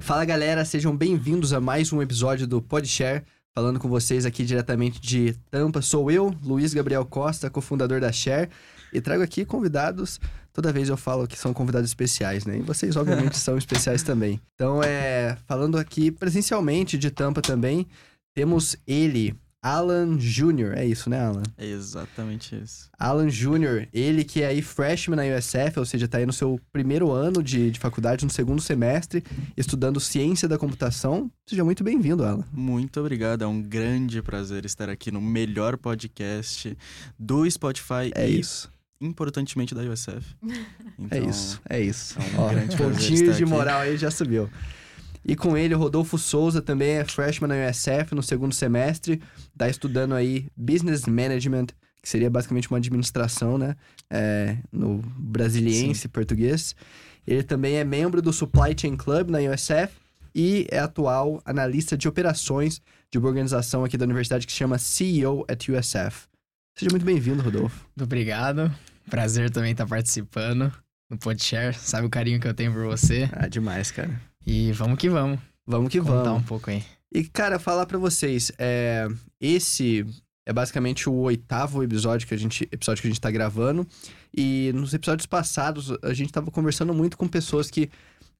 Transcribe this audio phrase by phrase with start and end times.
[0.00, 3.24] Fala galera, sejam bem-vindos a mais um episódio do Podshare.
[3.52, 8.48] Falando com vocês aqui diretamente de Tampa, sou eu, Luiz Gabriel Costa, cofundador da Share,
[8.92, 10.20] e trago aqui convidados.
[10.52, 12.58] Toda vez eu falo que são convidados especiais, né?
[12.58, 14.40] E vocês, obviamente, são especiais também.
[14.54, 17.86] Então, é, falando aqui presencialmente de Tampa também,
[18.32, 19.34] temos ele,
[19.66, 21.42] Alan Jr., é isso, né, Alan?
[21.58, 22.88] É exatamente isso.
[22.96, 26.60] Alan Jr., ele que é aí freshman na USF, ou seja, tá aí no seu
[26.72, 29.24] primeiro ano de, de faculdade, no segundo semestre,
[29.56, 31.28] estudando ciência da computação.
[31.44, 32.44] Seja muito bem-vindo, Alan.
[32.52, 36.78] Muito obrigado, é um grande prazer estar aqui no melhor podcast
[37.18, 38.70] do Spotify É e, isso,
[39.00, 40.36] importantemente, da USF.
[41.10, 42.16] é isso, é isso.
[42.20, 44.48] é um Ó, grande prazer pontinho de moral aí já subiu.
[45.28, 49.20] E com ele, o Rodolfo Souza também é freshman na USF no segundo semestre,
[49.58, 51.66] tá estudando aí Business Management,
[52.00, 53.74] que seria basicamente uma administração, né?
[54.08, 56.76] É, no brasiliense português.
[57.26, 59.92] Ele também é membro do Supply Chain Club na USF
[60.32, 64.78] e é atual analista de operações de uma organização aqui da universidade que se chama
[64.78, 66.28] CEO at USF.
[66.78, 67.84] Seja muito bem-vindo, Rodolfo.
[67.96, 68.72] Muito obrigado.
[69.10, 70.72] Prazer também estar participando
[71.10, 71.74] no Podshare.
[71.74, 73.28] Sabe o carinho que eu tenho por você.
[73.32, 74.20] Ah, demais, cara.
[74.46, 75.40] E vamos que vamos.
[75.66, 76.42] Vamos que Contar vamos.
[76.42, 76.84] um pouco aí.
[77.12, 79.08] E, cara, falar pra vocês, é,
[79.40, 80.06] esse
[80.46, 83.86] é basicamente o oitavo episódio que a gente, episódio que a gente tá gravando.
[84.36, 87.90] E nos episódios passados, a gente tava conversando muito com pessoas que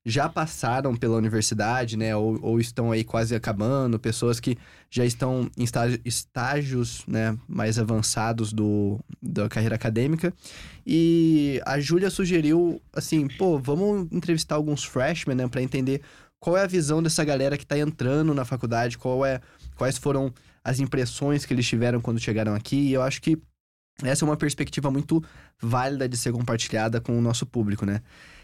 [0.08, 2.14] já passaram pela universidade, né?
[2.14, 4.56] Ou, ou estão aí quase acabando, pessoas que
[4.88, 10.32] já estão em estágio- estágios né, mais avançados do, da carreira acadêmica.
[10.86, 15.48] E a Júlia sugeriu, assim, pô, vamos entrevistar alguns freshmen, né?
[15.48, 16.00] Pra entender
[16.38, 19.40] qual é a visão dessa galera que tá entrando na faculdade, qual é,
[19.74, 20.32] quais foram
[20.62, 22.76] as impressões que eles tiveram quando chegaram aqui.
[22.76, 23.36] E eu acho que
[24.04, 25.20] essa é uma perspectiva muito
[25.60, 28.02] válida de ser compartilhada com o nosso público, né?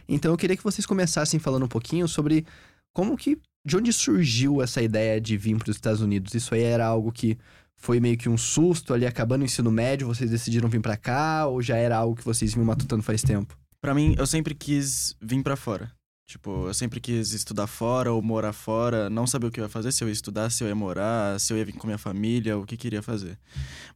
[0.08, 2.46] Então eu queria que vocês começassem falando um pouquinho sobre
[2.92, 6.34] como que de onde surgiu essa ideia de vir para os Estados Unidos.
[6.34, 7.38] Isso aí era algo que
[7.76, 11.46] foi meio que um susto ali acabando o ensino médio, vocês decidiram vir para cá
[11.46, 13.56] ou já era algo que vocês vinham matutando faz tempo?
[13.80, 15.90] Pra mim, eu sempre quis vir pra fora.
[16.32, 19.68] Tipo, eu sempre quis estudar fora ou morar fora, não sabia o que eu ia
[19.68, 21.98] fazer, se eu ia estudar, se eu ia morar, se eu ia vir com minha
[21.98, 23.38] família, o que queria fazer.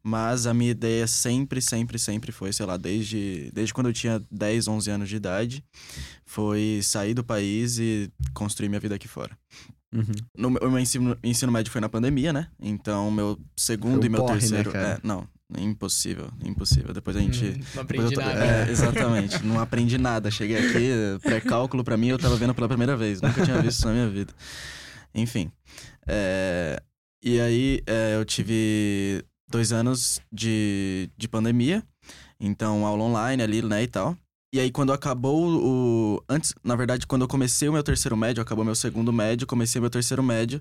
[0.02, 4.22] Mas a minha ideia sempre, sempre, sempre foi, sei lá, desde, desde quando eu tinha
[4.30, 5.64] 10, 11 anos de idade,
[6.26, 9.34] foi sair do país e construir minha vida aqui fora.
[9.94, 10.04] Uhum.
[10.36, 12.48] No, o meu ensino, ensino médio foi na pandemia, né?
[12.60, 14.72] Então, meu segundo Foi e meu né, terceiro.
[14.72, 14.88] cara?
[14.88, 15.26] é, não,
[15.58, 16.92] impossível, impossível.
[16.92, 17.44] Depois a gente.
[17.44, 18.44] Hum, não aprendi ta- nada.
[18.44, 19.42] É, exatamente.
[19.44, 20.30] Não aprendi nada.
[20.30, 20.90] Cheguei aqui,
[21.22, 23.20] pré-cálculo pra mim, eu tava vendo pela primeira vez.
[23.20, 24.32] Nunca tinha visto isso na minha vida.
[25.14, 25.50] Enfim.
[26.06, 26.80] é,
[27.22, 31.82] e aí, é, eu tive dois anos de, de pandemia.
[32.38, 34.16] Então, aula online ali, né, e tal.
[34.54, 36.22] E aí, quando acabou o.
[36.28, 39.80] Antes, na verdade, quando eu comecei o meu terceiro médio, acabou meu segundo médio, comecei
[39.80, 40.60] meu terceiro médio,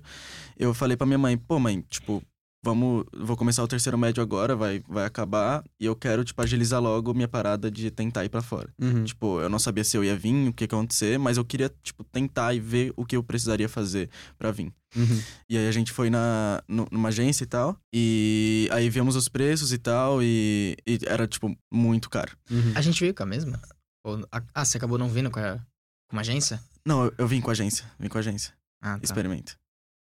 [0.58, 2.22] eu falei pra minha mãe, pô, mãe, tipo,
[2.66, 3.04] vamos.
[3.16, 7.14] Vou começar o terceiro médio agora, vai, vai acabar, e eu quero, tipo, agilizar logo
[7.14, 8.68] minha parada de tentar ir pra fora.
[8.80, 9.04] Uhum.
[9.04, 11.72] Tipo, eu não sabia se eu ia vir, o que, ia acontecer, mas eu queria,
[11.82, 14.72] tipo, tentar e ver o que eu precisaria fazer pra vir.
[14.96, 15.22] Uhum.
[15.48, 19.28] E aí a gente foi na, nu- numa agência e tal, e aí vimos os
[19.28, 22.36] preços e tal, e, e era, tipo, muito caro.
[22.50, 22.72] Uhum.
[22.74, 23.60] A gente veio com a mesma?
[24.04, 25.56] Ou- a- ah, você acabou não vindo com, a,
[26.08, 26.60] com uma agência?
[26.86, 28.52] Não, eu, eu vim com a agência, vim com a agência.
[28.80, 29.00] Ah, tá.
[29.02, 29.56] Experimento.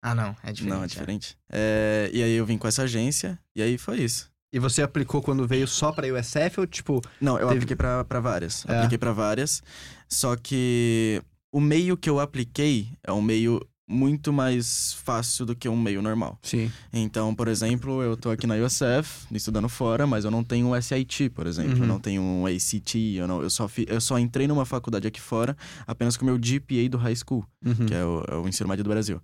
[0.03, 0.35] Ah, não.
[0.43, 0.75] É diferente.
[0.77, 1.37] Não, é diferente.
[1.51, 4.31] É, e aí eu vim com essa agência, e aí foi isso.
[4.53, 7.01] E você aplicou quando veio só pra USF ou tipo.
[7.21, 8.67] Não, eu Teve- apliquei pra, pra várias.
[8.67, 8.77] É.
[8.77, 9.63] Apliquei pra várias.
[10.09, 15.69] Só que o meio que eu apliquei é um meio muito mais fácil do que
[15.69, 16.39] um meio normal.
[16.43, 16.71] Sim.
[16.93, 20.81] Então, por exemplo, eu tô aqui na USF, estudando fora, mas eu não tenho um
[20.81, 21.75] SIT, por exemplo.
[21.77, 21.83] Uhum.
[21.83, 25.07] Eu não tenho um ACT, eu, não, eu, só fi- eu só entrei numa faculdade
[25.07, 25.55] aqui fora
[25.87, 27.87] apenas com o meu GPA do high school, Uhum.
[27.87, 29.21] que é o, é o ensino médio do Brasil.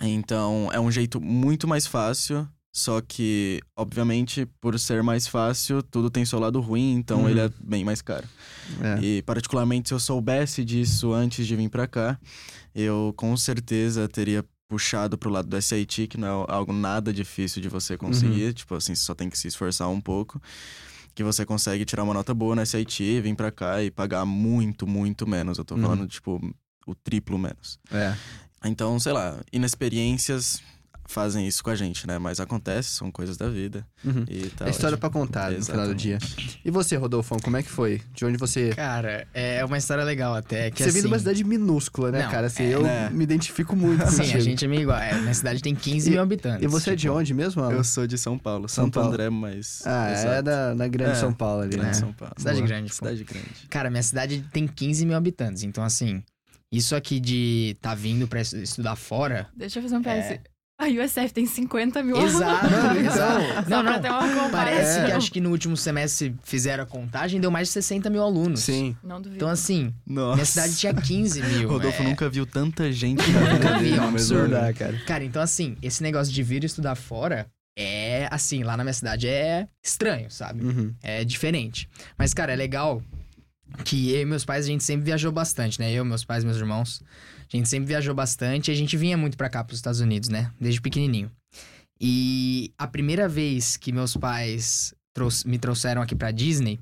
[0.00, 6.10] Então, é um jeito muito mais fácil, só que, obviamente, por ser mais fácil, tudo
[6.10, 7.28] tem seu lado ruim, então Uhum.
[7.30, 8.26] ele é bem mais caro.
[8.80, 9.00] É.
[9.02, 12.18] E, particularmente, se eu soubesse disso antes de vir pra cá,
[12.74, 17.60] eu com certeza teria puxado pro lado do SAT, que não é algo nada difícil
[17.62, 18.52] de você conseguir.
[18.52, 20.40] Tipo assim, você só tem que se esforçar um pouco.
[21.14, 24.86] Que você consegue tirar uma nota boa no SAT, vir pra cá e pagar muito,
[24.86, 25.56] muito menos.
[25.58, 25.80] Eu tô Uhum.
[25.80, 26.38] falando, tipo,
[26.86, 27.78] o triplo menos.
[27.90, 28.14] É.
[28.64, 30.60] Então, sei lá, inexperiências
[31.10, 32.18] fazem isso com a gente, né?
[32.18, 33.86] Mas acontece, são coisas da vida.
[34.04, 34.26] Uhum.
[34.28, 36.18] E tá É história pra contar no final do dia.
[36.20, 36.60] Exatamente.
[36.62, 38.02] E você, Rodolfão, como é que foi?
[38.12, 38.74] De onde você.
[38.74, 40.70] Cara, é uma história legal até.
[40.70, 42.48] Que você vem de uma assim, cidade minúscula, né, Não, cara?
[42.48, 43.08] Assim, é, eu né?
[43.08, 44.36] me identifico muito Sim, contigo.
[44.36, 44.98] a gente é meio igual.
[44.98, 46.62] É, minha cidade tem 15 E- mil habitantes.
[46.62, 47.72] E você é de tipo, onde mesmo, Alan?
[47.72, 49.08] Eu sou de São Paulo, São Santo Paulo.
[49.08, 49.80] André, mas.
[49.86, 50.42] Ah, é Exato.
[50.42, 51.94] da, na Grande É, São Paulo ali, Grande né?
[51.94, 52.34] São Paulo.
[52.36, 52.68] Cidade Boa.
[52.68, 52.94] grande, pô.
[52.96, 53.48] Cidade grande.
[53.70, 55.62] Cara, minha cidade tem 15 mil habitantes.
[55.62, 56.22] Então, assim,
[56.72, 59.48] isso aqui de tá vindo pra estu- estudar fora.
[59.56, 60.08] Deixa eu fazer um PS.
[60.32, 60.40] É.
[60.80, 63.04] A USF tem 50 mil Exato, alunos.
[63.12, 63.40] exato.
[63.68, 64.00] Não, pra não.
[64.00, 64.50] ter uma comparação.
[64.52, 65.06] Parece É.
[65.06, 68.60] que acho que no último semestre fizeram a contagem, deu mais de 60 mil alunos.
[68.60, 68.96] Sim.
[69.02, 69.34] Não duvido.
[69.38, 70.34] Então, assim, Nossa.
[70.36, 71.68] minha cidade tinha 15 mil.
[71.68, 72.04] Rodolfo é.
[72.06, 74.44] nunca viu tanta gente na vida Nunca vi, é um absurdo.
[74.44, 74.72] lugar.
[74.72, 74.96] cara.
[75.04, 79.26] Cara, então assim, esse negócio de vir estudar fora é assim, lá na minha cidade
[79.26, 80.64] é estranho, sabe?
[80.64, 80.94] Uhum.
[81.02, 81.88] É diferente.
[82.16, 83.02] Mas, cara, é legal
[83.84, 85.92] que eu e meus pais, a gente sempre viajou bastante, né?
[85.92, 87.02] Eu, meus pais, meus irmãos.
[87.52, 90.28] A gente sempre viajou bastante e a gente vinha muito pra cá, pros Estados Unidos,
[90.28, 90.50] né?
[90.60, 91.30] Desde pequenininho.
[92.00, 94.94] E a primeira vez que meus pais
[95.44, 96.78] me trouxeram aqui pra Disney,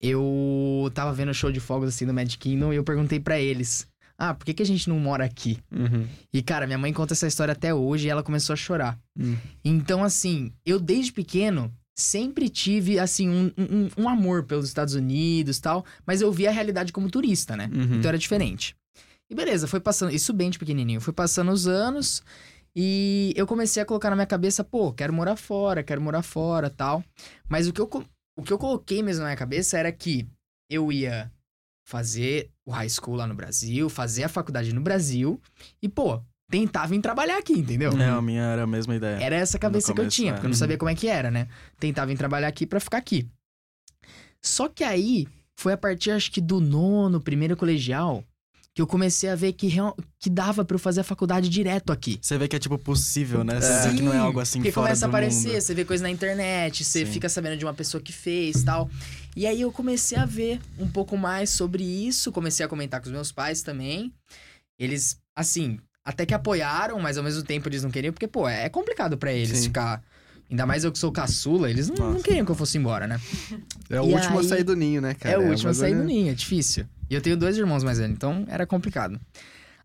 [0.00, 3.40] eu tava vendo o show de fogos assim do Magic Kingdom e eu perguntei pra
[3.40, 5.58] eles: Ah, por que, que a gente não mora aqui?
[5.72, 6.06] Uhum.
[6.32, 8.98] E, cara, minha mãe conta essa história até hoje e ela começou a chorar.
[9.18, 9.36] Hum.
[9.64, 15.56] Então, assim, eu desde pequeno sempre tive, assim, um, um, um amor pelos Estados Unidos
[15.56, 17.70] e tal, mas eu via a realidade como turista, né?
[17.72, 17.96] Uhum.
[17.96, 18.76] Então era diferente.
[19.30, 22.22] E beleza, foi passando, isso bem de pequenininho, foi passando os anos
[22.78, 26.68] e eu comecei a colocar na minha cabeça, pô, quero morar fora, quero morar fora
[26.68, 27.02] tal.
[27.48, 27.88] Mas o que eu,
[28.38, 30.28] o que eu coloquei mesmo na minha cabeça era que
[30.70, 31.32] eu ia
[31.88, 35.40] fazer o high school lá no Brasil, fazer a faculdade no Brasil
[35.80, 36.20] e, pô,
[36.50, 37.90] tentar vir trabalhar aqui, entendeu?
[37.98, 39.16] É, a minha era a mesma ideia.
[39.22, 40.32] Era essa cabeça que eu começo, tinha, é.
[40.34, 41.48] porque eu não sabia como é que era, né?
[41.78, 43.26] Tentava vir trabalhar aqui pra ficar aqui.
[44.42, 45.26] Só que aí,
[45.56, 48.22] foi a partir, acho que do nono, primeiro colegial,
[48.74, 51.92] que eu comecei a ver que, real- que dava pra eu fazer a faculdade direto
[51.92, 52.18] aqui.
[52.20, 53.58] Você vê que é tipo possível, né?
[53.60, 55.60] Você vê que não é algo assim Porque fora começa a aparecer, mundo.
[55.62, 57.10] você vê coisa na internet, você Sim.
[57.12, 58.90] fica sabendo de uma pessoa que fez tal.
[59.34, 63.06] E aí eu comecei a ver um pouco mais sobre isso, comecei a comentar com
[63.06, 64.12] os meus pais também.
[64.78, 68.68] Eles, assim, até que apoiaram, mas ao mesmo tempo eles não queriam, porque, pô, é
[68.68, 69.64] complicado pra eles Sim.
[69.64, 70.02] ficar.
[70.48, 73.20] Ainda mais eu que sou caçula, eles não, não queriam que eu fosse embora, né?
[73.90, 75.34] É o E último a aí- sair do ninho, né, cara?
[75.34, 76.86] é o um último a sair do bagulho- ninho, é difícil.
[77.10, 79.20] E eu tenho dois irmãos mais velhos, então era complicado.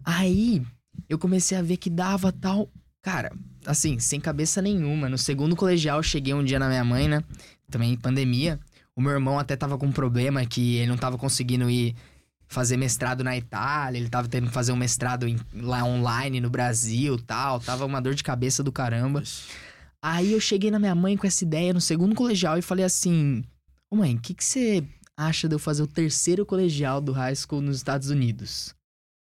[0.04, 0.62] Aí
[1.10, 2.70] eu comecei a ver que dava tal.
[3.02, 3.32] Cara,
[3.66, 5.10] assim, sem cabeça nenhuma.
[5.10, 7.24] No segundo colegial, cheguei um dia na minha mãe, né?
[7.70, 8.60] Também em pandemia.
[8.96, 11.96] O meu irmão até tava com um problema que ele não tava conseguindo ir
[12.52, 16.50] fazer mestrado na Itália, ele tava tendo que fazer um mestrado em- lá online no
[16.50, 17.60] Brasil tal.
[17.62, 19.24] Tava uma dor de cabeça do caramba.
[20.04, 23.44] Aí eu cheguei na minha mãe com essa ideia no segundo colegial e falei assim:
[23.90, 24.84] Ô mãe, o que, que você
[25.18, 28.76] acha de eu fazer o terceiro colegial do high school nos Estados Unidos?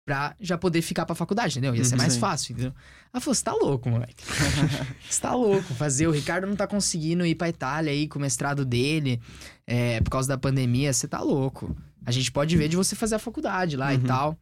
[0.05, 1.73] Pra já poder ficar pra faculdade, entendeu?
[1.75, 2.19] Ia ser Uhum, mais sim.
[2.19, 2.73] fácil, entendeu?
[3.13, 4.23] Ela falou: você tá louco, moleque.
[5.09, 5.73] Você tá louco.
[5.75, 6.07] Fazer.
[6.07, 9.21] O Ricardo não tá conseguindo ir pra Itália aí com o mestrado dele
[9.67, 10.91] é, por causa da pandemia.
[10.91, 11.75] Você tá louco.
[12.05, 14.03] A gente pode ver de você fazer a faculdade lá e Uhum.
[14.03, 14.37] tal.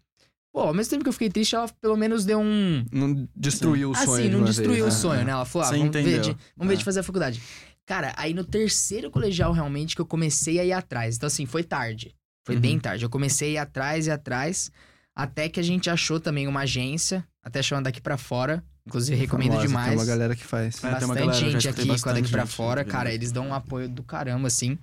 [0.54, 2.86] Pô, ao mesmo tempo que eu fiquei triste, ela pelo menos deu um.
[2.92, 4.14] Não destruiu o sonho.
[4.14, 4.92] Assim, não destruiu vez, o né?
[4.92, 5.32] sonho, né?
[5.32, 6.78] Ela falou, ah, Você vamos ver, de, vamos ver É.
[6.78, 7.42] de fazer a faculdade.
[7.86, 11.16] Cara, aí no terceiro colegial, realmente, que eu comecei a ir atrás.
[11.16, 12.14] Então, assim, foi tarde.
[12.46, 12.62] Foi Uhum.
[12.62, 13.06] bem tarde.
[13.06, 14.72] Eu comecei a ir atrás e atrás,
[15.16, 18.64] até que a gente achou também uma agência, até chamando daqui pra fora.
[18.86, 19.90] Inclusive, recomendo Famosa, demais.
[19.90, 20.76] Tem uma galera que faz.
[20.78, 23.14] É, tem uma bastante galera, gente aqui com a bastante daqui pra gente fora, cara,
[23.14, 24.78] eles dão um apoio do caramba, assim.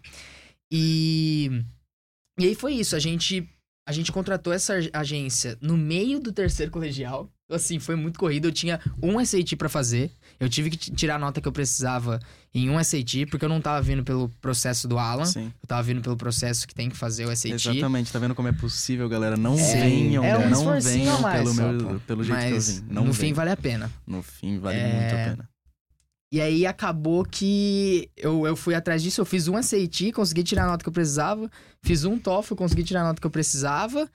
[0.71, 1.63] E.
[2.39, 3.49] E aí foi isso, a gente.
[3.87, 7.31] A gente contratou essa ag- agência no meio do terceiro colegial.
[7.51, 8.47] Assim, foi muito corrido.
[8.49, 10.11] Eu tinha um SAT pra fazer.
[10.39, 12.21] Eu tive que tirar a nota que eu precisava
[12.55, 15.25] em um SAT, porque eu não tava vindo pelo processo do Alan.
[15.25, 17.53] Sim, Eu tava vindo pelo processo que tem que fazer o SAT.
[17.55, 18.13] exatamente.
[18.13, 19.39] Tá vendo como é possível, galera?
[19.39, 22.83] Não É, venham, é um não venham mais pelo, meu, pelo jeito Mas que eu
[22.83, 22.93] vim.
[22.93, 23.91] Não no fim vale a pena.
[24.07, 25.49] No fim, vale É, muito a pena.
[26.31, 30.65] E aí acabou que eu, eu fui atrás disso, eu fiz um SAT, consegui tirar
[30.65, 31.51] a nota que eu precisava,
[31.83, 34.11] fiz um TOEFL, consegui tirar a nota que eu precisava,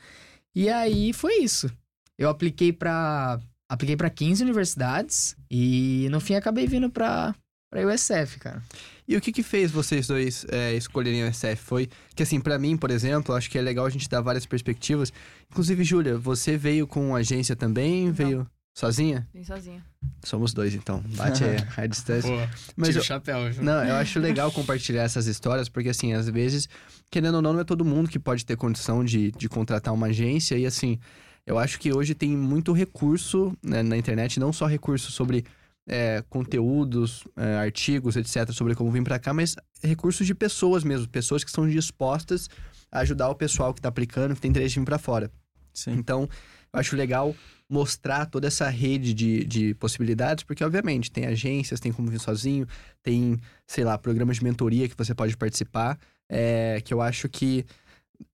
[0.54, 1.72] e aí foi isso.
[2.18, 7.34] Eu apliquei pra apliquei para 15 universidades e no fim acabei vindo pra
[7.74, 8.62] para USF, cara.
[9.08, 11.56] E o que que fez vocês dois é, escolherem o SF?
[11.56, 14.46] Foi que, assim, pra mim, por exemplo, acho que é legal a gente dar várias
[14.46, 15.12] perspectivas.
[15.52, 18.12] Inclusive, Júlia, você veio com agência também?
[18.12, 19.28] Veio sozinha?
[19.34, 19.84] Vim sozinha.
[20.24, 21.04] Somos dois, então.
[21.16, 22.32] Bate aí a distância.
[22.76, 23.64] Mas tira eu, o chapéu, viu?
[23.64, 26.68] Não, eu acho legal compartilhar essas histórias, porque assim, às vezes,
[27.12, 30.08] querendo ou não, não é todo mundo que pode ter condição de, de contratar uma
[30.08, 30.58] agência.
[30.58, 31.00] E assim,
[31.46, 35.46] eu acho que hoje tem muito recurso né, na internet, não só recurso sobre
[35.88, 41.08] é, conteúdos, é, artigos, etc., sobre como vir pra cá, mas recursos de pessoas mesmo,
[41.08, 42.50] pessoas que estão dispostas
[42.92, 45.30] a ajudar o pessoal que tá aplicando, que tem interesse de vir pra fora.
[45.74, 45.94] Sim.
[45.94, 46.30] Então,
[46.72, 47.36] eu acho legal
[47.74, 52.68] mostrar toda essa rede de, de possibilidades, porque, obviamente, tem agências, tem como vir sozinho,
[53.02, 55.98] tem, sei lá, programas de mentoria que você pode participar,
[56.30, 57.66] é, que eu acho que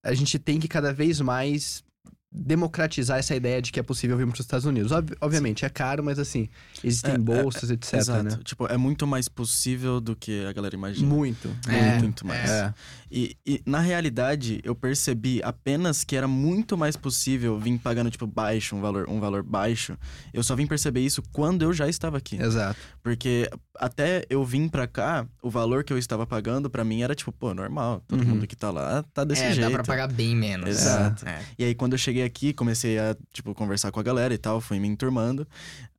[0.04, 1.84] a gente tem que cada vez mais
[2.32, 4.92] democratizar essa ideia de que é possível vir para os Estados Unidos.
[4.92, 6.48] Ob- obviamente, é caro, mas assim,
[6.84, 8.24] existem É, é, bolsas, etc, Exato.
[8.24, 8.40] né?
[8.44, 11.08] Tipo, é muito mais possível do que a galera imagina.
[11.08, 11.50] Muito.
[11.68, 12.50] É, muito mais.
[12.50, 12.74] É.
[13.12, 18.28] E, e, na realidade, eu percebi apenas que era muito mais possível vir pagando, tipo,
[18.28, 19.98] baixo, um valor, um valor baixo.
[20.34, 22.36] Eu só vim perceber isso quando eu já estava aqui.
[22.42, 22.80] Exato.
[23.02, 27.16] Porque até eu vim pra cá, o valor que eu estava pagando pra mim era
[27.16, 28.04] tipo, pô, normal.
[28.08, 28.28] Todo Uhum.
[28.30, 29.68] mundo que tá lá tá desse é, jeito.
[29.68, 30.70] dá pra pagar bem menos.
[30.70, 31.28] Exato.
[31.28, 31.42] É.
[31.58, 34.60] E aí, quando eu cheguei aqui, comecei a, tipo, conversar com a galera e tal,
[34.62, 35.48] fui me enturmando.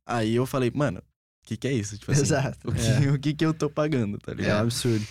[0.05, 1.97] Aí eu falei, mano, o que que é isso?
[1.97, 2.57] Tipo assim, Exato.
[2.69, 4.61] O que, o que que eu tô pagando, tá É, um ligado?
[4.63, 5.05] absurdo.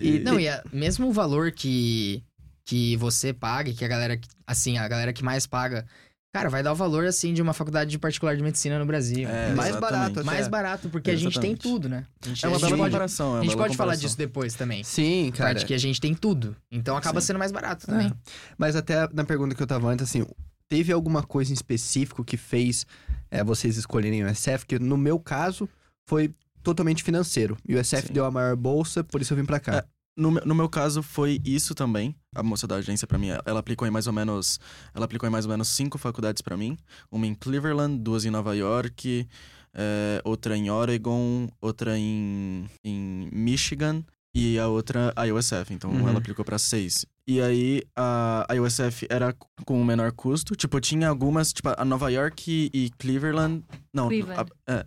[0.00, 2.22] E- Não, e a- mesmo o valor que,
[2.64, 5.86] que você paga, e que a galera, que- assim, a galera que mais paga,
[6.34, 9.26] cara, vai dar o valor, assim, de uma faculdade de particular de medicina no Brasil.
[9.28, 9.80] É, mais exatamente.
[9.80, 10.26] barato até.
[10.26, 12.04] Mais barato, porque a gente tem tudo, né?
[12.22, 13.26] A gente, É uma a gente bela pode, comparação.
[13.26, 14.84] é uma a gente bela pode falar disso depois também.
[14.84, 15.54] Sim, cara.
[15.54, 16.54] Parte que a gente tem tudo.
[16.70, 17.28] Então acaba Sim.
[17.28, 18.12] sendo mais barato também.
[18.58, 20.26] Mas até na pergunta que eu tava antes, assim,
[20.68, 22.86] teve alguma coisa em específico que fez
[23.30, 24.66] é, vocês escolherem o SF?
[24.66, 25.68] Que no meu caso
[26.08, 27.56] foi totalmente financeiro.
[27.68, 28.12] E o SF Sim.
[28.12, 29.76] deu a maior bolsa, por isso eu vim pra cá.
[29.78, 29.84] É,
[30.18, 32.16] No, meu- no meu caso, foi isso também.
[32.34, 34.58] A moça da agência pra mim, ela aplicou em mais ou menos.
[34.94, 36.76] Ela aplicou em mais ou menos cinco faculdades pra mim.
[37.10, 39.28] Uma em Cleveland, duas em Nova York,
[39.74, 44.02] é, outra em Oregon, outra em, em Michigan
[44.38, 45.72] e a outra a USF.
[45.72, 46.08] Então Uhum.
[46.08, 47.06] ela aplicou pra seis.
[47.26, 50.54] E aí a, a USF era com o menor custo.
[50.54, 53.64] Tipo, tinha algumas, tipo, a Nova York e Cleveland.
[53.92, 54.50] Não, Cleveland.
[54.68, 54.86] a- é,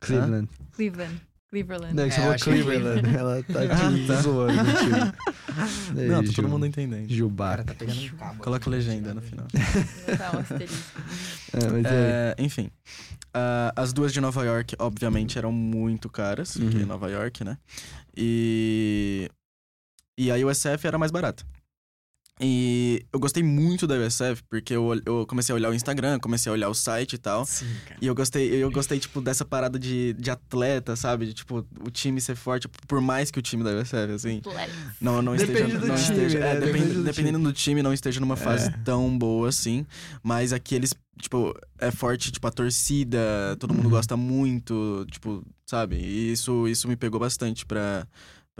[0.00, 0.48] Cleveland.
[0.72, 1.20] Cleveland.
[1.50, 1.94] Cleveland.
[1.94, 3.16] Não, que É, você falou eu achei Cleveland.
[3.16, 4.22] Ela tá te Ah, tá.
[4.22, 4.54] zoando.
[5.94, 7.08] Não, tá Ju- todo mundo entendendo.
[7.36, 8.36] Cara tá pegando um.
[8.38, 9.46] Coloca aqui, legenda no final.
[10.16, 11.00] Tá um asterisco.
[11.52, 12.34] É, mas é.
[12.38, 12.70] É, enfim.
[13.34, 16.86] Ah, as duas de Nova York, obviamente, eram muito caras, porque Uhum.
[16.86, 17.58] Nova York, né?
[18.16, 19.28] E.
[20.18, 21.42] E a USF era mais barata.
[22.42, 26.48] E eu gostei muito da USF, porque eu, eu comecei a olhar o Instagram, comecei
[26.48, 27.44] a olhar o site e tal.
[27.44, 27.98] Sim, cara.
[28.00, 31.26] E eu gostei, eu gostei, tipo, dessa parada de, de atleta, sabe?
[31.26, 34.40] De, tipo, o time ser forte, por mais que o time da USF, assim.
[34.98, 35.78] Não, não Depende esteja.
[35.80, 36.50] do não time, esteja né?
[36.50, 38.70] é, Depende depende- do dependendo do time, não esteja numa fase É.
[38.84, 39.84] tão boa assim.
[40.22, 43.18] Mas aqui eles, tipo, é forte, tipo, a torcida,
[43.58, 43.90] todo mundo Uhum.
[43.90, 45.96] gosta muito, tipo, sabe?
[45.96, 48.06] E isso, isso me pegou bastante pra,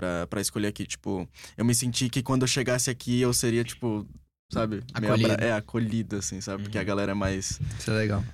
[0.01, 0.87] pra, pra escolher aqui.
[0.87, 1.29] Tipo,
[1.59, 4.07] eu me senti que quando eu chegasse aqui eu seria, tipo,
[4.51, 4.83] sabe?
[4.99, 5.33] meio Acolhido.
[5.35, 6.63] abra- É, acolhido, assim, sabe?
[6.63, 6.87] Porque a Uhum.
[6.87, 7.61] galera é mais.
[7.79, 8.25] Isso é legal.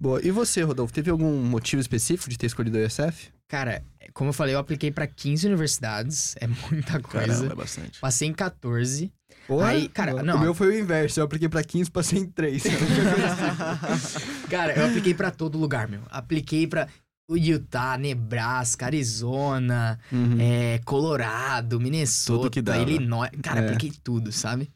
[0.00, 0.20] Boa.
[0.24, 3.30] E você, Rodolfo, teve algum motivo específico de ter escolhido o USF?
[3.48, 6.34] Cara, como eu falei, eu apliquei pra 15 universidades.
[6.40, 7.26] É muita coisa.
[7.28, 7.98] Caramba, é bastante.
[8.00, 9.12] Passei em 14.
[9.48, 10.38] Porra, Aí, cara, o não.
[10.40, 11.18] meu foi o inverso.
[11.20, 12.62] Eu apliquei pra 15, passei em 3.
[14.50, 16.00] Cara, eu apliquei pra todo lugar, meu.
[16.10, 20.36] Apliquei pra o Utah, Nebraska, Arizona, Uhum.
[20.40, 22.78] é, Colorado, Minnesota, Tudo que dava.
[22.82, 23.30] Illinois.
[23.42, 23.64] Cara, É.
[23.64, 24.70] apliquei tudo, sabe?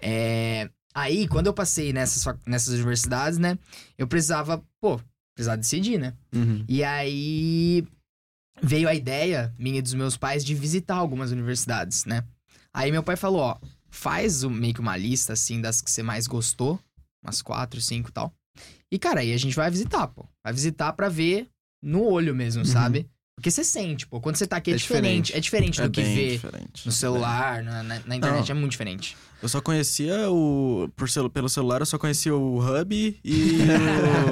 [0.00, 3.58] É, Aí, quando eu passei nessas, nessas universidades, né?
[3.98, 5.00] Eu precisava, pô,
[5.34, 6.14] precisava decidir, né?
[6.32, 6.64] Uhum.
[6.68, 7.84] E aí
[8.62, 12.22] veio a ideia minha e dos meus pais de visitar algumas universidades, né?
[12.72, 13.58] Aí meu pai falou, ó,
[13.90, 16.78] faz o- meio que uma lista, assim, das que você mais gostou.
[17.24, 18.32] Umas quatro, cinco e tal.
[18.88, 20.24] E, cara, aí a gente vai visitar, pô.
[20.44, 21.48] Vai visitar pra ver
[21.84, 22.66] no olho mesmo, Uhum.
[22.66, 23.06] sabe?
[23.36, 24.20] Porque você sente, pô.
[24.20, 25.32] Quando você tá aqui é, É diferente.
[25.32, 25.36] diferente.
[25.36, 26.86] É diferente É do que ver diferente.
[26.86, 28.50] no celular, na, na- na internet.
[28.50, 29.16] É muito diferente.
[29.42, 30.88] Eu só conhecia o.
[30.96, 33.58] Por celu- pelo celular, eu só conhecia o Hub e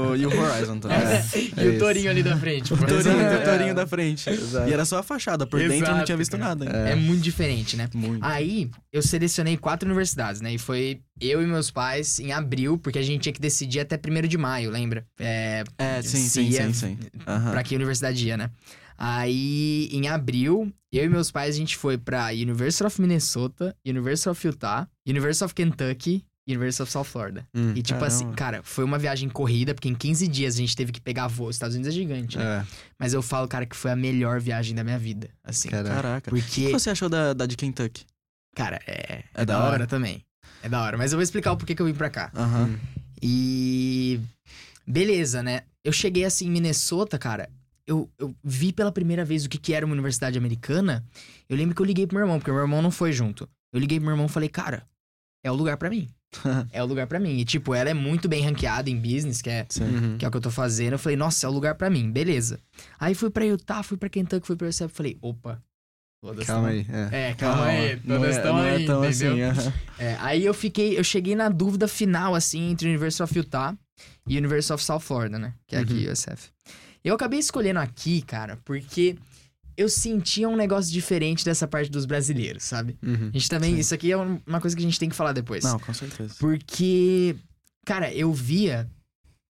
[0.01, 0.97] o, e o Horizon também.
[0.99, 1.79] É, e é o isso.
[1.79, 2.73] Torinho ali da frente.
[2.73, 2.77] O.
[2.79, 3.39] Torinho, É.
[3.39, 4.31] o Torinho da frente.
[4.31, 4.69] Exato.
[4.69, 6.65] E era só a fachada, por dentro eu não Exato, tinha visto nada.
[6.65, 7.89] É muito diferente, né?
[7.95, 8.25] Muito.
[8.25, 10.55] Aí, eu selecionei quatro universidades, né?
[10.55, 13.97] E foi eu e meus pais em abril, porque a gente tinha que decidir até
[13.99, 15.05] 1 de maio, lembra?
[15.21, 16.99] É, É, sim, sim, ia- sim, sim.
[17.27, 17.51] Aham.
[17.51, 18.51] pra que universidade ia, né?
[18.97, 24.29] Aí, em abril, eu e meus pais, a gente foi pra University of Minnesota, University
[24.29, 27.47] of Utah, University of Kentucky University of South Florida.
[27.55, 27.71] Hum.
[27.71, 28.07] E tipo Caramba.
[28.07, 31.29] assim, cara, foi uma viagem corrida, porque em 15 dias a gente teve que pegar
[31.29, 31.47] voo.
[31.49, 32.45] Os Estados Unidos é gigante, né?
[32.45, 32.67] É,
[32.99, 35.69] Mas eu falo, cara, que foi a melhor viagem da minha vida, assim.
[35.69, 35.89] cara.
[35.89, 36.31] Caraca.
[36.31, 38.05] O que Porque, você achou da, da de Kentucky?
[38.57, 39.73] cara, é, É é da da hora?
[39.73, 40.25] hora também.
[40.65, 40.99] É da hora.
[40.99, 42.33] Mas eu vou explicar o porquê que eu vim pra cá.
[42.35, 42.65] Aham.
[42.71, 42.79] Hum.
[43.23, 44.21] E.
[44.87, 45.63] Beleza, né?
[45.85, 47.49] Eu cheguei assim em Minnesota, cara.
[47.87, 51.05] Eu, eu vi pela primeira vez o que, que era uma universidade americana.
[51.49, 53.49] Eu lembro que eu liguei pro meu irmão, porque meu irmão não foi junto.
[53.73, 54.87] Eu liguei pro meu irmão e falei, cara,
[55.45, 56.09] é o lugar pra mim.
[56.73, 57.39] é o lugar pra mim.
[57.39, 59.67] E, tipo, ela é muito bem ranqueada em business, que é.
[59.81, 60.17] Uhum.
[60.17, 60.93] que é o que eu tô fazendo.
[60.93, 62.61] Eu falei, nossa, é o lugar pra mim, beleza.
[62.99, 64.89] Aí fui pra Utah, fui pra Kentucky, fui pra UCF.
[64.89, 65.62] Falei, opa.
[66.47, 66.87] Calma aí.
[66.89, 67.31] É.
[67.31, 68.01] É, calma, aí.
[68.05, 69.51] Não Todas é, estão não aí, é tão entendeu?
[69.51, 69.61] assim.
[69.61, 69.73] aham.
[69.99, 73.77] É, aí eu fiquei, eu cheguei na dúvida final, assim, entre University of Utah
[74.29, 75.53] e University of South Florida, né?
[75.67, 76.51] Que é aqui, USF.
[77.05, 79.17] Eu acabei escolhendo aqui, cara, porque
[79.77, 82.97] eu sentia um negócio diferente dessa parte dos brasileiros, sabe?
[83.03, 83.31] Uhum.
[83.35, 83.75] A gente também.
[83.75, 83.81] Sim.
[83.81, 85.65] Isso aqui é um- uma coisa que a gente tem que falar depois.
[85.65, 86.35] Não, com certeza.
[86.39, 87.35] Porque,
[87.85, 88.89] cara, eu via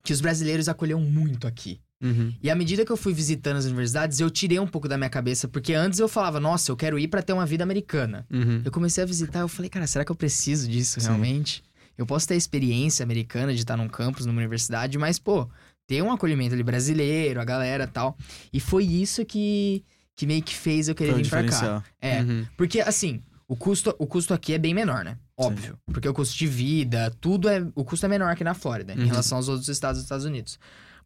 [0.04, 1.80] que os brasileiros acolheram muito aqui.
[2.02, 2.32] Uhum.
[2.42, 5.10] E à medida que eu fui visitando as universidades, eu tirei um pouco da minha
[5.10, 8.26] cabeça, porque antes eu falava, nossa, eu quero ir pra ter uma vida americana.
[8.32, 8.62] Uhum.
[8.64, 11.06] Eu comecei a visitar, eu falei, cara, será que eu preciso disso Sim.
[11.08, 11.62] realmente?
[11.96, 15.48] Eu posso ter a experiência americana de estar num campus, numa universidade, mas, pô,
[15.86, 18.16] ter um acolhimento ali brasileiro, a galera tal.
[18.52, 19.84] E foi isso que,
[20.16, 21.82] que meio que fez eu querer vir pra cá.
[22.00, 22.46] É, Uhum.
[22.56, 25.18] porque assim, o custo, o custo aqui é bem menor, né?
[25.36, 25.76] Óbvio.
[25.86, 27.66] Porque o custo de vida, tudo é.
[27.74, 29.02] O custo é menor aqui na Flórida, Uhum.
[29.02, 30.58] em relação aos outros estados dos Estados Unidos.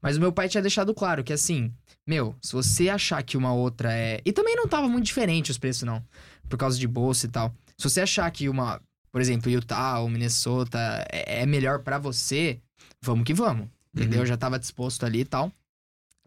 [0.03, 1.73] Mas o meu pai tinha deixado claro que assim,
[2.07, 4.21] meu, se você achar que uma outra é.
[4.25, 6.05] E também não tava muito diferente os preços, não.
[6.49, 7.53] Por causa de bolsa e tal.
[7.79, 8.81] Se você achar que uma,
[9.11, 10.79] por exemplo, Utah ou Minnesota
[11.11, 12.61] é, é melhor pra você,
[13.03, 13.69] vamos que vamos.
[13.97, 14.19] Entendeu?
[14.19, 14.23] Uhum.
[14.25, 15.51] Eu já tava disposto ali e tal.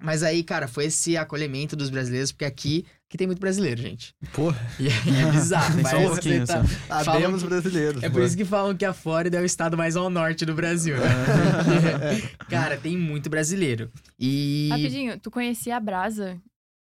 [0.01, 4.15] Mas aí, cara, foi esse acolhimento dos brasileiros, porque aqui, aqui tem muito brasileiro, gente.
[4.31, 5.75] Porra, E é, é bizarro.
[5.75, 6.63] Tem só um pouquinho, tá-
[7.03, 7.19] só.
[7.45, 8.01] Brasileiros.
[8.01, 10.53] É por isso que falam que a Flórida é o estado mais ao norte do
[10.53, 10.95] Brasil.
[10.97, 12.21] né?
[12.49, 13.91] Cara, tem muito brasileiro.
[14.17, 16.37] E Rapidinho, tu conhecia a Brasa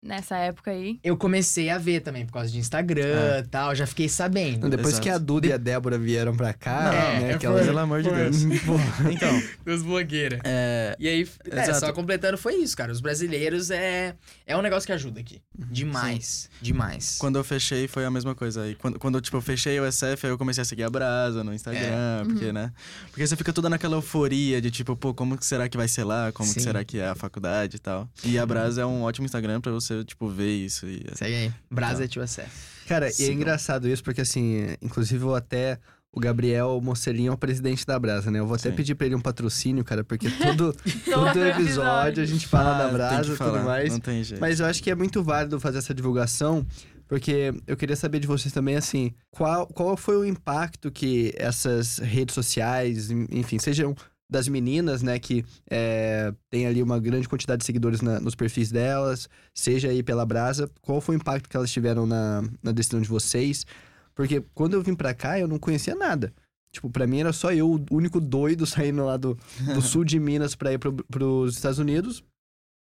[0.05, 0.99] nessa época aí?
[1.03, 4.69] eu comecei a ver também, por causa de Instagram e tal, já fiquei sabendo.
[4.69, 5.03] Depois Exato.
[5.03, 7.33] que a Duda e a Débora vieram pra cá, É, né?
[7.33, 8.11] é, que foi- Pelo amor de.
[8.11, 8.37] Deus.
[9.11, 10.41] Então, Dos blogueiras.
[10.45, 12.93] é, E aí, é, só completando, foi isso, cara.
[12.93, 14.15] Os brasileiros é,
[14.47, 15.41] é um negócio que ajuda aqui.
[15.57, 16.51] Demais.
[16.61, 17.17] Demais.
[17.19, 18.63] quando eu fechei foi a mesma coisa.
[18.63, 21.43] Aí quando, quando tipo, eu fechei o SF, aí eu comecei a seguir a Brasa
[21.43, 22.25] no Instagram, É.
[22.25, 22.73] porque, né?
[23.11, 26.05] Porque você fica toda naquela euforia de tipo, pô, como que será que vai ser
[26.05, 26.31] lá?
[26.33, 26.67] Como que Sim.
[26.67, 28.09] será que é a faculdade e tal.
[28.23, 30.87] E a Brasa é um ótimo Instagram pra você, tipo, ver isso.
[30.87, 31.05] E...
[31.15, 31.53] Segue aí.
[31.71, 32.49] Brasa to SF.
[32.87, 35.79] Cara, e é engraçado isso, porque assim, inclusive eu até.
[36.15, 38.39] O Gabriel Mocelinho é o presidente da Brasa, né?
[38.39, 38.77] Eu vou até Sim.
[38.77, 40.73] pedir pra ele um patrocínio, cara, porque todo,
[41.13, 43.93] todo episódio a gente fala Ah, da Brasa e tudo mais.
[43.93, 44.41] Não tem jeito.
[44.41, 46.65] Mas eu acho que é muito válido fazer essa divulgação,
[47.09, 51.99] porque eu queria saber de vocês também, assim, qual, qual foi o impacto que essas
[51.99, 53.95] redes sociais, enfim, sejam
[54.31, 58.71] das meninas, né, que é, tem ali uma grande quantidade de seguidores na- nos perfis
[58.73, 63.01] delas, seja aí pela Brasa, qual foi o impacto que elas tiveram na, na decisão
[63.01, 63.67] de vocês?
[64.15, 66.33] Porque quando eu vim pra cá, eu não conhecia nada.
[66.73, 69.39] Tipo, pra mim era só eu, o único doido saindo lá do,
[69.75, 72.23] do sul de Minas pra ir pro, pros Estados Unidos.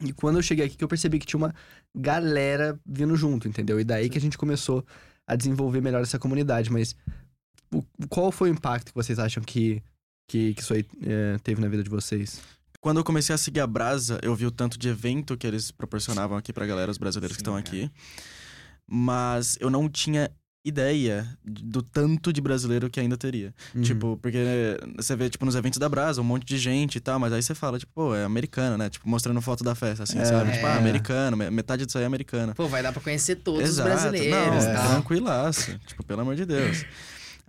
[0.04, 1.54] E quando eu cheguei aqui, que eu percebi que tinha uma
[1.96, 3.80] galera vindo junto, entendeu?
[3.80, 4.84] E daí que a gente começou
[5.28, 6.72] a desenvolver melhor essa comunidade.
[6.72, 6.96] Mas
[7.74, 9.82] o- qual foi o impacto que vocês acham que,
[10.30, 12.42] que, que isso aí é, teve na vida de vocês?
[12.80, 15.70] Quando eu comecei a seguir a Brasa, eu vi o tanto de evento que eles
[15.70, 17.68] proporcionavam aqui pra galera, os brasileiros que Sim, estão cara.
[17.86, 17.92] aqui.
[18.90, 20.32] Mas eu não tinha
[20.64, 23.54] ideia do tanto de brasileiro que ainda teria.
[23.74, 23.82] Uhum.
[23.82, 27.20] Tipo, porque você vê, tipo, nos eventos da Brasa, um monte de gente e tal,
[27.20, 28.90] mas aí você fala, tipo, pô, é americana, né?
[28.90, 30.26] Tipo, mostrando foto da festa, assim, É.
[30.26, 30.52] sabe?
[30.52, 30.78] Tipo, ah, É.
[30.78, 32.54] americano, me- metade disso aí é americana.
[32.54, 33.90] Pô, vai dar pra conhecer todos Exato.
[33.90, 34.66] os brasileiros.
[34.66, 34.90] Não, tal.
[34.92, 35.80] tranquilaço.
[35.88, 36.86] tipo, pelo amor de Deus.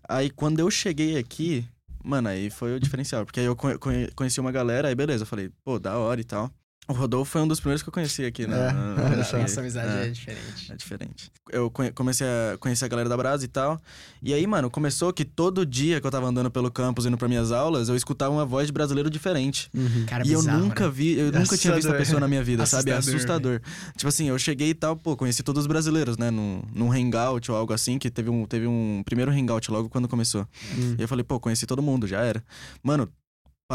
[0.09, 1.65] Aí, quando eu cheguei aqui,
[2.03, 3.25] mano, aí foi o diferencial.
[3.27, 6.21] Porque aí eu conhe- conhe- conheci uma galera, aí beleza, eu falei, pô, da hora
[6.21, 6.51] e tal.
[6.93, 8.57] O Rodolfo foi um dos primeiros que eu conheci aqui, né?
[8.69, 9.39] É, na- na- olha na- só.
[9.39, 10.11] Nossa amizade é, É.
[10.11, 10.73] diferente.
[10.73, 11.33] É diferente.
[11.51, 13.81] Eu comecei a conhecer a galera da Brasa e tal.
[14.23, 17.29] E aí, mano, começou que todo dia que eu tava andando pelo campus indo pra
[17.29, 19.69] minhas aulas, eu escutava uma voz de brasileiro diferente.
[19.75, 20.05] Uhum.
[20.07, 20.91] Cara, e eu bizarro, nunca né?
[20.95, 22.91] vi, eu nunca tinha visto a pessoa na minha vida, sabe?
[22.91, 23.55] É Assustador.
[23.57, 23.93] assustador.
[23.97, 26.31] Tipo assim, eu cheguei e tal, pô, conheci todos os brasileiros, né?
[26.31, 30.07] Num, num hangout ou algo assim, que teve um, teve um primeiro hangout logo quando
[30.09, 30.47] começou.
[30.77, 30.95] Hum.
[30.99, 32.43] E eu falei, pô, conheci todo mundo, já era.
[32.83, 33.09] Mano,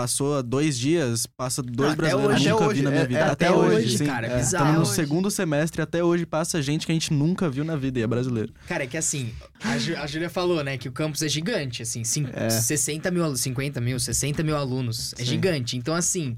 [0.02, 2.44] passou dois dias, passa dois até brasileiros hoje.
[2.44, 3.20] que eu nunca Até vi na hoje, minha é- vida.
[3.20, 4.06] é Até, até hoje, hoje, sim.
[4.06, 4.30] cara, é.
[4.30, 4.74] é Estamos bizarro.
[4.76, 4.94] no hoje.
[4.94, 8.08] segundo semestre, até hoje passa gente que a gente nunca viu na vida e é
[8.08, 8.54] brasileiro.
[8.68, 11.82] Cara, é que assim, a, Ju- a Júlia falou, né, que o campus é gigante,
[11.82, 12.48] assim, cin- É.
[12.52, 15.14] 60 mil, alu- 50 mil, 60 mil alunos.
[15.14, 15.26] É Sim.
[15.26, 15.76] gigante.
[15.78, 16.38] Então, assim,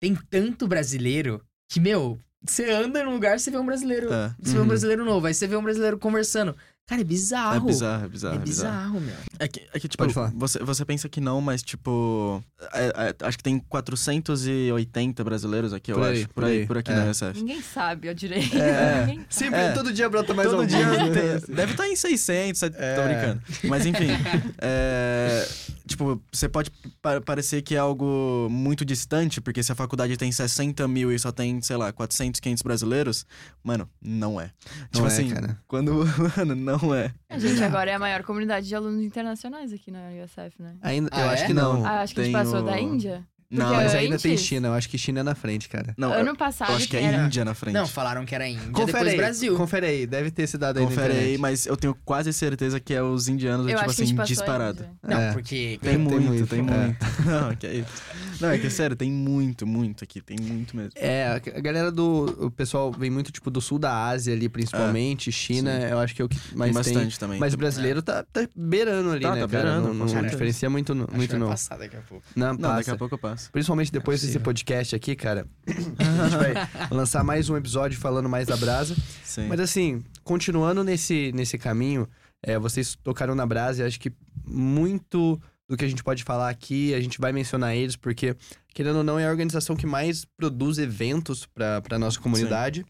[0.00, 4.12] tem tanto brasileiro que, meu, você anda num lugar, você vê um brasileiro.
[4.12, 4.34] É.
[4.42, 4.68] Você vê um Uhum.
[4.68, 6.56] brasileiro novo, aí você vê um brasileiro conversando.
[6.88, 7.60] Cara, é É bizarro.
[7.66, 8.34] bizarro, é bizarro.
[8.34, 8.92] É é bizarro.
[8.94, 9.14] bizarro, meu.
[9.38, 10.32] É que, é que tipo, Pode falar.
[10.34, 12.42] Você, você pensa que não, mas tipo.
[12.72, 12.86] é-
[13.20, 16.28] é- acho que tem 480 brasileiros aqui, eu Por aí, acho.
[16.30, 16.66] Por aí, aí.
[16.66, 16.94] por aqui É.
[16.96, 17.38] na USF.
[17.40, 18.56] Ninguém sabe, eu direito.
[18.56, 19.18] É.
[19.28, 19.72] Sempre, É.
[19.72, 21.10] todo dia brota mais Todo alguns, dia né?
[21.40, 22.94] tem- deve estar em 600, set- É.
[22.96, 23.42] tô brincando.
[23.64, 24.08] Mas enfim,
[24.58, 25.46] é,
[25.86, 26.70] tipo, você pode
[27.02, 31.18] pa- parecer que é algo muito distante, porque se a faculdade tem 60 mil e
[31.18, 33.26] só tem, sei lá, 400, 500 brasileiros,
[33.62, 34.50] mano, não é.
[34.90, 35.58] Tipo Não é, assim, cara.
[35.68, 35.98] quando.
[36.36, 37.12] Mano, não é.
[37.28, 40.74] A gente agora é a maior comunidade de alunos internacionais aqui na USF, né?
[40.82, 41.34] Ainda, Ah, eu é?
[41.34, 41.74] acho que não.
[41.80, 41.86] Não.
[41.86, 43.26] Ah, acho que a gente Tem passou da Índia.
[43.50, 45.94] Não, Porque Mas ainda tem antes- China, eu acho que China é na frente, cara.
[45.96, 47.24] não, ano eu, passado eu acho que é era...
[47.24, 47.72] Índia na frente.
[47.72, 49.56] Não, falaram que era Índia, Confere depois aí, Brasil.
[49.56, 52.78] confere aí, deve ter esse dado aí na Confere aí, mas eu tenho quase certeza
[52.78, 54.80] que é os indianos, Eu tipo acho que a gente assim, disparado.
[54.82, 54.92] Índia.
[55.02, 55.32] Não, É.
[55.32, 55.78] porque...
[55.80, 56.62] Tem, Tem muito, muito, tem é.
[56.62, 56.98] muito.
[57.24, 58.02] Não, que é isso.
[58.40, 60.20] Não, é que sério, tem muito, muito aqui.
[60.20, 60.92] Tem muito mesmo.
[60.96, 62.46] É, a galera do.
[62.46, 65.30] O pessoal vem muito, tipo, do sul da Ásia ali, principalmente.
[65.32, 65.86] China, sim.
[65.86, 66.94] eu acho que é o que mais tem tem.
[66.94, 67.38] bastante também.
[67.38, 69.62] Mas o brasileiro tá, tá beirando ali, Tá, né, tá cara?
[69.64, 71.48] beirando, não não diferencia muito, não- Acho muito não.
[71.48, 72.24] passar daqui a pouco.
[72.36, 73.50] Não, Não, daqui a pouco eu passo.
[73.50, 75.46] Principalmente depois desse podcast aqui, cara.
[75.66, 78.96] a gente vai lançar mais um episódio falando mais da brasa.
[79.24, 79.46] Sim.
[79.48, 82.08] Mas assim, continuando nesse, nesse caminho,
[82.42, 84.12] é, vocês tocaram na brasa e acho que
[84.46, 88.34] muito do que a gente pode falar aqui, a gente vai mencionar eles, porque,
[88.72, 92.86] querendo ou não, é a organização que mais produz eventos pra, pra nossa comunidade.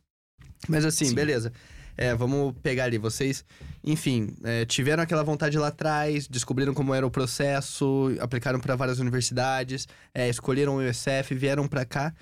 [0.68, 1.14] Mas assim, Sim.
[1.14, 1.52] beleza.
[1.96, 3.44] É, vamos pegar ali, vocês,
[3.82, 9.00] enfim, é, tiveram aquela vontade lá atrás, descobriram como era o processo, aplicaram para várias
[9.00, 12.14] universidades, é, escolheram o USF, vieram pra cá.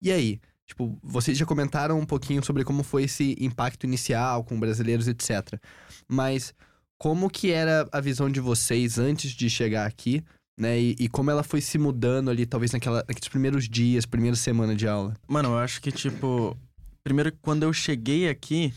[0.00, 0.40] E aí?
[0.64, 5.60] Tipo, vocês já comentaram um pouquinho sobre como foi esse impacto inicial com brasileiros, etc.
[6.08, 6.54] Mas
[6.98, 10.22] como que era a visão de vocês antes de chegar aqui,
[10.58, 10.78] né?
[10.80, 14.74] E, e como ela foi se mudando ali, talvez naquela, naqueles primeiros dias, primeira semana
[14.74, 15.14] de aula?
[15.28, 16.56] Mano, eu acho que, tipo.
[17.04, 18.72] Primeiro, quando eu cheguei aqui,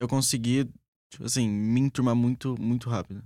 [0.00, 0.68] eu consegui,
[1.10, 3.22] tipo assim, me enturmar muito, muito rápido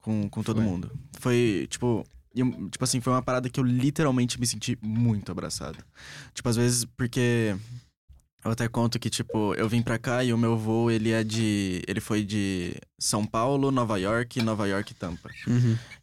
[0.00, 0.64] com, com todo Foi.
[0.64, 0.90] mundo.
[1.18, 2.04] Foi, tipo.
[2.34, 5.78] eu- tipo assim, foi uma parada que eu literalmente me senti muito abraçado.
[6.34, 7.56] Tipo, às vezes, porque.
[8.46, 11.24] Eu até conto que, tipo, eu vim pra cá e o meu voo, ele é
[11.24, 11.82] de.
[11.88, 15.28] Ele foi de São Paulo, Nova York, Nova York e Tampa.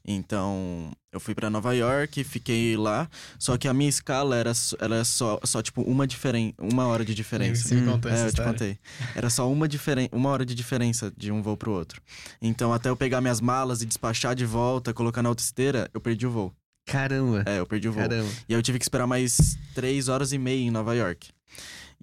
[0.06, 4.76] Então, eu fui pra Nova York, fiquei lá, só que a minha escala era, só-
[4.80, 7.68] era só, só tipo, uma, diferen uma hora de diferença.
[7.68, 8.78] Você me contou É, essa eu te contei.
[9.16, 12.02] Era só uma, diferen uma hora de diferença de um voo pro outro.
[12.42, 16.02] Então, até eu pegar minhas malas e despachar de volta, colocar na outra esteira, eu
[16.02, 16.54] perdi o voo.
[16.86, 18.02] Caramba, É, eu perdi o voo.
[18.02, 18.30] caramba.
[18.50, 21.30] E aí eu tive que esperar mais três horas e meia em Nova York.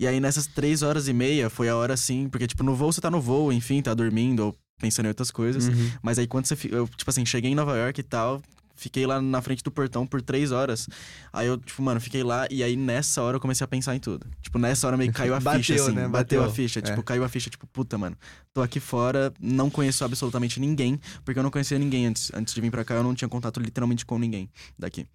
[0.00, 2.90] E aí nessas três horas e meia foi a hora assim, porque tipo, no voo
[2.90, 5.68] você tá no voo, enfim, tá dormindo ou pensando em outras coisas.
[5.68, 5.90] Uhum.
[6.02, 6.56] Mas aí quando você.
[6.70, 8.40] Eu, tipo assim, cheguei em Nova York e tal.
[8.74, 10.88] Fiquei lá na frente do portão por três horas.
[11.30, 14.00] Aí eu, tipo, mano, fiquei lá e aí nessa hora eu comecei a pensar em
[14.00, 14.26] tudo.
[14.40, 15.92] Tipo, nessa hora meio que caiu a Bateu, ficha, assim.
[15.92, 16.08] né?
[16.08, 16.44] Bateu, Bateu.
[16.44, 16.78] a ficha.
[16.78, 16.82] É.
[16.82, 18.16] Tipo, caiu a ficha, tipo, puta, mano.
[18.54, 22.32] Tô aqui fora, não conheço absolutamente ninguém, porque eu não conhecia ninguém antes.
[22.32, 25.06] Antes de vir pra cá, eu não tinha contato literalmente com ninguém daqui.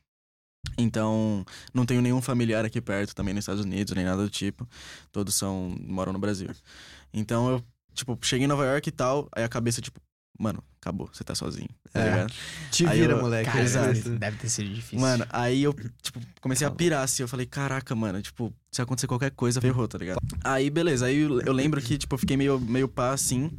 [0.77, 4.67] Então, não tenho nenhum familiar aqui perto, também nos Estados Unidos, nem nada do tipo.
[5.11, 5.75] Todos são.
[5.81, 6.49] moram no Brasil.
[7.13, 9.99] Então eu, tipo, cheguei em Nova York e tal, aí a cabeça, tipo,
[10.37, 12.09] mano, acabou, você tá sozinho, tá É.
[12.09, 12.33] ligado?
[12.71, 13.49] Te Aí vira, eu- moleque.
[13.49, 14.09] Cara, Exato.
[14.17, 14.99] deve, ter sido difícil.
[14.99, 17.23] Mano, aí eu, tipo, comecei a pirar assim.
[17.23, 20.19] Eu falei, caraca, mano, tipo, se acontecer qualquer coisa, ferrou, tá ligado?
[20.43, 21.05] Aí, beleza.
[21.05, 23.49] Aí eu eu lembro que, tipo, eu fiquei meio, meio pá assim.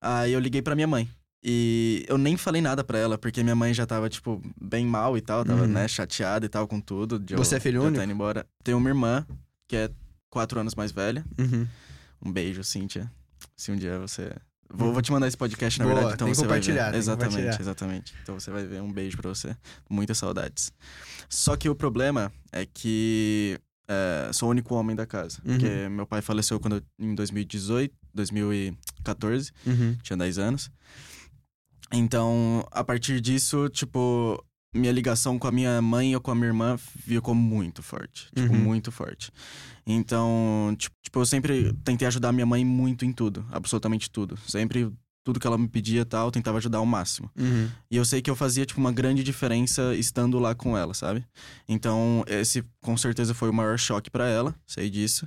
[0.00, 1.08] Aí eu liguei pra minha mãe.
[1.48, 5.16] E eu nem falei nada pra ela, porque minha mãe já tava, tipo, bem mal
[5.16, 5.68] e tal, tava, Uhum.
[5.68, 7.20] né, chateada e tal com tudo.
[7.20, 7.98] de eu- Você é filho eu único?
[7.98, 8.44] tá indo embora.
[8.64, 9.24] Tenho uma irmã,
[9.68, 9.88] que é
[10.28, 11.24] quatro anos mais velha.
[11.38, 11.64] Uhum.
[12.24, 13.08] Um beijo, Cíntia.
[13.56, 14.32] Se um dia você.
[14.68, 16.96] Vou, vou te mandar esse podcast, na Boa, verdade, então você vai ver.
[16.96, 17.60] Exatamente, compartilhar.
[17.60, 18.14] exatamente.
[18.24, 19.56] Então você vai ver um beijo pra você.
[19.88, 20.72] Muitas saudades.
[21.28, 23.56] Só que o problema é que
[23.88, 25.38] é, sou o único homem da casa.
[25.44, 25.52] Uhum.
[25.52, 29.96] Porque meu pai faleceu quando em 2018, 2014, Uhum.
[30.02, 30.68] tinha 10 anos.
[31.92, 34.42] Então, a partir disso, tipo,
[34.74, 38.26] minha ligação com a minha mãe ou com a minha irmã ficou muito forte.
[38.34, 38.58] Tipo, Uhum.
[38.60, 39.30] muito forte.
[39.86, 43.46] Então, tipo, eu sempre tentei ajudar minha mãe muito em tudo.
[43.52, 44.36] Absolutamente tudo.
[44.46, 44.90] Sempre,
[45.24, 47.30] tudo que ela me pedia e tal, eu tentava ajudar ao máximo.
[47.38, 47.68] Uhum.
[47.90, 51.24] E eu sei que eu fazia, tipo, uma grande diferença estando lá com ela, sabe?
[51.68, 55.26] Então, esse com certeza foi o maior choque pra ela, sei disso.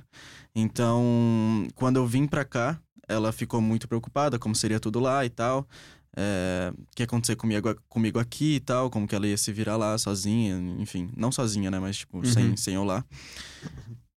[0.54, 5.30] Então, quando eu vim pra cá, ela ficou muito preocupada, como seria tudo lá e
[5.30, 5.66] tal.
[6.16, 9.76] É, que ia acontecer comigo, comigo aqui e tal, como que ela ia se virar
[9.76, 11.10] lá sozinha, enfim.
[11.16, 11.78] Não sozinha, né?
[11.78, 12.24] Mas, tipo, Uhum.
[12.24, 13.04] sem, sem eu lá.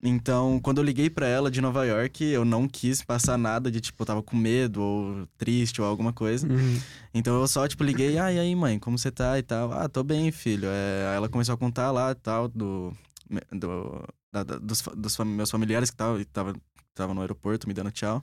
[0.05, 3.79] Então, quando eu liguei pra ela de Nova York, eu não quis passar nada de,
[3.79, 6.45] tipo, eu tava com medo ou triste ou alguma coisa.
[6.45, 6.73] Uhum.
[7.13, 9.71] Então eu só, tipo, liguei, ah, e aí, mãe, como você tá e tal?
[9.71, 10.67] Ah, tô bem, filho.
[10.67, 12.91] É, aí ela começou a contar lá e tal, do,
[13.49, 16.53] do, da- da- dos, dos meus familiares que estavam tava,
[16.93, 18.21] tava no aeroporto me dando tchau.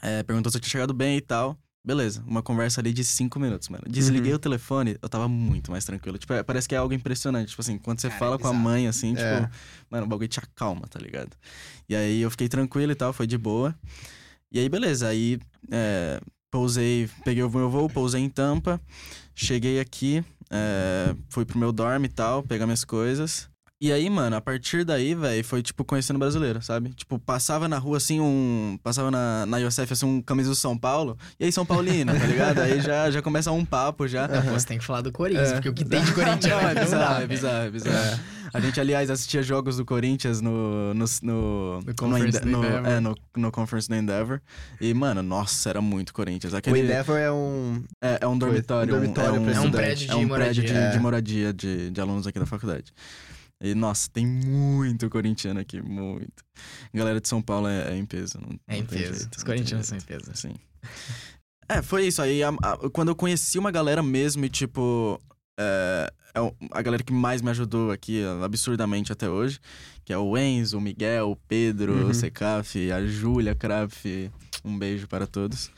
[0.00, 1.54] É, perguntou se eu tinha chegado bem e tal.
[1.86, 3.84] Beleza, uma conversa ali de cinco minutos, mano.
[3.88, 4.36] Desliguei Uhum.
[4.36, 6.18] o telefone, eu tava muito mais tranquilo.
[6.18, 7.50] Tipo, é, parece que é algo impressionante.
[7.50, 9.48] Tipo assim, quando você Cara, fala é com a mãe, assim, tipo, É.
[9.88, 11.30] mano, o bagulho te acalma, tá ligado?
[11.88, 13.72] E aí eu fiquei tranquilo e tal, foi de boa.
[14.50, 15.38] E aí, beleza, aí
[15.70, 16.20] é,
[16.50, 18.80] pousei, peguei o meu voo, pousei em Tampa,
[19.32, 23.48] cheguei aqui, é, fui pro meu dorm e tal, pegar minhas coisas.
[23.78, 26.94] E aí, mano, a partir daí, velho, foi tipo conhecendo brasileiro, sabe?
[26.94, 28.78] Tipo, passava na rua assim um.
[28.82, 31.14] Passava na, na IOSF assim um camisa do São Paulo.
[31.38, 32.58] E aí, São Paulino, tá ligado?
[32.60, 34.26] aí já, já começa um papo já.
[34.28, 35.52] Pô, você tem que falar do Corinthians, É.
[35.54, 38.20] porque o que tem de Corinthians Não, é não bizarro, é bizarro, é bizarro.
[38.54, 40.94] A gente, aliás, assistia jogos do Corinthians no.
[40.94, 42.88] No, no, No Conference no- Endeavor.
[42.88, 44.40] É, no, no Conference do Endeavor.
[44.80, 46.54] E, mano, nossa, era muito Corinthians.
[46.54, 47.84] O Aquele, Endeavor é um.
[48.00, 48.94] é, é um dormitório.
[48.94, 50.62] um dormitório é um, É um prédio de é um moradia.
[50.62, 50.90] prédio de, É.
[50.92, 52.86] de moradia de, de alunos aqui da faculdade.
[53.62, 56.44] E, nossa, tem muito corintiano aqui, muito.
[56.92, 58.38] Galera de São Paulo é, é em peso.
[58.40, 59.14] Não, É em peso.
[59.20, 60.30] jeito, Os corintianos são em peso.
[60.34, 60.54] Sim.
[61.68, 62.20] É, foi isso.
[62.22, 65.20] Aí, a- a- quando eu conheci uma galera mesmo e, tipo...
[65.58, 69.58] É, é a galera que mais me ajudou aqui, absurdamente até hoje,
[70.04, 72.10] que é o Enzo, o Miguel, o Pedro, Uhum.
[72.10, 74.30] o Secaf, a Júlia Krapf.
[74.66, 75.70] Um beijo para todos.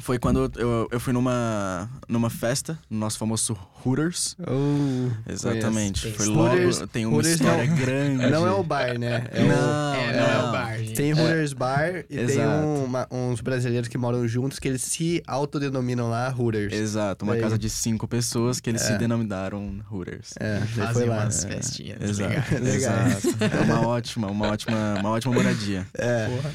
[0.00, 4.36] Foi quando eu, eu fui numa, numa festa, no nosso famoso Hooters.
[4.40, 6.02] Oh, Exatamente.
[6.02, 6.16] Conheço.
[6.16, 6.48] Foi Tem logo.
[6.54, 8.30] Hooters- tem uma Hooters história não- grande.
[8.30, 9.26] Não é o bar, né?
[9.32, 10.48] É o- Não, É, não é não.
[10.48, 10.94] o bar, gente.
[10.94, 12.64] Tem Hooters Bar e tem Exato.
[12.66, 16.72] um- uma- uns brasileiros que moram juntos que eles se autodenominam lá Hooters.
[16.72, 18.86] Exato, uma Daí- casa de cinco pessoas que eles É.
[18.92, 20.30] se denominaram Hooters.
[20.38, 21.22] É, Fazem foi lá.
[21.24, 22.00] umas É, festinhas.
[22.00, 22.54] Exato.
[22.54, 23.24] Legais.
[23.24, 23.44] exato.
[23.44, 25.86] É uma ótima, uma ótima, uma ótima moradia.
[25.94, 26.28] É.
[26.28, 26.50] Porra.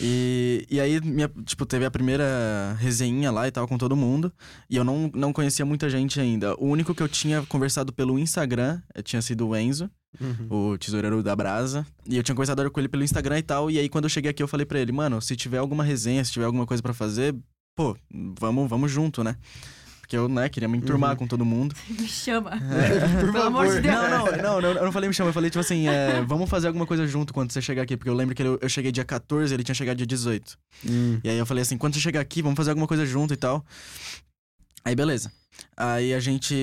[0.00, 4.32] E, e aí, minha, tipo, teve a primeira resenha lá e tal com todo mundo.
[4.70, 6.54] E eu não, não conhecia muita gente ainda.
[6.58, 10.72] O único que eu tinha conversado pelo Instagram eh, tinha sido o Enzo, Uhum.
[10.72, 11.86] o tesoureiro da Brasa.
[12.06, 13.70] E eu tinha conversado com ele pelo Instagram e tal.
[13.70, 16.22] E aí, quando eu cheguei aqui, eu falei pra ele, mano, se tiver alguma resenha,
[16.24, 17.34] se tiver alguma coisa pra fazer,
[17.74, 17.96] pô,
[18.38, 19.36] vamos, vamos junto, né?
[20.12, 21.16] Porque eu, né, queria me enturmar Uhum.
[21.16, 21.74] com todo mundo.
[21.88, 22.50] Me chama.
[23.20, 23.80] Por Pelo amor de.
[23.80, 23.94] Deus.
[23.94, 26.66] Não, não, não, eu não falei me chama, eu falei, tipo assim, é, vamos fazer
[26.66, 27.96] alguma coisa junto quando você chegar aqui.
[27.96, 30.58] Porque eu lembro que ele- eu cheguei dia 14, ele tinha chegado dia 18.
[30.86, 31.18] Hum.
[31.24, 33.36] E aí eu falei assim, quando você chegar aqui, vamos fazer alguma coisa junto e
[33.38, 33.64] tal.
[34.84, 35.32] Aí beleza.
[35.76, 36.54] Aí a gente.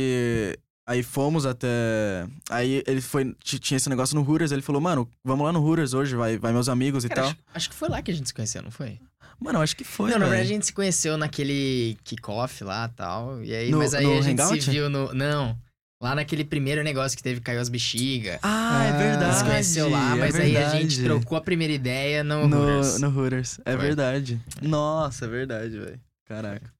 [0.88, 2.27] Aí fomos até.
[2.51, 3.35] Aí ele foi.
[3.43, 6.51] Tinha esse negócio no Hooters, ele falou, mano, vamos lá no Hooters hoje, vai, vai
[6.53, 7.29] meus amigos e Cara, tal.
[7.31, 8.99] acho, acho que foi lá que a gente se conheceu, não foi?
[9.39, 10.12] Mano, eu acho que foi.
[10.12, 13.43] não, na verdade a gente se conheceu naquele kickoff lá e tal.
[13.43, 14.62] E aí, No- mas aí a gente Hangout?
[14.63, 15.13] se viu no.
[15.13, 15.58] Não.
[16.02, 18.39] Lá naquele primeiro negócio que teve caiu as bexigas.
[18.41, 19.36] Ah, é Ah, verdade.
[19.38, 22.99] se conheceu lá, é mas aí a gente trocou a primeira ideia no, no, Hooters.
[23.02, 23.60] no Hooters.
[23.65, 23.82] É Foi.
[23.82, 24.41] verdade.
[24.62, 25.99] Nossa, é verdade, velho.
[26.25, 26.71] Caraca.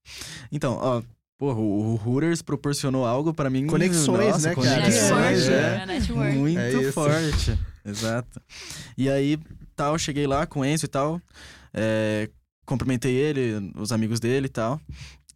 [0.50, 1.02] Então, ó,
[1.38, 3.68] porra, o, Hooters proporcionou algo pra mim.
[3.68, 4.82] Conexões, nossa, né, cara?
[4.84, 5.80] Conexões, é.
[5.82, 6.36] É, network.
[6.38, 7.60] Muito É forte.
[7.86, 8.42] Exato.
[8.98, 9.38] E aí,
[9.76, 11.22] tal, cheguei lá com o Enzo e tal.
[11.74, 12.30] é,
[12.70, 14.80] cumprimentei ele, os amigos dele e tal.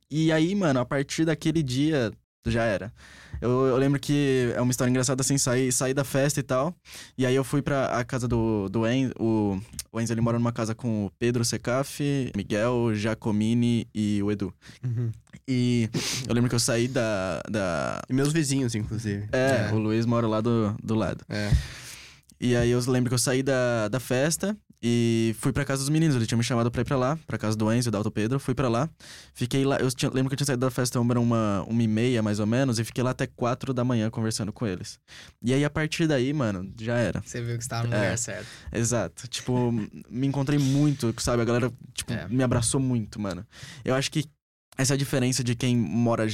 [0.09, 2.11] E aí, mano, a partir daquele dia,
[2.45, 2.93] já era.
[3.41, 6.75] Eu, eu lembro que é uma história engraçada assim, saí, saí da festa e tal.
[7.17, 9.13] E aí eu fui pra a casa do, do Enzo.
[9.19, 9.59] O,
[9.91, 14.53] o Enzo ele mora numa casa com o Pedro Secaf, Miguel, Giacomini e o Edu.
[14.83, 15.11] Uhum.
[15.47, 15.89] E
[16.27, 17.41] eu lembro que eu saí da.
[17.49, 19.27] da E meus vizinhos, inclusive.
[19.31, 21.25] é, o Luiz mora lá do, do lado.
[21.27, 21.51] É.
[22.39, 25.89] E aí eu lembro que eu saí da, da festa e fui pra casa dos
[25.89, 26.13] meninos.
[26.15, 28.11] Ele tinha me chamado pra ir pra lá, pra casa do Enzo e da Alto
[28.11, 28.37] Pedro.
[28.39, 28.89] Fui pra lá.
[29.33, 29.77] Fiquei lá.
[29.77, 32.39] Eu tinha- lembro que eu tinha saído da festa uma, uma, uma e meia, mais
[32.39, 34.99] ou menos, e fiquei lá até quatro da manhã conversando com eles.
[35.41, 37.21] E aí, a partir daí, mano, já era.
[37.25, 37.97] Você viu que você tava no É.
[37.97, 38.47] lugar certo.
[38.73, 39.27] Exato.
[39.29, 39.71] Tipo,
[40.09, 41.41] me encontrei muito, sabe?
[41.41, 42.27] A galera, tipo, É.
[42.27, 43.45] me abraçou muito, mano.
[43.85, 44.25] Eu acho que
[44.77, 46.25] essa é a diferença de quem mora,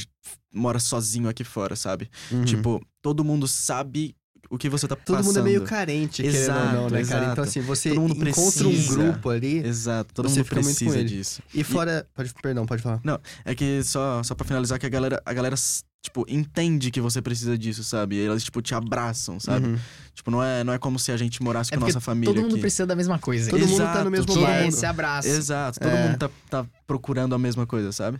[0.51, 2.09] mora sozinho aqui fora, sabe?
[2.31, 2.45] Uhum.
[2.45, 4.15] Tipo, todo mundo sabe
[4.49, 5.25] o que você tá Todo passando.
[5.27, 7.21] mundo é meio carente, querendo ou não, Exato, né, cara?
[7.23, 7.41] Então, exato.
[7.41, 8.95] assim, você Todo mundo encontra um precisa.
[8.95, 11.41] grupo ali Exato, todo mundo precisa disso.
[11.53, 12.07] e fora.
[12.13, 13.01] Pode, perdão, pode falar.
[13.45, 15.55] É que só, só pra finalizar, que a galera, a galera,
[16.01, 18.15] tipo, entende que você precisa disso, sabe?
[18.15, 19.67] E elas, tipo, te abraçam, sabe?
[19.67, 19.77] Uhum.
[20.13, 22.33] Tipo, não é, não é como se a gente morasse É com porque nossa família
[22.33, 22.61] Todo mundo aqui.
[22.61, 23.49] precisa da mesma coisa.
[23.49, 24.63] Todo Eles mundo tá no mesmo todo barco.
[24.63, 25.31] mundo- se abraçam.
[25.31, 26.07] Exato, todo É.
[26.07, 28.19] mundo tá, tá procurando a mesma coisa, sabe?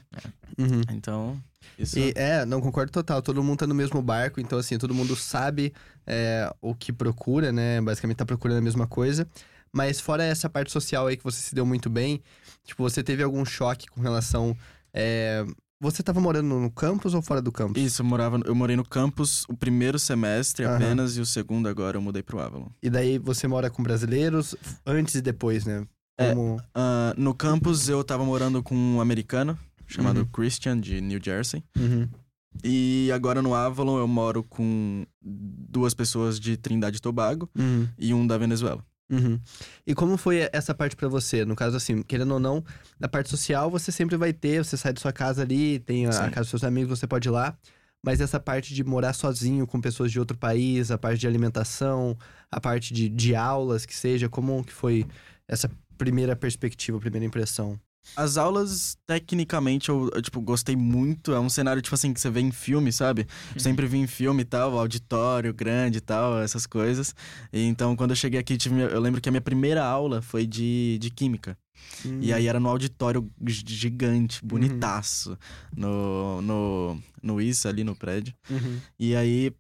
[0.58, 0.82] Uhum.
[0.92, 1.42] Então,
[1.78, 1.98] isso...
[1.98, 3.22] E, é, não concordo total.
[3.22, 5.74] Todo mundo tá no mesmo barco, então assim, todo mundo sabe
[6.06, 7.80] é, o que procura, né?
[7.82, 9.28] Basicamente tá procurando a mesma coisa.
[9.72, 12.22] Mas fora essa parte social aí que você se deu muito bem,
[12.66, 14.56] tipo, você teve algum choque com relação.
[14.94, 15.46] é,
[15.82, 17.82] Você tava morando no campus ou fora do campus?
[17.82, 20.76] Isso, eu, morava, eu morei no campus o primeiro semestre Aham.
[20.76, 22.68] apenas e o segundo agora eu mudei pro Avalon.
[22.84, 24.54] E daí você mora com brasileiros
[24.86, 25.88] antes e depois, né?
[26.18, 26.34] É.
[26.36, 26.62] Como.
[26.76, 30.26] Ah, no campus eu tava morando com um americano chamado Uhum.
[30.26, 31.64] Christian, de New Jersey.
[31.78, 32.10] Uhum.
[32.62, 37.88] E agora no Avalon eu moro com duas pessoas de Trindade e Tobago Uhum.
[37.98, 38.84] e um da Venezuela.
[39.10, 39.40] Uhum.
[39.88, 41.44] E como foi essa parte pra você?
[41.44, 42.64] No caso, assim, querendo ou não,
[43.00, 46.10] na parte social você sempre vai ter, você sai da sua casa ali, tem a,
[46.10, 47.58] a casa dos seus amigos, você pode ir lá.
[48.04, 52.18] Mas essa parte de morar sozinho com pessoas de outro país, a parte de alimentação,
[52.50, 55.06] a parte de, de aulas, que seja, como que foi
[55.48, 57.78] essa primeira perspectiva, primeira impressão?
[58.16, 61.32] As aulas, tecnicamente, eu, eu, tipo, gostei muito.
[61.34, 63.28] É um cenário, tipo assim, que você vê em filme, sabe?
[63.54, 67.14] Eu sempre vi em filme e tal, auditório grande e tal, essas coisas.
[67.54, 70.46] E, então, quando eu cheguei aqui, tive, eu lembro que a minha primeira aula foi
[70.46, 71.58] de, de química.
[72.06, 72.20] Hum.
[72.22, 75.38] E aí era no auditório gigante, bonitaço,
[75.76, 78.34] no, no, no ISA ali no prédio.
[78.50, 78.80] Uhum.
[79.00, 79.54] E aí,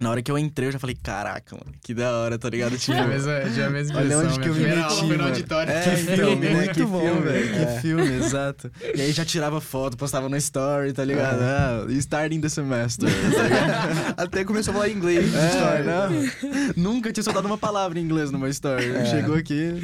[0.00, 2.76] na hora que eu entrei, eu já falei, caraca, mano, que da hora, tá ligado?
[2.76, 5.02] Tipo, Tive a mesma, tive a mesma Olha onde que eu me meti, aula foi
[5.02, 5.24] no mano.
[5.28, 5.72] auditório.
[5.72, 6.54] É, Que então, filme, né?
[6.54, 7.20] muito Que bom, filme.
[7.20, 7.54] velho.
[7.54, 7.74] É.
[7.76, 8.70] Que filme, exato.
[8.94, 11.40] E aí já tirava foto, postava no story, tá ligado?
[11.40, 14.14] Ah, starting the semester, tá ligado?
[14.20, 15.32] Até começou a falar inglês.
[15.32, 15.84] É, história.
[15.84, 16.92] não.
[16.92, 18.86] Nunca tinha soltado uma palavra em inglês numa story.
[18.96, 19.04] É.
[19.06, 19.80] Chegou aqui,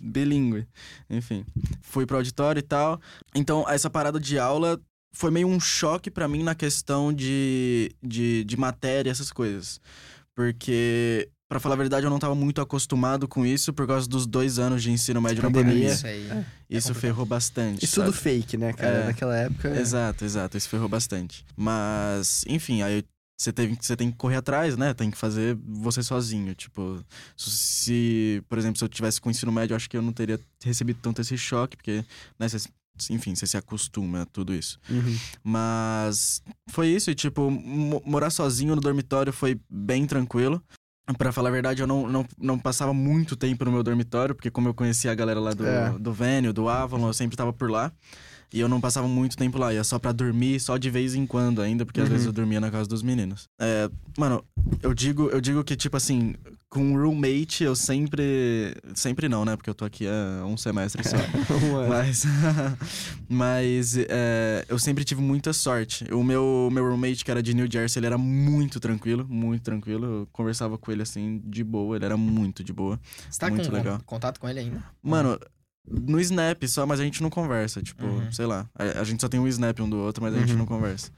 [0.00, 0.64] bilíngue.
[1.08, 1.44] Enfim,
[1.82, 3.00] fui pro auditório e tal.
[3.34, 4.80] Então, essa parada de aula
[5.12, 9.80] foi meio um choque pra mim na questão de, de, de matéria, essas coisas.
[10.34, 14.26] Porque, pra falar a verdade, eu não tava muito acostumado com isso por causa dos
[14.26, 15.72] dois anos de ensino médio na Pandemia.
[15.90, 15.92] pandemia.
[15.94, 16.22] Isso aí.
[16.70, 16.94] Isso complicado.
[17.00, 17.84] ferrou bastante.
[17.84, 18.96] Isso tudo fake, né, cara?
[18.98, 19.06] É.
[19.06, 19.68] Naquela época.
[19.78, 20.56] Exato, exato.
[20.56, 21.44] Isso ferrou bastante.
[21.56, 23.04] Mas, enfim, aí
[23.38, 24.94] você teve, você tem que correr atrás, né?
[24.94, 26.54] Tem que fazer você sozinho.
[26.54, 27.04] Tipo,
[27.36, 30.12] se, por exemplo, se eu tivesse com o ensino médio, eu acho que eu não
[30.12, 32.04] teria recebido tanto esse choque, porque,
[32.38, 32.68] né, você-
[33.08, 34.78] enfim, você se acostuma a tudo isso.
[34.90, 35.16] Uhum.
[35.44, 40.62] Mas foi isso, e tipo, mo- morar sozinho no dormitório foi bem tranquilo.
[41.18, 44.50] Pra falar a verdade, eu não, não, não passava muito tempo no meu dormitório, porque
[44.50, 45.98] como eu conhecia a galera lá do, É.
[45.98, 47.90] do Vênio, do Avalon, eu sempre tava por lá.
[48.52, 51.24] E eu não passava muito tempo lá, ia só pra dormir, só de vez em
[51.26, 52.12] quando ainda, porque às Uhum.
[52.12, 53.44] vezes eu dormia na casa dos meninos.
[53.60, 54.44] É, mano,
[54.82, 56.34] eu digo, eu digo que, tipo assim,
[56.70, 58.74] com um roommate eu sempre.
[58.94, 59.56] Sempre não, né?
[59.56, 61.16] Porque eu tô aqui há um semestre só.
[61.88, 62.24] Mas,
[63.28, 66.04] mas é, eu sempre tive muita sorte.
[66.12, 70.04] O meu, meu roommate, que era de New Jersey, ele era muito tranquilo, muito tranquilo.
[70.06, 72.98] Eu conversava com ele assim, de boa, ele era muito de boa.
[73.28, 74.00] Você tá Muito com legal.
[74.06, 74.82] contato com ele ainda?
[75.02, 75.38] Mano,
[75.88, 77.82] no Snap só, mas a gente não conversa.
[77.82, 78.30] Tipo, Uhum.
[78.32, 78.68] sei lá.
[78.74, 80.58] A, a gente só tem um Snap um do outro, mas a gente Uhum.
[80.58, 81.10] não conversa.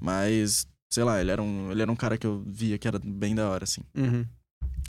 [0.00, 2.98] Mas, sei lá, ele era, um, ele era um cara que eu via que era
[2.98, 3.82] bem da hora, assim.
[3.96, 4.24] Uhum.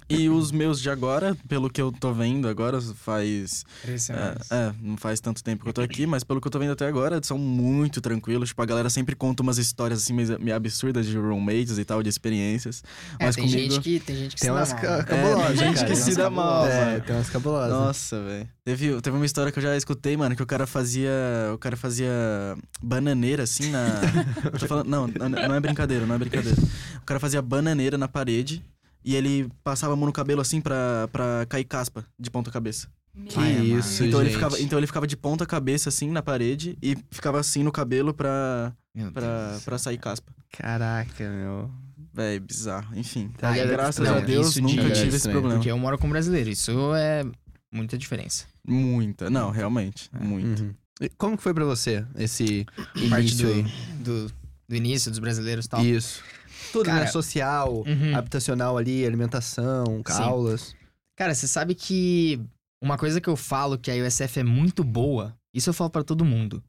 [0.10, 4.74] E os meus de agora, pelo que eu tô vendo agora, faz Três é, é,
[4.82, 6.88] não faz tanto tempo que eu tô aqui, mas pelo que eu tô vendo até
[6.88, 8.50] agora, são muito tranquilos.
[8.50, 12.08] Tipo, a galera sempre conta umas histórias assim meio absurdas de roommates e tal, de
[12.10, 12.84] experiências.
[13.20, 13.74] É, mas tem comigo.
[13.74, 15.04] gente que tem gente que Tem se dá umas mal, ca- né?
[15.04, 15.88] cabulosas, É, tem gente cara.
[15.88, 16.66] que Tem se dá mal.
[16.68, 17.70] É, tem umas cabulosas.
[17.72, 18.50] Nossa, velho.
[18.64, 21.12] Teve, teve uma história que eu já escutei, mano, que o cara fazia.
[21.54, 22.12] O cara fazia
[22.82, 23.86] bananeira assim na.
[24.68, 24.88] falando.
[24.88, 26.58] Não, não não é brincadeira, não é brincadeira.
[27.02, 28.64] O cara fazia bananeira na parede
[29.04, 32.88] e ele passava a mão no cabelo assim pra, pra cair caspa de ponta cabeça.
[33.30, 34.38] Que Ai, isso, Então ele, gente.
[34.38, 38.14] ficava, então ele ficava de ponta cabeça assim na parede e ficava assim no cabelo
[38.14, 39.64] pra, Meu pra, Deus.
[39.64, 40.32] pra sair caspa.
[40.52, 41.72] Caraca, meu.
[42.14, 42.96] Véi, bizarro.
[42.96, 43.32] Enfim.
[43.38, 45.60] Tá graças não, a Deus isso nunca de- tive esse estranho, problema.
[45.60, 47.24] Porque eu moro com brasileiro, isso é
[47.72, 48.46] muita diferença.
[48.68, 49.30] Muita.
[49.30, 50.10] Não, realmente.
[50.14, 50.24] É.
[50.24, 50.62] Muito.
[50.64, 50.74] Uhum.
[51.02, 52.66] E Como que foi pra você esse
[53.10, 53.64] Parte início do, aí?
[54.04, 54.32] do,
[54.70, 55.84] do início dos brasileiros e tal.
[55.86, 56.24] Isso.
[56.72, 57.08] Tudo, Cara, né?
[57.08, 58.16] Social, Uhum.
[58.16, 60.22] habitacional ali, alimentação, Sim.
[60.24, 60.76] aulas.
[61.16, 62.40] Cara, você sabe que
[62.82, 66.04] uma coisa que eu falo que a USF é muito boa, isso eu falo pra
[66.04, 66.64] todo mundo,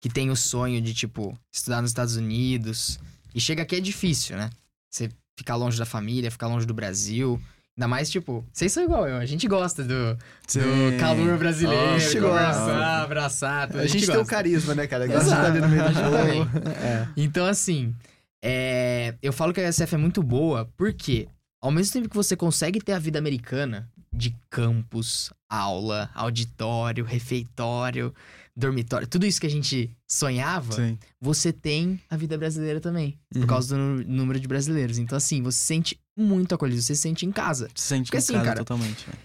[0.00, 2.98] que tem o sonho de, tipo, estudar nos Estados Unidos.
[3.34, 4.50] E chega aqui é difícil, né?
[4.90, 7.40] Você ficar longe da família, ficar longe do Brasil.
[7.76, 11.98] Ainda mais, tipo, vocês são igual eu, a gente gosta do, do calor brasileiro, A
[11.98, 13.02] gente gosta.
[13.02, 13.80] abraçar, tudo.
[13.80, 15.06] A gente tem o carisma, né, cara?
[15.06, 16.68] Gosta de estar ali no meio do A gente povo.
[16.84, 17.08] É.
[17.16, 17.94] Então, assim,
[18.42, 21.28] é, eu falo que a USF é muito boa porque,
[21.62, 28.14] ao mesmo tempo que você consegue ter a vida americana de campus, aula, auditório, refeitório,
[28.56, 30.98] dormitório, tudo isso que a gente sonhava, Sim.
[31.20, 33.42] você tem a vida brasileira também, Uhum.
[33.42, 34.98] por causa do número de brasileiros.
[34.98, 37.68] Então, assim, você se sente muito acolhido, você se sente em casa.
[37.74, 39.04] Se sente Porque em assim, casa cara, totalmente.
[39.06, 39.18] velho.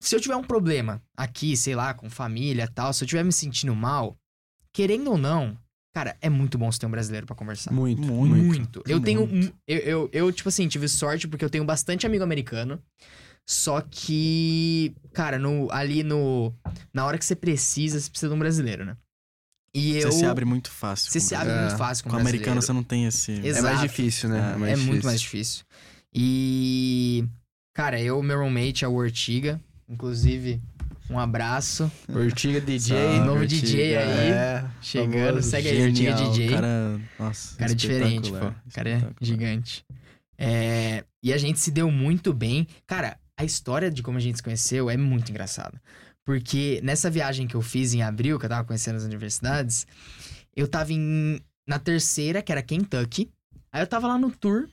[0.00, 3.24] Se eu tiver um problema aqui, sei lá, com família e tal, se eu estiver
[3.24, 4.16] me sentindo mal,
[4.72, 5.58] querendo ou não,
[5.98, 7.72] cara, é muito bom você ter um brasileiro pra conversar.
[7.72, 8.36] Muito, Muito.
[8.36, 8.82] Muito.
[8.86, 9.26] Eu tenho.
[9.26, 9.52] Muito.
[9.66, 12.80] Eu, eu, eu, tipo assim, tive sorte porque eu tenho bastante amigo americano.
[13.44, 16.52] Só que, cara, no, ali no.
[16.92, 18.96] Na hora que você precisa, você precisa de um brasileiro, né?
[19.74, 20.12] E eu.
[20.12, 21.10] Você se abre muito fácil.
[21.10, 21.60] Você com se abre É.
[21.62, 23.32] muito fácil com, Com o americano você não tem esse.
[23.32, 23.64] É Exato.
[23.64, 24.38] mais difícil, né?
[24.38, 25.04] É, É muito difícil.
[25.04, 25.64] mais difícil.
[26.14, 27.24] E.
[27.74, 29.60] Cara, eu, meu roommate é o Ortiga.
[29.88, 30.60] Inclusive,
[31.10, 31.90] um abraço.
[32.08, 32.96] Ortiga DJ.
[32.96, 33.60] Salve, novo Ortiga.
[33.66, 34.30] DJ aí.
[34.30, 35.50] É, Chegando, famoso.
[35.50, 36.48] segue aí, Ortiga DJ.
[36.50, 38.52] Cara, nossa, cara é diferente, pô.
[38.72, 39.84] cara é gigante.
[40.36, 42.66] É, e a gente se deu muito bem.
[42.86, 45.80] Cara, a história de como a gente se conheceu é muito engraçada.
[46.24, 49.86] Porque nessa viagem que eu fiz em abril, que eu tava conhecendo as universidades,
[50.54, 53.30] eu tava em, na terceira, que era Kentucky.
[53.72, 54.68] Aí eu tava lá no tour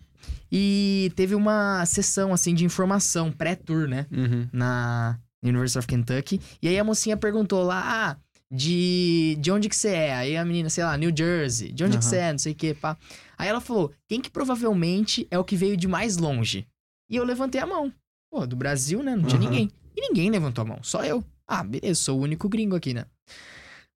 [0.51, 4.05] e teve uma sessão, assim, de informação, pré-tour, né?
[4.11, 4.47] Uhum.
[4.51, 5.17] na
[5.49, 6.41] University of Kentucky.
[6.61, 8.17] E aí a mocinha perguntou lá, ah,
[8.51, 10.13] de, de onde que você é?
[10.15, 11.71] Aí a menina, sei lá, New Jersey.
[11.71, 12.09] De onde que Aham.
[12.09, 12.31] você é?
[12.31, 12.97] Não sei o que, pá.
[13.37, 16.67] Aí ela falou, quem que provavelmente é o que veio de mais longe?
[17.09, 17.91] E eu levantei a mão.
[18.31, 19.15] Pô, do Brasil, né?
[19.15, 19.49] Não tinha Aham.
[19.49, 19.71] ninguém.
[19.95, 21.23] E ninguém levantou a mão, só eu.
[21.47, 23.05] Ah, beleza, sou o único gringo aqui, né?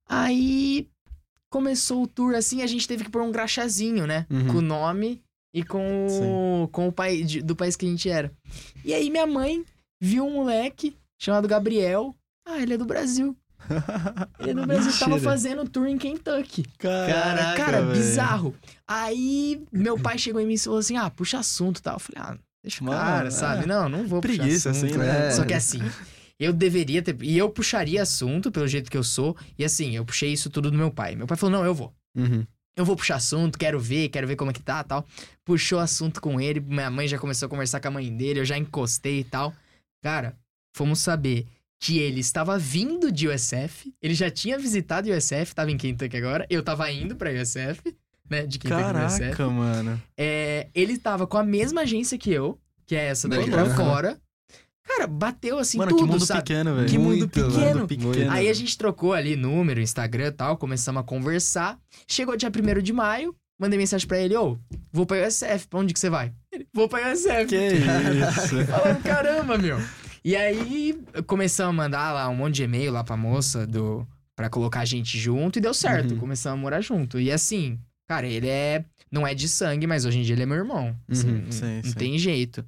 [0.08, 0.88] Aí
[1.50, 4.26] começou o tour assim, a gente teve que pôr um graxazinho, né?
[4.30, 4.48] Uhum.
[4.48, 5.22] Com o nome
[5.54, 8.32] e com o, com o de- do país que a gente era.
[8.84, 9.64] E aí minha mãe
[10.00, 12.16] viu um moleque chamado Gabriel.
[12.46, 13.38] Ah, ele é do Brasil.
[14.40, 15.32] Ele é do Brasil, tava Mentira.
[15.32, 16.64] fazendo tour em Kentucky.
[16.78, 17.92] Caraca, Cara, velho.
[17.92, 18.56] bizarro.
[18.88, 21.96] Aí meu pai chegou em mim e falou assim: ah, puxa assunto e tal.
[21.96, 23.32] Eu falei, ah, deixa o cara, é.
[23.32, 23.66] sabe?
[23.68, 24.86] Não, não vou puxar Preguiça, assunto.
[24.86, 25.28] assim, né?
[25.28, 25.32] É.
[25.32, 25.82] Só que assim,
[26.40, 27.22] eu deveria ter.
[27.22, 29.36] E eu puxaria assunto pelo jeito que eu sou.
[29.58, 31.16] E assim, eu puxei isso tudo do meu pai.
[31.16, 31.94] Meu pai falou: não, eu vou.
[32.16, 32.48] Uhum.
[32.78, 35.06] Eu vou puxar assunto, quero ver, quero ver como é que tá tal.
[35.44, 38.46] Puxou assunto com ele, minha mãe já começou a conversar com a mãe dele, eu
[38.46, 39.54] já encostei e tal.
[40.02, 40.34] Cara,
[40.80, 41.46] fomos saber
[41.78, 46.46] que ele estava vindo de USF, ele já tinha visitado USF, tava em Kentucky agora,
[46.50, 47.82] eu tava indo pra USF,
[48.30, 49.20] né, de Kentucky pra USF.
[49.20, 50.02] Caraca, mano.
[50.18, 53.66] É, ele tava com a mesma agência que eu, que é essa daqui Legal.
[53.66, 54.22] pra fora.
[54.88, 56.42] Cara, bateu assim Mano, tudo, que mundo sabe?
[56.44, 56.90] pequeno, velho.
[56.90, 57.80] Que mundo Muito, pequeno.
[57.80, 58.32] mundo pequeno.
[58.32, 61.78] Aí a gente trocou ali número, Instagram e tal, começamos a conversar.
[62.08, 64.58] Chegou dia 1 de maio, mandei mensagem pra ele, ô,
[64.94, 66.32] vou pra USF, pra onde que você vai?
[66.54, 67.48] Ele, vou pra USF.
[67.48, 68.66] Que isso?
[68.72, 69.78] Falando, caramba, meu.
[70.24, 74.06] E aí, começamos a mandar lá um monte de e-mail lá pra moça do...
[74.36, 76.12] Pra colocar a gente junto e deu certo.
[76.14, 76.20] Uhum.
[76.20, 77.20] Começamos a morar junto.
[77.20, 78.86] E assim, cara, ele é...
[79.12, 80.96] Não é de sangue, mas hoje em dia ele é meu irmão.
[81.10, 81.94] Assim, Uhum, não- sim, não sim.
[81.94, 82.64] tem jeito.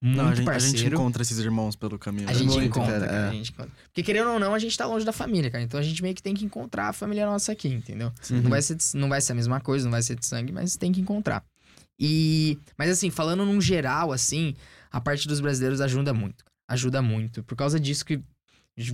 [0.00, 0.78] Muito Não, a gente, a parceiro.
[0.78, 2.28] gente encontra esses irmãos pelo caminho.
[2.28, 2.38] A né?
[2.38, 3.28] gente Muito, encontra, cara, cara, é.
[3.28, 3.70] a gente encontra.
[3.84, 5.62] Porque querendo ou não, a gente tá longe da família, cara.
[5.62, 8.10] Então a gente meio que tem que encontrar a família nossa aqui, entendeu?
[8.30, 8.42] Uhum.
[8.42, 10.76] Não, vai ser, não vai ser a mesma coisa, não vai ser de sangue, mas
[10.76, 11.44] tem que encontrar.
[12.00, 12.58] E.
[12.76, 14.56] Mas assim, falando num geral, assim,
[14.90, 16.42] a parte dos brasileiros ajuda muito.
[16.72, 17.42] Ajuda muito.
[17.42, 18.20] Por causa disso que.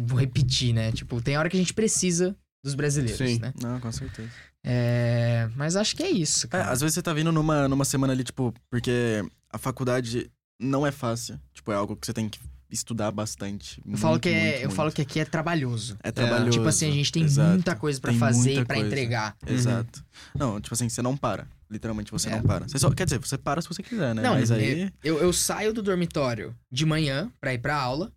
[0.06, 0.90] Vou repetir, né?
[0.90, 3.38] Tipo, tem hora que a gente precisa dos brasileiros, Sim.
[3.38, 3.52] né?
[3.62, 4.28] Não, com certeza.
[4.64, 5.48] É.
[5.54, 6.70] Mas acho que é isso, É, cara.
[6.70, 10.28] às vezes você tá vindo numa, numa semana ali, tipo, porque a faculdade
[10.60, 11.40] não é fácil.
[11.54, 13.80] Tipo, é algo que você tem que estudar bastante.
[13.86, 15.96] eu falo, que é, eu falo que aqui é trabalhoso.
[16.02, 16.50] é trabalhoso.
[16.50, 17.50] Tipo assim, a gente tem exato.
[17.50, 18.86] muita coisa pra Tem fazer e coisa.
[18.86, 19.36] entregar.
[19.46, 20.04] Exato.
[20.34, 21.46] Não, tipo assim, você não para.
[21.70, 22.32] Literalmente, você É.
[22.36, 22.66] não para.
[22.68, 24.22] Você só, quer dizer, você para se você quiser, né?
[24.22, 24.90] Não, Mas aí.
[25.04, 28.10] Eu, eu saio do dormitório de manhã pra ir pra aula.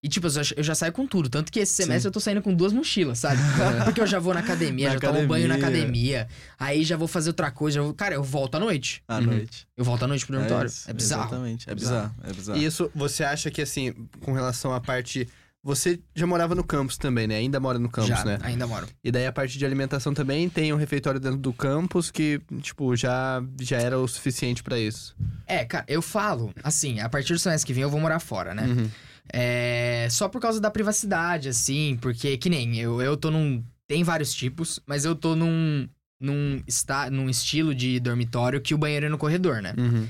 [0.00, 1.28] E, tipo, eu já, eu já saio com tudo.
[1.28, 3.40] Tanto que esse semestre eu tô saindo com duas mochilas, sabe?
[3.84, 5.82] Porque eu já vou na academia, Na já tomo banho na academia.
[6.22, 6.28] academia.
[6.56, 7.76] Aí já vou fazer outra coisa.
[7.76, 9.02] já vou- Cara, eu volto à noite.
[9.08, 9.22] À Uhum.
[9.22, 9.66] noite.
[9.76, 10.68] Eu volto à noite pro dormitório.
[10.68, 11.22] isso, É, bizarro.
[11.24, 11.68] Exatamente.
[11.68, 12.10] É Bizarro.
[12.10, 12.30] bizarro.
[12.30, 12.58] É bizarro.
[12.60, 15.26] E isso, você acha que assim, com relação à parte.
[15.68, 17.36] Você já morava no campus também, né?
[17.36, 18.38] Ainda mora no campus, já, né?
[18.40, 18.88] ainda moro.
[19.04, 22.96] E daí a parte de alimentação também tem um refeitório dentro do campus que, tipo,
[22.96, 25.14] já, já era o suficiente pra isso.
[25.46, 28.54] É, cara, eu falo, assim, a partir do semestre que vem eu vou morar fora,
[28.54, 28.64] né?
[28.66, 28.90] Uhum.
[29.30, 30.08] É.
[30.10, 33.62] Só por causa da privacidade, assim, porque que nem eu, eu tô num.
[33.86, 35.86] Tem vários tipos, mas eu tô num.
[36.18, 39.74] Num, está, num estilo de dormitório que o banheiro é no corredor, né?
[39.76, 40.08] Uhum.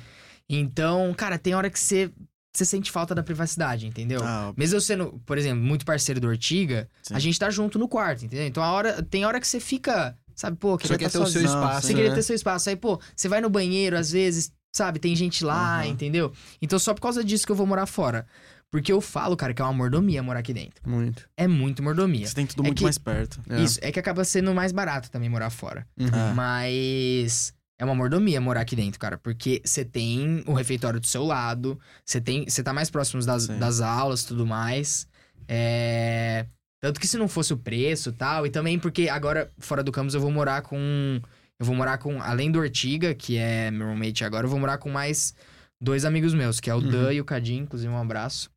[0.49, 2.11] Então, cara, tem hora que você,
[2.59, 4.21] você sente falta da privacidade, entendeu?
[4.23, 7.15] Ah, Mesmo eu sendo, por exemplo, muito parceiro do Ortiga, Sim.
[7.15, 8.47] a gente tá junto no quarto, entendeu?
[8.47, 11.19] Então a hora, tem hora que você fica, sabe, pô, Só queria quer tá ter
[11.25, 12.15] o seu espaço, Você queria né?
[12.17, 12.69] ter seu espaço.
[12.69, 15.87] Aí, pô, você vai no banheiro, às vezes, sabe, tem gente lá, Aham.
[15.87, 16.33] entendeu?
[16.61, 18.27] Então só por causa disso que eu vou morar fora.
[18.71, 20.83] Porque eu falo, cara, que é uma mordomia morar aqui dentro.
[20.87, 21.27] Muito.
[21.39, 22.27] É muito mordomia.
[22.27, 23.41] Você tem tudo É muito que- mais perto.
[23.49, 23.63] É.
[23.63, 25.87] Isso, é que acaba sendo mais barato também morar fora.
[25.99, 26.09] Uhum.
[26.13, 26.35] Ah.
[26.37, 29.17] Mas é uma mordomia morar aqui dentro, cara.
[29.17, 32.49] Porque você tem o refeitório do seu lado, você tem.
[32.49, 33.59] Você tá mais próximo das, Sim.
[33.59, 35.07] das aulas e tudo mais.
[35.47, 36.47] É.
[36.81, 39.91] Tanto que se não fosse o preço e tal, e também porque agora, fora do
[39.93, 41.21] campus, eu vou morar com.
[41.59, 42.21] Eu vou morar com.
[42.21, 45.35] Além do Ortiga, que é meu roommate agora, eu vou morar com mais
[45.81, 46.91] dois amigos meus, que é o Uhum.
[46.91, 48.51] Dan e o Cadinho, inclusive um abraço.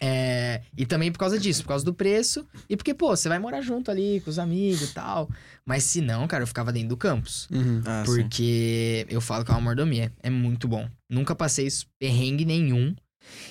[0.00, 2.46] É, e também por causa disso, por causa do preço.
[2.68, 5.28] E porque, pô, você vai morar junto ali com os amigos e tal.
[5.64, 7.48] Mas se não, cara, eu ficava dentro do campus.
[7.50, 7.80] Uhum.
[7.84, 8.12] Ah, sim.
[8.22, 10.12] Porque eu falo que é uma mordomia.
[10.22, 10.88] É muito bom.
[11.10, 12.94] Nunca passei isso- perrengue nenhum.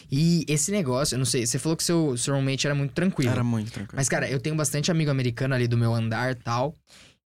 [0.10, 3.32] E esse negócio, eu não sei, você falou que seu, seu roommate era muito tranquilo.
[3.32, 3.98] Era muito tranquilo.
[3.98, 6.74] Mas, cara, eu tenho bastante amigo americano ali do meu andar e tal.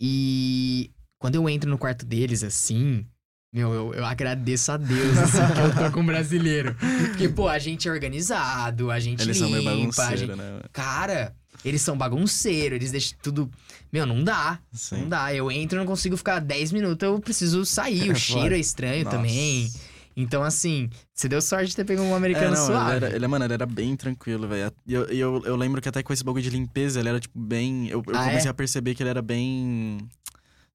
[0.00, 3.04] E quando eu entro no quarto deles, assim.
[3.52, 6.76] Meu, eu, eu agradeço a Deus, assim, que eu tô com um brasileiro.
[7.06, 10.36] Porque, pô, a gente é organizado, a gente Eles são meio limpa, a bagunceiros, gente...
[10.36, 10.60] né?
[10.70, 11.34] Cara,
[11.64, 13.50] eles são bagunceiros, eles deixam tudo...
[13.90, 14.58] Meu, não dá.
[14.70, 15.02] Sim.
[15.02, 15.34] Não dá.
[15.34, 18.10] Eu entro e não consigo ficar 10 minutos, eu preciso sair.
[18.10, 19.16] O cheiro é estranho Nossa.
[19.16, 19.70] também.
[20.14, 22.96] Então, assim, você deu sorte de ter pego um americano é, não, suave.
[22.96, 24.72] Ele era, ele, mano, ele era bem tranquilo, velho.
[24.84, 27.38] E eu, eu, eu lembro que até com esse bagulho de limpeza, ele era, tipo,
[27.38, 27.88] bem.
[27.88, 28.50] Eu, eu Ah, comecei é?
[28.50, 29.98] a perceber que ele era bem.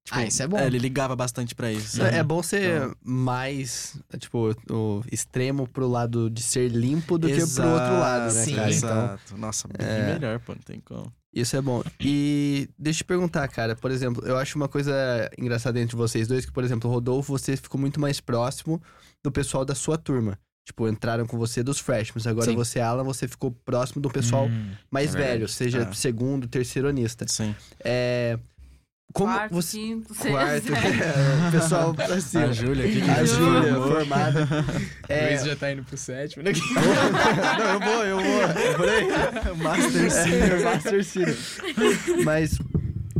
[0.04, 0.58] Tipo, Ah, isso é bom.
[0.58, 2.00] ele ligava bastante pra isso.
[2.02, 2.16] É, sabe?
[2.18, 7.34] é bom ser Então- mais, tipo, o extremo pro lado de ser limpo do que
[7.34, 8.54] pro outro lado, né, Sim.
[8.54, 8.70] cara?
[8.74, 9.36] Então, Exato.
[9.38, 10.12] Nossa, bem É.
[10.12, 11.10] melhor, pô, não tem como.
[11.34, 11.82] isso é bom.
[11.98, 14.92] E deixa eu te perguntar, cara, por exemplo, eu acho uma coisa
[15.38, 18.80] engraçada entre vocês dois, que, por exemplo, o Rodolfo, você ficou muito mais próximo
[19.22, 20.38] do pessoal da sua turma.
[20.66, 22.22] Tipo, entraram com você dos freshmen.
[22.26, 22.54] Agora Sim.
[22.56, 25.92] você, Alan, você ficou próximo do pessoal Hum, mais é velho, seja É.
[25.92, 27.26] segundo, terceiro anista.
[27.28, 27.54] Sim.
[27.80, 28.38] É.
[29.14, 29.78] Como Quarto, você.
[29.78, 30.74] quinto, Quarto, sexto.
[30.74, 32.38] é, o pessoal assim.
[32.38, 34.48] A Júlia aqui que A Júlia, formada.
[35.08, 36.42] É, Luiz já tá indo pro sétimo.
[36.42, 36.50] né?
[37.58, 38.42] não, eu vou, eu vou.
[38.60, 39.56] Eu vou aí.
[39.62, 41.36] Master Senior, Master Senior.
[42.24, 42.58] Mas,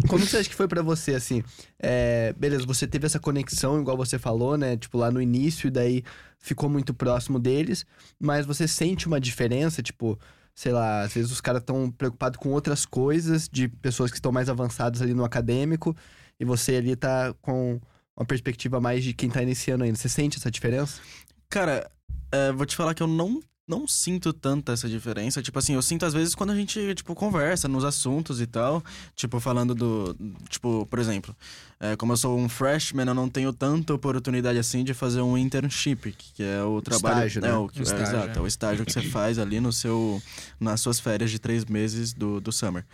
[0.09, 1.45] como você acha que foi pra você, assim?
[1.78, 4.76] É, beleza, você teve essa conexão, igual você falou, né?
[4.76, 6.03] Tipo, lá no início, e daí
[6.40, 7.86] ficou muito próximo deles.
[8.18, 10.18] Mas você sente uma diferença, tipo...
[10.55, 14.30] Sei lá, às vezes os caras estão preocupados com outras coisas, de pessoas que estão
[14.30, 15.96] mais avançadas ali no acadêmico,
[16.38, 17.80] e você ali tá com
[18.16, 19.98] uma perspectiva mais de quem tá iniciando ainda.
[19.98, 21.00] Você sente essa diferença?
[21.48, 21.90] Cara,
[22.30, 25.42] é, vou te falar que eu não, não sinto tanta essa diferença.
[25.42, 28.82] Tipo assim, eu sinto às vezes quando a gente, tipo, conversa nos assuntos e tal.
[29.16, 30.14] Tipo, falando do.
[30.48, 31.34] Tipo, por exemplo,
[31.80, 35.36] é, como eu sou um freshman, eu não tenho tanta oportunidade assim de fazer um
[35.38, 37.26] internship, que é o trabalho.
[37.26, 37.48] Estágio, né?
[37.48, 38.38] É, o, que- O é, estágio, exato, é.
[38.38, 40.22] é o estágio que você faz ali no seu,
[40.60, 42.84] nas suas férias de três meses do, do summer.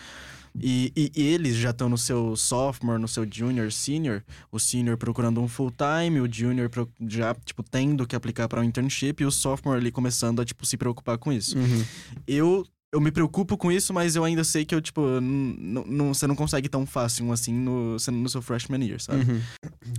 [0.58, 4.22] E, e- e eles já estão no seu sophomore, no seu junior, senior.
[4.50, 8.64] O senior procurando um full-time, o junior pro- já, tipo, tendo que aplicar para um
[8.64, 9.22] internship.
[9.22, 11.56] E o sophomore ali começando a, tipo, se preocupar com isso.
[11.58, 11.84] Uhum.
[12.26, 12.66] Eu...
[12.92, 16.34] Eu me preocupo com isso, mas eu ainda sei que eu, tipo, não- você não
[16.34, 19.30] consegue tão fácil assim no, sendo no seu freshman year, sabe?
[19.30, 19.40] Uhum.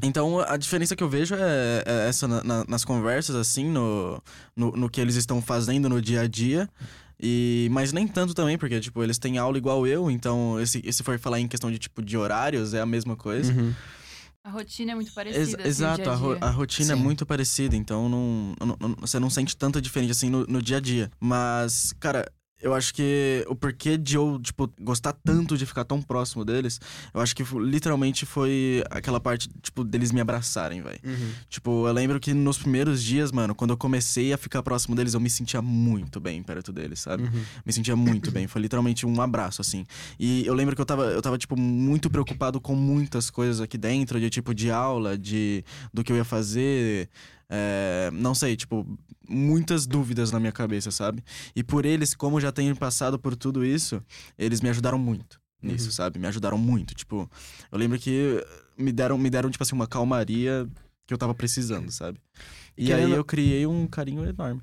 [0.04, 4.22] Então, a diferença que eu vejo é, é essa na- na- nas conversas, assim, no,
[4.54, 6.68] no, no que eles estão fazendo no dia a dia.
[7.22, 11.04] E, mas nem tanto também, porque, tipo, eles têm aula igual eu, então, esse, se
[11.04, 13.54] for falar em questão de, tipo, de horários, é a mesma coisa.
[13.54, 13.74] Uhum.
[14.44, 15.62] A rotina é muito Ex- parecida.
[15.62, 16.38] assim, exato, dia a, dia.
[16.42, 17.02] a rotina é Sim.
[17.04, 20.78] muito parecida, então não, não- não- você não sente tanta diferença assim no, no dia
[20.78, 21.12] a dia.
[21.20, 22.26] Mas, cara,
[22.62, 26.80] eu acho que o porquê de eu, tipo, gostar tanto de ficar tão próximo deles,
[27.14, 31.00] eu acho que literalmente foi aquela parte, tipo, deles me abraçarem, velho.
[31.04, 31.32] Uhum.
[31.50, 35.14] Tipo, eu lembro que nos primeiros dias, mano, quando eu comecei a ficar próximo deles,
[35.14, 37.24] eu me sentia muito bem perto deles, sabe?
[37.24, 37.44] Uhum.
[37.66, 38.48] Me sentia muito bem.
[38.48, 39.86] Foi literalmente um abraço, assim.
[40.20, 43.78] E eu lembro que eu tava, eu tava, tipo, muito preocupado com muitas coisas aqui
[43.78, 47.10] dentro, de tipo, de aula, de do que eu ia fazer.
[47.54, 48.88] É, não sei, tipo,
[49.28, 51.22] muitas dúvidas na minha cabeça, sabe?
[51.54, 54.02] E por eles, como já tenho passado por tudo isso,
[54.40, 55.92] eles me ajudaram muito nisso, Uhum.
[55.92, 56.18] sabe?
[56.18, 56.96] Me ajudaram muito.
[56.96, 57.30] Tipo,
[57.72, 58.42] eu lembro que
[58.78, 60.66] me deram, me deram, tipo assim, uma calmaria
[61.06, 62.18] que eu tava precisando, sabe?
[62.78, 64.62] E Querendo- aí eu criei um carinho enorme.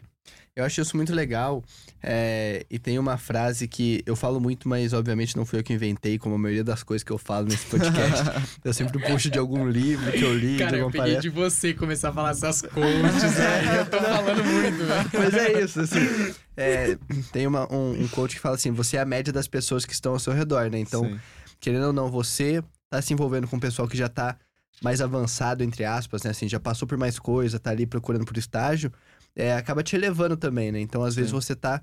[0.58, 1.62] Eu acho isso muito legal.
[2.02, 5.72] é, e tem uma frase que eu falo muito, mas obviamente não fui eu que
[5.72, 8.24] inventei, como a maioria das coisas que eu falo nesse podcast.
[8.64, 11.22] eu sempre puxo de algum livro que eu li, de Cara, eu peguei palestra.
[11.22, 13.70] de você começar a falar essas coaches, velho.
[13.72, 15.10] Eu tô falando muito, velho.
[15.14, 16.34] Mas é isso, assim.
[16.56, 16.98] é,
[17.32, 19.92] tem uma- um, um coach que fala assim: você é a média das pessoas que
[19.92, 20.78] estão ao seu redor, né?
[20.80, 21.20] Então, Sim.
[21.60, 24.36] querendo ou não, você tá se envolvendo com o pessoal que já tá
[24.82, 26.30] mais avançado, entre aspas, né?
[26.30, 28.92] Assim, já passou por mais coisa, tá ali procurando por estágio,
[29.38, 30.80] é, acaba te elevando também, né?
[30.80, 31.36] Então, às vezes, Sim.
[31.36, 31.80] você tá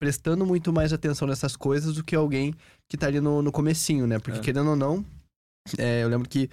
[0.00, 2.54] prestando muito mais atenção nessas coisas do que alguém
[2.88, 4.18] que tá ali no, no comecinho, né?
[4.18, 4.42] Porque, É.
[4.42, 5.04] querendo ou não,
[5.76, 6.48] é, eu lembro que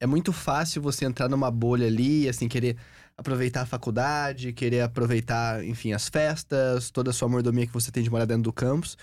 [0.00, 2.76] é muito fácil você entrar numa bolha ali, assim, querer
[3.16, 8.02] aproveitar a faculdade, querer aproveitar, enfim, as festas, toda a sua mordomia que você tem
[8.02, 8.96] de morar dentro do campus.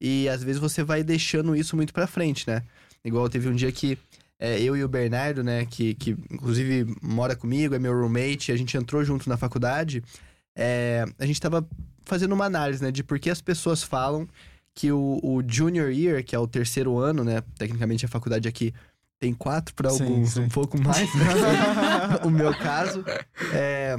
[0.00, 2.62] E às vezes você vai deixando isso muito pra frente, né?
[3.04, 3.96] Igual teve um dia que
[4.38, 8.56] é, eu e o Bernardo, né, que, que inclusive mora comigo, é meu roommate, a
[8.56, 10.02] gente entrou junto na faculdade.
[10.56, 11.66] É, a gente tava
[12.04, 14.28] fazendo uma análise, né, de por que as pessoas falam
[14.74, 18.74] que o, o junior year, que é o terceiro ano, né, tecnicamente a faculdade aqui
[19.20, 20.42] tem quatro para alguns, sim.
[20.42, 21.24] um pouco mais, né,
[22.24, 23.04] o meu caso.
[23.52, 23.96] É,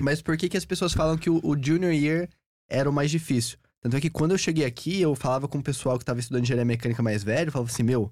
[0.00, 2.28] mas por que que as pessoas falam que o, o junior year
[2.68, 3.58] era o mais difícil?
[3.80, 6.42] Tanto é que quando eu cheguei aqui, eu falava com o pessoal que tava estudando
[6.42, 8.10] engenharia mecânica mais velho, falava assim, meu,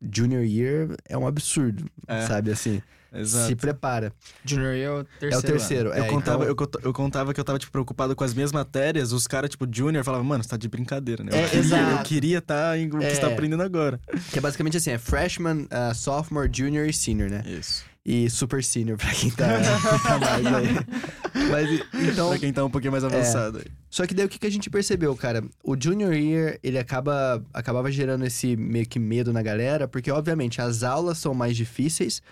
[0.00, 2.26] junior year é um absurdo, É.
[2.26, 2.80] sabe, assim,
[3.12, 3.46] Exato.
[3.48, 4.12] se prepara.
[4.44, 5.34] Junior Year é o terceiro.
[5.34, 8.14] é o terceiro, Eu, é, contava, então- eu, eu contava que eu tava, tipo, preocupado
[8.14, 11.30] com as minhas matérias, os caras, tipo, junior, falavam, mano, você tá de brincadeira, né?
[11.32, 11.90] Eu É, queria, exato.
[11.92, 13.10] Eu queria estar em o que É.
[13.14, 14.00] você tá aprendendo agora.
[14.30, 17.42] que é basicamente assim, é freshman, ah, sophomore, junior e senior, né?
[17.46, 17.84] Isso.
[18.08, 20.76] E super senior pra quem tá, quem tá mais aí.
[21.50, 23.58] Mas, então, pra quem tá um pouquinho mais avançado.
[23.58, 23.64] aí.
[23.90, 25.42] Só que daí o que, que a gente percebeu, cara?
[25.62, 30.60] O Junior Year, ele acaba acabava gerando esse meio que medo na galera, porque obviamente
[30.60, 32.22] as aulas são mais difíceis,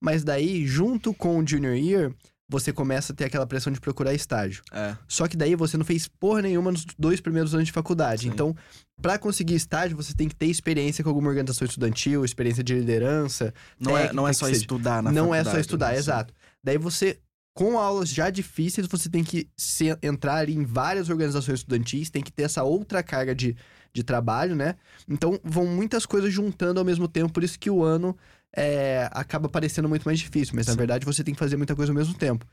[0.00, 2.12] mas daí, junto com o Junior Year,
[2.48, 4.62] você começa a ter aquela pressão de procurar estágio.
[4.70, 4.96] É.
[5.08, 8.22] Só que daí você não fez porra nenhuma nos dois primeiros anos de faculdade.
[8.22, 8.28] Sim.
[8.28, 8.54] Então,
[9.00, 13.52] pra conseguir estágio, você tem que ter experiência com alguma organização estudantil, experiência de liderança.
[13.80, 14.60] Não, é, não é técnica, só que seja.
[14.62, 15.50] estudar na não é faculdade.
[15.56, 15.98] só estudar, né?
[15.98, 16.34] exato.
[16.62, 17.18] Daí você,
[17.54, 22.30] com aulas já difíceis, você tem que se- entrar em várias organizações estudantis, tem que
[22.32, 23.56] ter essa outra carga de,
[23.92, 24.76] de trabalho, né?
[25.08, 28.14] Então, vão muitas coisas juntando ao mesmo tempo, por isso que o ano
[28.56, 30.78] é, acaba parecendo muito mais difícil, mas na Sim.
[30.78, 32.46] verdade você tem que fazer muita coisa ao mesmo tempo.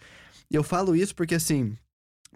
[0.50, 1.76] E eu falo isso porque, assim,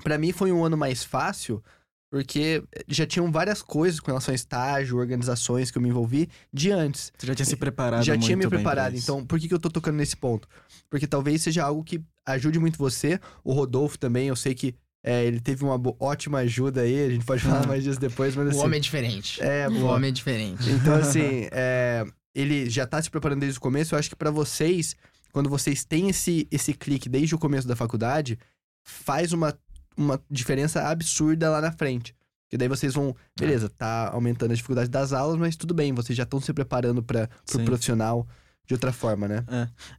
[0.03, 1.63] pra mim foi um ano mais fácil,
[2.11, 6.71] porque já tinham várias coisas com relação a estágio, organizações que eu me envolvi de
[6.71, 8.95] antes Você já tinha se preparado já tinha me preparado.
[8.95, 10.47] Então, por que, que eu tô tocando nesse ponto?
[10.89, 13.19] Porque talvez seja algo que ajude muito você.
[13.43, 17.05] O Rodolfo também, eu sei que é, ele teve uma ótima ajuda aí.
[17.05, 17.67] A gente pode falar Ah.
[17.67, 18.59] mais disso depois, mas O assim.
[18.59, 19.43] homem é diferente.
[19.43, 20.69] É, O homem é diferente.
[20.69, 22.05] Então, assim, é,
[22.35, 23.95] ele já tá se preparando desde o começo.
[23.95, 24.95] Eu acho que pra vocês,
[25.31, 28.37] quando vocês têm esse, esse clique desde o começo da faculdade,
[28.83, 29.57] faz uma,
[29.97, 32.13] uma diferença absurda lá na frente.
[32.45, 36.15] Porque daí vocês vão, beleza, tá aumentando a dificuldade das aulas, mas tudo bem, vocês
[36.15, 37.65] já estão se preparando para pro Sim.
[37.65, 38.27] profissional
[38.67, 39.43] de outra forma, né?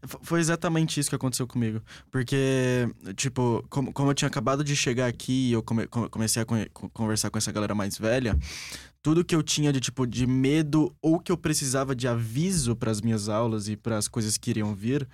[0.04, 1.80] F- Foi exatamente isso que aconteceu comigo.
[2.10, 6.42] Porque, tipo, como, como eu tinha acabado de chegar aqui e eu come- come- comecei
[6.42, 6.46] a
[6.92, 8.36] conversar com essa galera mais velha,
[9.06, 12.90] tudo que eu tinha de, tipo, de medo ou que eu precisava de aviso para
[12.90, 15.06] as minhas aulas e para as coisas que iriam vir,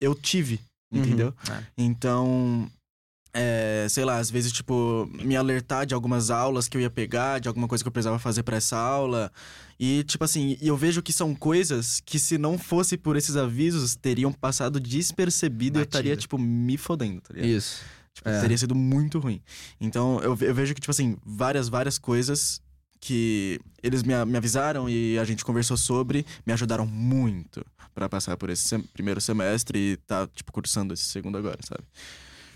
[0.00, 0.58] eu tive,
[0.90, 1.00] Uhum.
[1.02, 1.34] entendeu?
[1.50, 1.62] É.
[1.76, 2.66] Então,
[3.34, 7.38] é, sei lá, às vezes, tipo, me alertar de algumas aulas que eu ia pegar,
[7.38, 9.30] de alguma coisa que eu precisava fazer pra essa aula.
[9.78, 13.94] E, tipo assim, eu vejo que são coisas que, se não fosse por esses avisos,
[13.96, 17.50] teriam passado despercebido e eu estaria, tipo, me fodendo, tá ligado?
[17.50, 17.84] Isso.
[18.14, 18.40] Tipo, É.
[18.40, 19.42] teria sido muito ruim.
[19.78, 22.62] Então, eu, eu vejo que, tipo assim, várias, várias coisas
[23.06, 28.36] que eles me, me avisaram e a gente conversou sobre me ajudaram muito pra passar
[28.36, 31.82] por esse sem- primeiro semestre e tá, tipo, cursando esse segundo agora, sabe?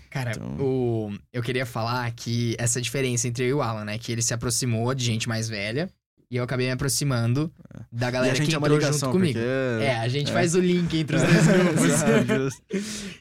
[0.09, 1.17] Cara, Então- o...
[1.31, 3.97] eu queria falar que essa diferença entre eu e o Alan, né?
[3.97, 5.89] Que ele se aproximou de gente mais velha
[6.29, 7.51] e eu acabei me aproximando
[7.91, 9.39] da e galera que é entrou ligação, junto comigo.
[9.39, 9.83] porque...
[9.85, 10.33] É, a gente É.
[10.33, 12.61] faz o link entre os dois grupos.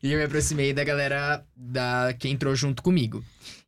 [0.03, 3.25] E eu me aproximei da galera da que entrou junto comigo.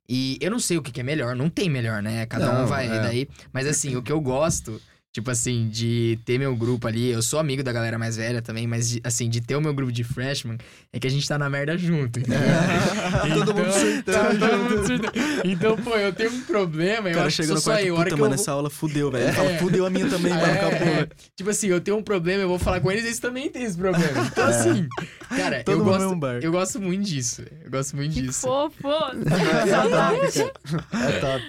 [0.09, 2.27] E eu não sei o que, que é melhor, não tem melhor, né?
[2.27, 3.01] Cada Não, um vai é.
[3.01, 3.29] daí.
[3.53, 4.81] Mas assim, o que eu gosto,
[5.13, 8.67] tipo assim, de ter meu grupo ali, eu sou amigo da galera mais velha também,
[8.67, 10.57] mas de- assim, de ter o meu grupo de freshman,
[10.91, 12.41] é que a gente tá na merda junto, entendeu?
[13.45, 14.39] Todo mundo surtando.
[14.41, 15.13] Todo mundo surtando.
[15.45, 17.95] Então, pô, eu tenho um problema, eu cara acho que sou no só quarto, eu.
[17.97, 18.35] Puta, que mano, eu vou...
[18.43, 19.29] essa aula fudeu, velho.
[19.29, 19.33] É.
[19.33, 20.89] fala, fudeu a minha também, mano, É, acabou.
[20.89, 21.09] é.
[21.37, 23.77] Tipo assim, eu tenho um problema, eu vou falar com eles, eles também têm esse
[23.77, 24.27] problema.
[24.33, 24.51] Então, É.
[24.51, 24.89] assim,
[25.29, 26.45] cara, Todo eu mundo no gosto, mesmo barco.
[26.47, 27.43] eu gosto muito disso.
[27.63, 28.41] Eu gosto muito Que disso.
[28.41, 28.89] fofo!
[30.93, 31.43] É top.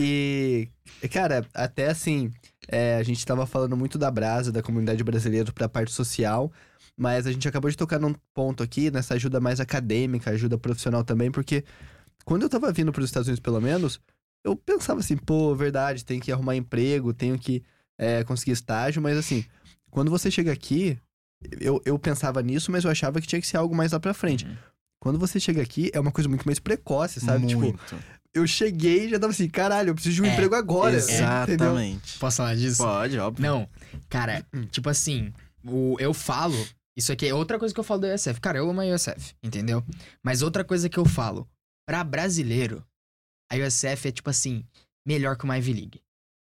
[0.00, 0.68] E,
[1.10, 2.30] cara, até assim,
[2.68, 6.52] é, a gente tava falando muito da Brasa, da comunidade brasileira pra parte social,
[6.96, 11.02] mas a gente acabou de tocar num ponto aqui, nessa ajuda mais acadêmica, ajuda profissional
[11.02, 11.64] também, porque
[12.24, 14.00] quando eu tava vindo pros Estados Unidos, pelo menos,
[14.44, 17.62] eu pensava assim, pô, verdade, tem que arrumar emprego, tenho que
[17.98, 19.44] é, conseguir estágio, mas assim,
[19.90, 20.98] quando você chega aqui,
[21.60, 24.12] eu, eu pensava nisso, mas eu achava que tinha que ser algo mais lá pra
[24.12, 24.44] frente.
[24.44, 24.56] Uhum.
[25.00, 27.46] Quando você chega aqui, é uma coisa muito mais precoce, sabe?
[27.46, 27.96] Tipo, Muito.
[28.34, 30.96] Eu cheguei e já tava assim, caralho, eu preciso de um É, emprego agora.
[30.96, 31.14] Entendeu?
[31.16, 32.18] Exatamente.
[32.18, 32.78] Posso falar disso?
[32.82, 33.42] Pode, óbvio.
[33.42, 33.68] Não,
[34.08, 35.32] cara, tipo assim,
[35.64, 36.56] o, eu falo.
[36.96, 38.40] Isso aqui é outra coisa que eu falo da USF.
[38.40, 39.84] Cara, eu amo a USF, entendeu?
[40.24, 41.48] Mas outra coisa que eu falo,
[41.86, 42.84] pra brasileiro,
[43.50, 44.64] a USF é tipo assim,
[45.06, 46.00] melhor que uma Ivy League.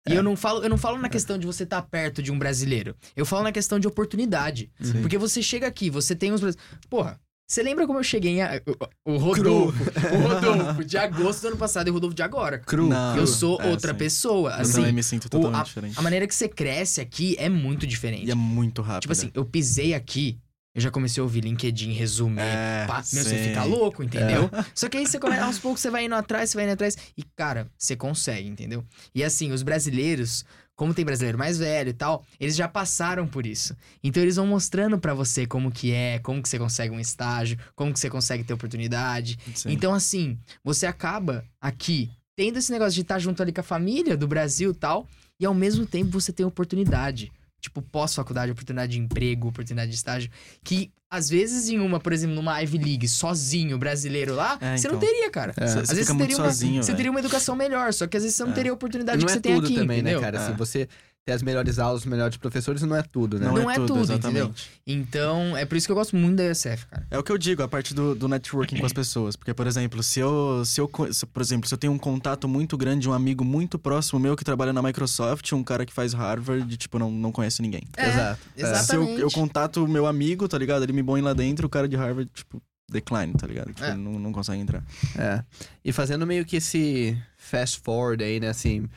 [0.08, 0.16] E É.
[0.18, 2.96] eu não falo, eu não falo na questão de você estar perto de um brasileiro.
[3.14, 4.70] Eu falo na questão de oportunidade.
[4.80, 5.00] Sim.
[5.02, 6.40] Porque você chega aqui, você tem uns.
[6.88, 8.42] Porra, você lembra como eu cheguei em.
[8.42, 8.60] a-
[9.04, 9.78] O, o Rodolfo.
[9.84, 12.58] O Rodolfo de agosto do ano passado e o Rodolfo de agora.
[12.58, 12.88] Cru.
[12.88, 13.16] Não.
[13.16, 13.98] Eu sou É, outra sim.
[13.98, 14.50] pessoa.
[14.52, 15.98] Eu Assim, também me sinto totalmente a- diferente.
[15.98, 18.26] a maneira que você cresce aqui é muito diferente.
[18.26, 19.02] E é muito rápido.
[19.02, 20.38] Tipo assim, eu pisei aqui,
[20.74, 22.38] eu já comecei a ouvir LinkedIn, resumo.
[22.40, 24.50] é, Pá, meu, você fica louco, entendeu?
[24.74, 26.96] Só que aí você começa, aos poucos você vai indo atrás, você vai indo atrás.
[27.16, 28.84] E, cara, você consegue, entendeu?
[29.14, 30.44] E assim, os brasileiros,
[30.76, 33.74] como tem brasileiro mais velho e tal, eles já passaram por isso.
[34.04, 37.58] Então eles vão mostrando pra você como que é, como que você consegue um estágio,
[37.74, 39.38] como que você consegue ter oportunidade.
[39.54, 39.72] Sim.
[39.72, 44.16] Então, assim, você acaba aqui tendo esse negócio de estar junto ali com a família
[44.16, 45.08] do Brasil e tal,
[45.40, 47.32] e ao mesmo tempo você tem oportunidade.
[47.58, 50.30] Tipo, pós-faculdade, oportunidade de emprego, oportunidade de estágio.
[50.62, 54.88] Que, às vezes, em uma, por exemplo, numa Ivy League, sozinho, brasileiro lá, É, você
[54.88, 55.08] não então.
[55.08, 55.52] teria, cara.
[55.56, 55.64] É.
[55.64, 56.96] Às vezes você teria, uma, sozinho, você velho.
[56.96, 58.54] teria uma educação melhor, só que às vezes você não É.
[58.54, 60.20] teria a oportunidade Não que é você tem aqui, também, entendeu?
[60.20, 60.38] né, cara?
[60.38, 60.56] Assim, É.
[60.56, 60.88] você
[61.26, 63.46] ter as melhores aulas, os melhores professores não é tudo, né?
[63.46, 64.70] Não, Não é, é tudo, tudo, exatamente.
[64.86, 67.04] Então, é por isso que eu gosto muito da USF, cara.
[67.10, 69.34] É o que eu digo, a parte do, do networking com as pessoas.
[69.34, 72.46] Porque, por exemplo, se eu, se eu, se- por exemplo, se eu tenho um contato
[72.46, 76.12] muito grande, um amigo muito próximo meu que trabalha na Microsoft, um cara que faz
[76.12, 77.82] Harvard, tipo, não, não conhece ninguém.
[77.96, 78.40] É, Exato.
[78.56, 78.60] É.
[78.62, 78.86] exatamente.
[78.86, 80.84] Se eu, eu contato o meu amigo, tá ligado?
[80.84, 83.66] Ele me põe lá dentro, o cara de Harvard, tipo, decline, tá ligado?
[83.72, 83.96] Tipo, É.
[83.96, 84.80] não, não consegue entrar.
[85.18, 85.42] É.
[85.84, 88.48] E fazendo meio que esse fast forward aí, né?
[88.50, 88.88] Assim,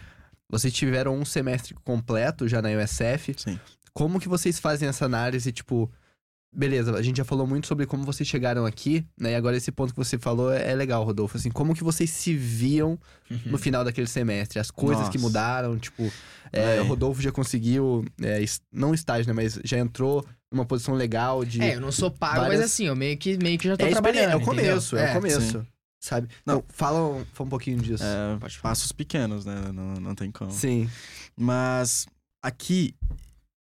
[0.49, 3.35] vocês tiveram um semestre completo já na USF.
[3.37, 3.59] Sim.
[3.93, 5.91] Como que vocês fazem essa análise, tipo...
[6.51, 9.33] Beleza, a gente já falou muito sobre como vocês chegaram aqui, né?
[9.33, 11.37] E agora esse ponto que você falou é é legal, Rodolfo.
[11.37, 12.97] Assim, como que vocês se viam
[13.45, 14.57] no final daquele semestre?
[14.57, 15.27] As coisas que Nossa.
[15.27, 16.11] mudaram, tipo...
[16.51, 16.81] é, É.
[16.81, 18.43] o Rodolfo já conseguiu, é,
[18.73, 19.33] não estágio, né?
[19.33, 21.61] Mas já entrou numa posição legal de...
[21.61, 23.85] É, eu não sou pago, várias- mas assim, eu meio que, meio que já tô
[23.85, 24.31] é, trabalhando.
[24.31, 25.21] é o começo, é, o entendeu?
[25.37, 25.67] começo,
[25.99, 26.27] sabe?
[26.45, 26.57] Não.
[26.59, 28.03] Então, fala, um- fala um pouquinho disso.
[28.03, 29.71] É, passos pequenos, né?
[29.73, 30.51] Não, não tem como.
[30.51, 30.89] Sim.
[31.37, 32.05] Mas
[32.41, 32.93] aqui,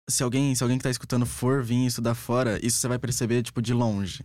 [0.09, 3.43] se alguém, se alguém que tá escutando for vir estudar fora, isso você vai perceber,
[3.43, 4.25] tipo, de longe.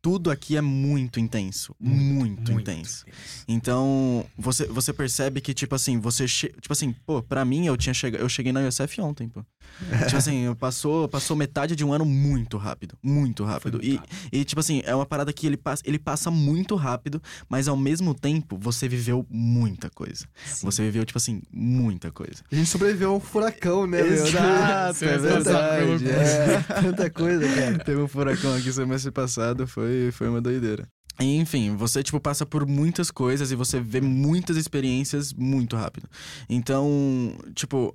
[0.00, 1.76] Tudo aqui é muito intenso.
[1.78, 3.04] Muito, intenso.
[3.46, 6.26] Então, você, você percebe que, tipo assim, você.
[6.26, 8.20] Tipo assim, pô, pra mim, eu tinha chegado.
[8.20, 9.44] Eu cheguei na USF ontem, pô.
[10.06, 12.96] tipo assim, passou, passou metade de um ano muito rápido.
[13.02, 13.74] Muito rápido.
[13.74, 14.16] muito E, rápido.
[14.32, 17.76] e, tipo assim, é uma parada que ele passa, ele passa muito rápido, mas ao
[17.76, 20.26] mesmo tempo, você viveu muita coisa.
[20.46, 20.66] Sim.
[20.66, 22.42] Você viveu, tipo assim, muita coisa.
[22.50, 24.00] A gente sobreviveu a um furacão, né?
[24.00, 26.08] Exato, é verdade.
[26.08, 27.78] É, tanta coisa, cara.
[27.78, 30.86] Teve um furacão aqui semestre passado, foi, foi uma doideira.
[31.20, 36.08] Enfim, você, tipo, passa por muitas coisas e você vê muitas experiências muito rápido.
[36.48, 37.94] Então, tipo,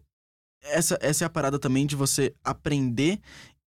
[0.70, 3.20] essa, essa é a parada também de você aprender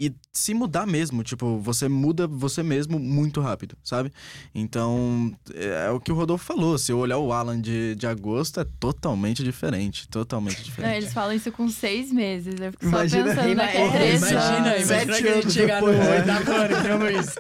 [0.00, 1.24] e se mudar mesmo.
[1.24, 4.12] Tipo, você muda você mesmo muito rápido, sabe?
[4.54, 6.78] Então, é, é o que o Rodolfo falou.
[6.78, 10.06] Se eu olhar o Alan de, de agosto, é totalmente diferente.
[10.08, 10.96] Totalmente Não, diferente.
[10.98, 12.54] eles falam isso com seis meses.
[12.60, 14.16] Eu fico Imagina- só pensando naquele é, trecho.
[14.28, 17.38] imagina, Sete imagina que a anos gente chegar no oitavo ano entendendo isso.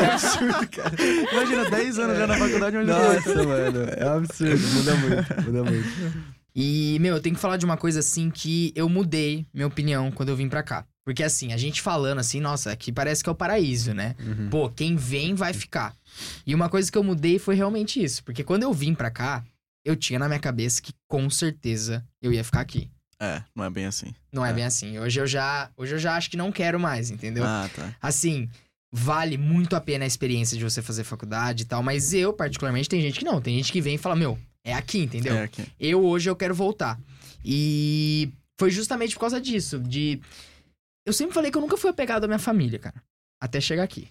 [0.00, 0.96] É absurdo, cara.
[1.32, 3.84] Imagina, 10 anos já na faculdade, Nossa, mano.
[3.96, 4.68] É um absurdo.
[4.74, 5.42] Muda muito.
[5.44, 6.39] Muda muito.
[6.54, 10.10] E, meu, eu tenho que falar de uma coisa assim que eu mudei minha opinião
[10.10, 10.84] quando eu vim pra cá.
[11.04, 14.14] Porque assim, a gente falando assim, nossa, aqui parece que é o paraíso, né?
[14.50, 15.94] Pô, quem vem vai ficar.
[16.46, 18.22] E uma coisa que eu mudei foi realmente isso.
[18.22, 19.42] Porque quando eu vim pra cá,
[19.84, 22.88] eu tinha na minha cabeça que com certeza eu ia ficar aqui.
[23.20, 24.14] É, não é bem assim.
[24.32, 24.52] Não é, É.
[24.52, 24.98] bem assim.
[24.98, 27.44] Hoje eu já, hoje eu já acho que não quero mais, entendeu?
[27.44, 27.94] Ah, tá.
[28.00, 28.48] Assim,
[28.92, 32.88] vale muito a pena a experiência de você fazer faculdade e tal, mas eu particularmente
[32.88, 35.34] tem gente que não, tem gente que vem e fala, meu, é aqui, entendeu?
[35.34, 35.64] É aqui.
[35.78, 36.98] Eu hoje eu quero voltar.
[37.44, 40.20] E foi justamente por causa disso, de
[41.06, 43.02] eu sempre falei que eu nunca fui apegado à minha família, cara.
[43.40, 44.08] Até chegar aqui.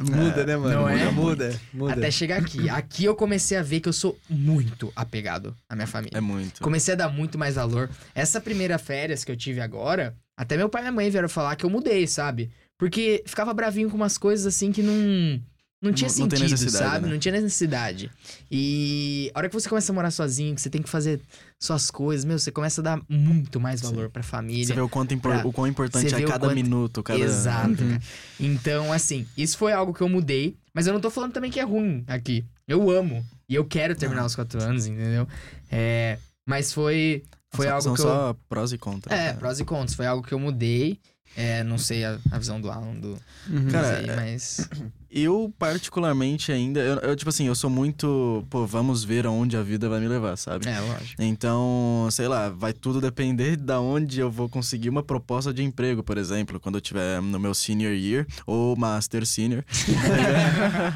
[0.00, 0.74] Muda, né, mano?
[0.74, 1.10] Não muda, é?
[1.10, 1.92] muda, muda.
[1.94, 2.68] Até chegar aqui.
[2.68, 6.16] Aqui eu comecei a ver que eu sou muito apegado à minha família.
[6.16, 6.62] É muito.
[6.62, 7.90] Comecei a dar muito mais valor.
[8.14, 11.56] Essa primeira férias que eu tive agora, até meu pai e minha mãe vieram falar
[11.56, 12.50] que eu mudei, sabe?
[12.78, 15.40] Porque ficava bravinho com umas coisas assim que não.
[15.84, 17.06] Não tinha Não- não sentido, necessidade, sabe?
[17.06, 17.12] né?
[17.12, 18.10] Não tinha necessidade.
[18.50, 21.20] E a hora que você começa a morar sozinho, que você tem que fazer
[21.60, 24.64] suas coisas, meu, você começa a dar muito mais valor pra família.
[24.66, 27.18] Você vê o, quanto impor- Pra- o quão importante é cada quanto- minuto, cada...
[27.20, 27.90] Exato, Uhum.
[27.90, 28.02] cara.
[28.40, 31.60] Então, assim, isso foi algo que eu mudei, mas eu não tô falando também que
[31.60, 32.44] é ruim aqui.
[32.66, 33.24] Eu amo.
[33.48, 34.26] E eu quero terminar Ah.
[34.26, 35.28] os quatro anos, entendeu?
[35.70, 37.22] É, mas foi,
[37.54, 38.04] foi São- algo são que eu.
[38.06, 39.18] só prós e contras.
[39.18, 39.32] É, né?
[39.34, 39.94] prós e contras.
[39.94, 40.98] Foi algo que eu mudei.
[41.36, 43.18] É, não sei a, a visão do Alan, do.
[43.50, 43.68] Uhum.
[43.70, 44.68] Cara, não sei, é- mas.
[45.16, 46.80] Eu, particularmente, ainda...
[46.80, 48.44] Eu, eu, tipo assim, eu sou muito...
[48.50, 50.68] Pô, vamos ver aonde a vida vai me levar, sabe?
[50.68, 51.22] É, lógico.
[51.22, 56.02] Então, sei lá, vai tudo depender da onde eu vou conseguir uma proposta de emprego,
[56.02, 59.64] por exemplo, quando eu tiver no meu senior year ou master senior.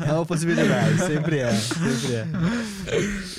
[0.09, 2.27] É uma possibilidade, sempre é, sempre é.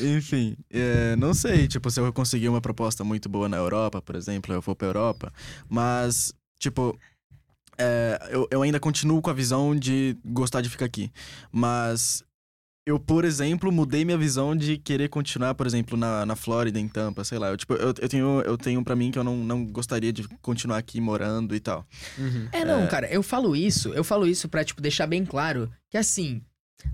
[0.16, 4.16] Enfim, é, não sei, tipo, se eu conseguir uma proposta muito boa na Europa, por
[4.16, 5.34] exemplo, eu vou pra Europa.
[5.68, 6.98] Mas, tipo,
[7.80, 11.12] é, eu, eu ainda continuo com a visão de gostar de ficar aqui.
[11.52, 12.24] Mas
[12.86, 16.88] eu, por exemplo, mudei minha visão de querer continuar, por exemplo, na, na Flórida, em
[16.88, 17.50] Tampa, sei lá.
[17.50, 20.28] Eu, tipo, eu, eu tenho, eu tenho para mim que eu não, não gostaria de
[20.42, 21.86] continuar aqui morando e tal.
[22.18, 22.50] Uhum.
[22.52, 25.98] É, não, cara, eu falo isso, eu falo isso pra, tipo, deixar bem claro que
[25.98, 26.42] assim.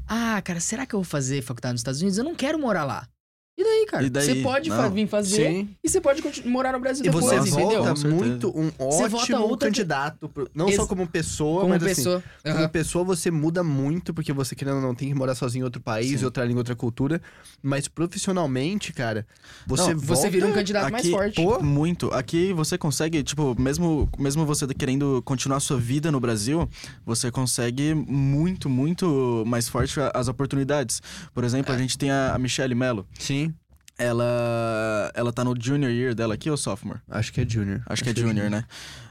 [0.07, 2.17] Ah, cara, será que eu vou fazer faculdade nos Estados Unidos?
[2.17, 3.07] Eu não quero morar lá.
[3.57, 4.05] E daí, cara?
[4.05, 4.25] E daí?
[4.25, 4.91] Você pode fa- Não.
[4.91, 5.69] vir fazer Sim.
[5.81, 7.85] e você pode continu- morar no Brasil E depois, você entendeu?
[7.85, 8.07] Com certeza.
[8.25, 11.95] muito um Você ótimo outra- candidato, pro- não Ex- só como pessoa, Como mas assim,
[11.95, 12.23] pessoa.
[12.43, 12.67] como Aham.
[12.67, 15.81] pessoa você muda muito, porque você querendo ou não tem que morar sozinho em outro
[15.81, 16.25] país, Sim.
[16.25, 17.21] outra língua, outra cultura,
[17.63, 19.25] mas profissionalmente, cara,
[19.65, 20.05] você Não, volta...
[20.21, 21.35] Você vira um candidato mais Aqui, forte.
[21.35, 22.13] pô, Muito.
[22.13, 26.67] Aqui você consegue, tipo, mesmo, mesmo você querendo continuar sua vida no Brasil,
[27.05, 31.01] você consegue muito, muito mais forte a- as oportunidades.
[31.33, 31.75] Por exemplo, É.
[31.75, 33.05] a gente tem a, a Michelle Mello.
[33.17, 33.44] Sim,
[33.97, 36.99] Ela, ela tá no junior year dela aqui ou sophomore?
[37.09, 37.81] acho que é junior.
[37.85, 38.65] Acho, que é junior, né?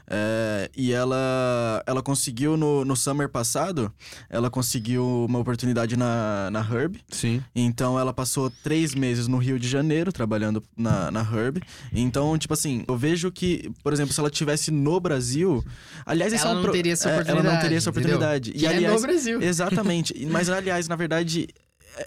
[0.07, 3.91] É, e ela, ela conseguiu no, no summer passado,
[4.29, 6.97] ela conseguiu uma oportunidade na, na Herb.
[7.09, 7.43] Sim.
[7.55, 11.59] Então ela passou três meses no Rio de Janeiro trabalhando na, na Herb.
[11.91, 15.65] Então, tipo assim, eu vejo que, por exemplo, se ela tivesse no Brasil.
[16.05, 17.89] Aliás, esse Ela é um não pro- teria essa é, Ela não oportunidade, teria essa
[17.89, 18.09] entendeu?
[18.17, 18.51] oportunidade.
[18.51, 19.41] Que E é aliás, no Brasil.
[19.41, 20.25] Exatamente.
[20.27, 21.47] Mas, aliás, na verdade,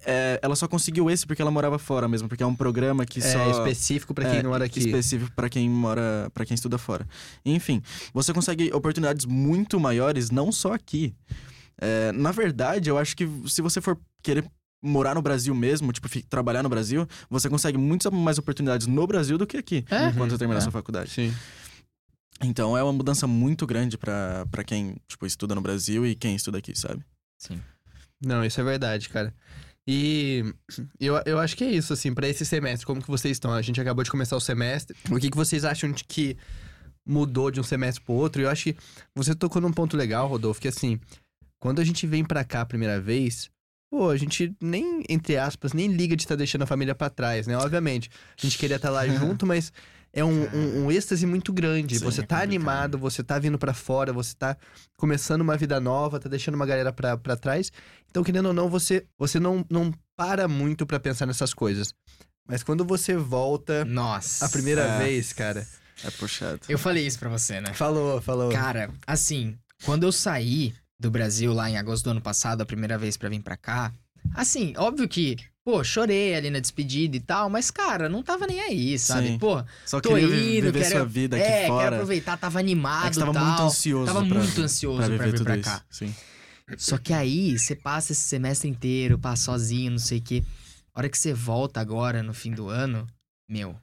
[0.06, 3.18] é, ela só conseguiu esse porque ela morava fora mesmo, porque é um programa que
[3.20, 3.50] É só.
[3.50, 4.80] específico pra quem é, não mora aqui.
[4.80, 7.06] Específico pra quem mora, para quem estuda fora.
[7.44, 7.82] Enfim,
[8.12, 11.14] você consegue oportunidades muito maiores, não só aqui.
[11.80, 14.44] É, na verdade, eu acho que se você for querer
[14.82, 19.36] morar no Brasil mesmo, tipo, trabalhar no Brasil, você consegue muitas mais oportunidades no Brasil
[19.38, 20.12] do que aqui, É.
[20.12, 20.62] quando você terminar É.
[20.62, 21.10] sua faculdade.
[21.10, 21.34] Sim.
[22.40, 26.36] Então é uma mudança muito grande pra pra quem, tipo, estuda no Brasil e quem
[26.36, 27.04] estuda aqui, sabe?
[27.36, 27.60] Sim.
[28.24, 29.32] Não, isso é verdade, cara.
[29.90, 30.44] E
[31.00, 32.84] eu, eu acho que é isso, assim, pra esse semestre.
[32.84, 33.54] Como que vocês estão?
[33.54, 34.94] A gente acabou de começar o semestre.
[35.10, 36.36] O que, que vocês acham de que
[37.06, 38.42] mudou de um semestre pro outro?
[38.42, 38.76] Eu acho que
[39.14, 41.00] você tocou num ponto legal, Rodolfo, que assim,
[41.58, 43.48] quando a gente vem pra cá a primeira vez,
[43.90, 47.46] pô, a gente nem, entre aspas, nem liga de estar deixando a família pra trás,
[47.46, 47.56] né?
[47.56, 49.72] Obviamente, a gente queria estar lá junto, mas
[50.12, 51.98] é um, um, um êxtase muito grande.
[51.98, 52.42] Sim, você é tá complicado.
[52.48, 54.56] animado, você tá vindo pra fora, você tá
[54.96, 57.70] começando uma vida nova, tá deixando uma galera pra, pra trás.
[58.10, 61.92] Então, querendo ou não, você, você não, não para muito pra pensar nessas coisas.
[62.46, 64.46] Mas quando você volta Nossa.
[64.46, 64.98] a primeira É.
[64.98, 65.66] vez, cara.
[66.02, 66.60] É puxado.
[66.68, 67.74] Eu falei isso pra você, né?
[67.74, 68.50] Falou, falou.
[68.50, 72.96] Cara, assim, quando eu saí do Brasil lá em agosto do ano passado, a primeira
[72.96, 73.92] vez pra vir pra cá,
[74.34, 78.60] assim, óbvio que, pô, chorei ali na despedida e tal, mas, cara, não tava nem
[78.60, 79.28] aí, sabe?
[79.28, 79.38] Sim.
[79.38, 81.96] Pô, Só tô queria indo, vi- viver quero- sua vida aqui é, quero fora.
[81.96, 83.44] aproveitar, tava animado É que tava tal.
[83.46, 84.06] muito ansioso.
[84.06, 85.64] Tava pra- muito ansioso pra, viver vir pra isso.
[85.70, 85.82] cá.
[85.90, 86.14] Sim.
[86.76, 90.44] Só que aí, você passa esse semestre inteiro, passa sozinho, não sei o quê.
[90.94, 93.06] A hora que você volta agora, no fim do ano,
[93.48, 93.74] meu,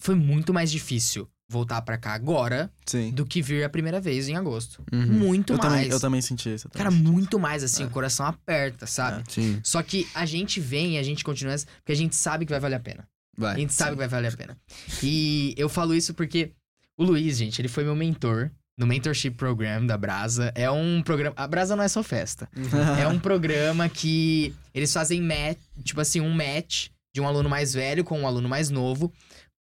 [0.00, 3.10] foi muito mais difícil voltar pra cá agora Sim.
[3.10, 4.82] do que vir a primeira vez em agosto.
[4.92, 5.06] Uhum.
[5.06, 5.70] Muito Eu mais.
[5.72, 6.68] também, eu também senti isso.
[6.68, 7.10] também Cara, senti.
[7.10, 7.86] muito mais assim, É.
[7.86, 9.24] o coração aperta, sabe?
[9.28, 12.52] Sim, Só que a gente vem e a gente continua porque a gente sabe que
[12.52, 13.08] vai valer a pena.
[13.38, 13.56] A vai.
[13.56, 14.56] gente sabe que vai valer a pena.
[15.02, 16.52] E eu falo isso porque
[16.98, 20.52] o Luiz, gente, ele foi meu mentor no Mentorship Program da Brasa.
[20.54, 21.34] É um programa.
[21.36, 22.48] A Brasa não é só festa.
[23.00, 27.72] É um programa que eles fazem match, tipo assim, um match de um aluno mais
[27.72, 29.12] velho com um aluno mais novo.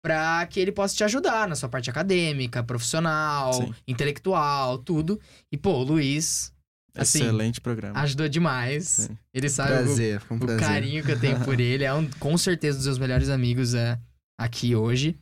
[0.06, 3.74] Pra que ele possa te ajudar na sua parte acadêmica, profissional, Sim.
[3.88, 5.20] intelectual, tudo.
[5.50, 6.52] E, pô, o Luiz
[6.94, 7.98] assim, Excelente programa.
[7.98, 8.86] ajudou demais.
[8.86, 9.18] Sim.
[9.34, 11.82] Ele sabe o, Prazer, foi um o carinho que eu tenho por ele.
[11.82, 13.98] É um, com certeza, dos meus melhores amigos é,
[14.38, 15.16] aqui hoje.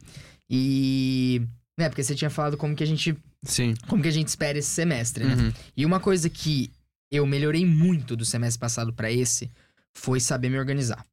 [0.51, 1.41] E.
[1.78, 3.16] Né, porque você tinha falado como que a gente.
[3.43, 3.72] Sim.
[3.89, 5.35] Como que a gente espera esse semestre, né?
[5.35, 5.53] Uhum.
[5.74, 6.70] E uma coisa que
[7.11, 9.51] eu melhorei muito do semestre passado pra esse
[9.97, 11.07] foi saber me organizar.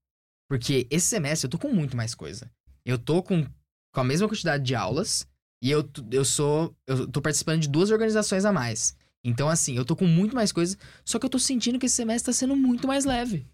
[0.50, 2.52] Porque esse semestre eu tô com muito mais coisa.
[2.86, 3.46] Eu tô com,
[3.92, 5.28] com a mesma quantidade de aulas
[5.62, 6.76] e eu, eu sou.
[6.88, 8.96] Eu tô participando de duas organizações a mais.
[9.24, 10.76] Então, assim, eu tô com muito mais coisas,
[11.06, 13.46] só que eu tô sentindo que esse semestre tá sendo muito mais leve.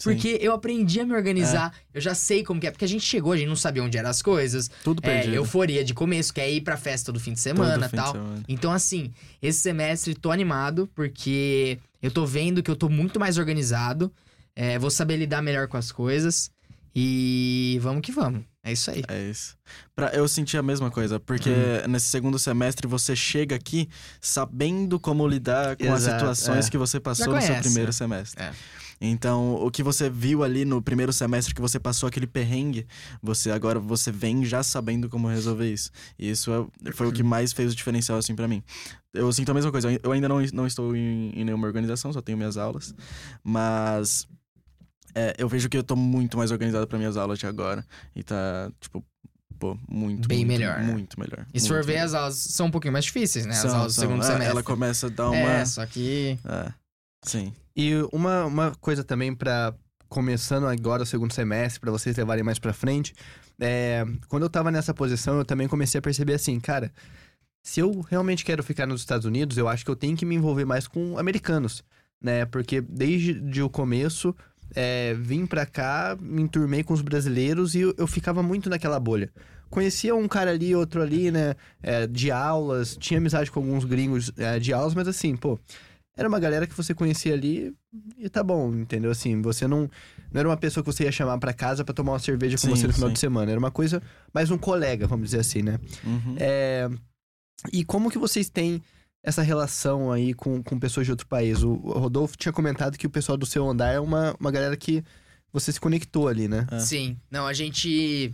[0.00, 0.10] Sim.
[0.14, 2.72] Porque eu aprendi a me organizar, eu já sei como que é.
[2.72, 4.68] Porque a gente chegou, a gente não sabia onde eram as coisas.
[4.82, 5.34] Tudo É, perdido.
[5.36, 8.10] euforia de começo, quer ir pra festa do fim de semana e tal.
[8.12, 8.42] semana.
[8.48, 13.38] Então, assim, esse semestre tô animado porque eu tô vendo que eu tô muito mais
[13.38, 14.12] organizado.
[14.56, 16.50] é, vou saber lidar melhor com as coisas.
[16.92, 18.42] E vamos que vamos.
[18.64, 19.02] É isso aí.
[19.08, 19.56] É isso.
[19.94, 21.88] Pra, eu senti a mesma coisa, porque Uhum.
[21.90, 23.88] nesse segundo semestre você chega aqui
[24.20, 26.70] sabendo como lidar com as Exato, situações é.
[26.70, 27.92] que você passou no seu primeiro é.
[27.92, 28.40] semestre.
[28.42, 28.52] É.
[29.04, 32.86] Então, o que você viu ali no primeiro semestre que você passou aquele perrengue,
[33.20, 35.90] você agora você vem já sabendo como resolver isso.
[36.16, 38.62] E isso é- foi o que mais fez o diferencial assim pra mim.
[39.12, 39.88] Eu sinto a mesma coisa.
[40.04, 42.94] Eu ainda não, não estou em, em nenhuma organização, só tenho minhas aulas,
[43.42, 44.28] mas
[45.14, 47.84] é, eu vejo que eu tô muito mais organizado para minhas aulas de agora
[48.14, 49.04] e tá tipo
[49.58, 50.80] Pô, muito, Bem muito, melhor?
[50.80, 51.46] Muito melhor.
[51.54, 53.52] E se for ver, as aulas são um pouquinho mais difíceis, né?
[53.52, 54.02] As São, aulas do são.
[54.08, 54.50] segundo É, semestre.
[54.50, 55.36] Ela começa a dar uma.
[55.38, 56.36] É, só que.
[56.44, 56.72] É,
[57.22, 57.52] sim.
[57.76, 59.72] E uma, uma coisa também pra
[60.08, 63.14] começando agora o segundo semestre, pra vocês levarem mais pra frente,
[63.60, 66.92] é, quando eu tava nessa posição, eu também comecei a perceber assim, cara,
[67.62, 70.34] se eu realmente quero ficar nos Estados Unidos, eu acho que eu tenho que me
[70.34, 71.84] envolver mais com americanos,
[72.20, 72.44] né?
[72.46, 74.34] Porque desde de o começo,
[74.74, 78.98] é, vim pra cá, me enturmei com os brasileiros e eu, eu ficava muito naquela
[78.98, 79.30] bolha.
[79.70, 81.54] Conhecia um cara ali, outro ali, né?
[81.82, 85.58] é, de aulas, tinha amizade com alguns gringos é, de aulas, mas assim, pô,
[86.16, 87.74] era uma galera que você conhecia ali
[88.18, 89.10] e tá bom, entendeu?
[89.10, 89.90] Assim, você não,
[90.30, 92.66] não era uma pessoa que você ia chamar pra casa pra tomar uma cerveja com
[92.66, 93.14] Sim, você no final sim.
[93.14, 93.50] de semana.
[93.50, 94.02] Era uma coisa,
[94.32, 95.78] mais um colega, vamos dizer assim, né?
[96.04, 96.36] Uhum.
[96.38, 96.90] É,
[97.72, 98.82] e como que vocês têm
[99.22, 101.62] essa relação aí com, com pessoas de outro país?
[101.62, 105.02] O, Rodolfo tinha comentado que o pessoal do seu andar é uma, uma galera que
[105.52, 106.66] você se conectou ali, né?
[106.70, 106.78] É.
[106.80, 107.16] Sim.
[107.30, 108.32] Não, a gente.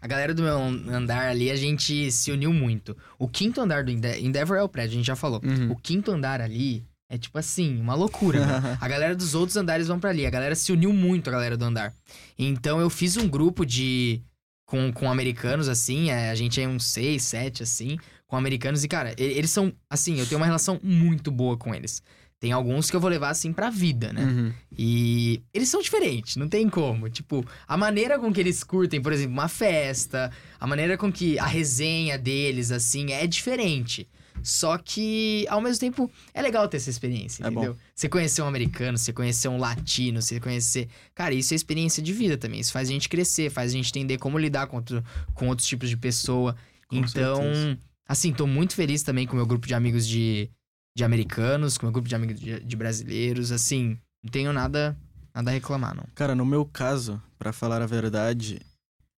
[0.00, 2.96] A galera do meu andar ali, a gente se uniu muito.
[3.18, 5.42] O quinto andar do Ende- Endeavor é o prédio, a gente já falou.
[5.44, 5.72] Uhum.
[5.72, 8.38] O quinto andar ali é tipo assim, uma loucura.
[8.46, 8.56] meu.
[8.80, 10.24] a galera dos outros andares vão pra ali.
[10.24, 11.92] A galera se uniu muito, a galera do andar.
[12.38, 14.22] Então eu fiz um grupo de.
[14.64, 16.10] Com, com americanos, assim.
[16.10, 17.98] é, a gente é uns seis, sete, assim.
[18.30, 18.84] Com americanos.
[18.84, 19.72] E, cara, eles são.
[19.90, 22.00] Assim, eu tenho uma relação muito boa com eles.
[22.38, 24.22] Tem alguns que eu vou levar, assim, pra vida, né?
[24.24, 24.52] Uhum.
[24.78, 27.10] E eles são diferentes, não tem como.
[27.10, 31.38] Tipo, a maneira com que eles curtem, por exemplo, uma festa, a maneira com que
[31.38, 34.08] a resenha deles, assim, é diferente.
[34.42, 37.60] Só que, ao mesmo tempo, é legal ter essa experiência, É bom.
[37.60, 37.76] entendeu?
[37.94, 40.88] Você conhecer um americano, você conhecer um latino, você conhecer.
[41.14, 42.58] Cara, isso é experiência de vida também.
[42.60, 45.04] Isso faz a gente crescer, faz a gente entender como lidar com, outro-
[45.34, 46.56] com outros tipos de pessoa.
[46.88, 47.78] Com então, certeza.
[48.10, 50.50] Assim, tô muito feliz também com o meu grupo de amigos de,
[50.96, 53.52] de americanos, com o meu grupo de amigos de, de brasileiros.
[53.52, 54.98] Assim, não tenho nada,
[55.32, 56.04] nada a reclamar, não.
[56.12, 58.58] Cara, no meu caso, pra falar a verdade,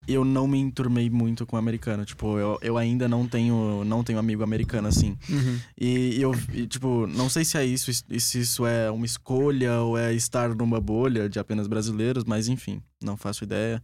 [0.06, 2.04] eu não me enturmei muito com o americano.
[2.04, 5.16] Tipo, eu, eu ainda não tenho, não tenho amigo americano, assim.
[5.26, 5.58] Uhum.
[5.80, 9.96] E eu, e, tipo, não sei se é isso, se isso é uma escolha ou
[9.96, 13.82] é estar numa bolha de apenas brasileiros, mas enfim, não faço ideia.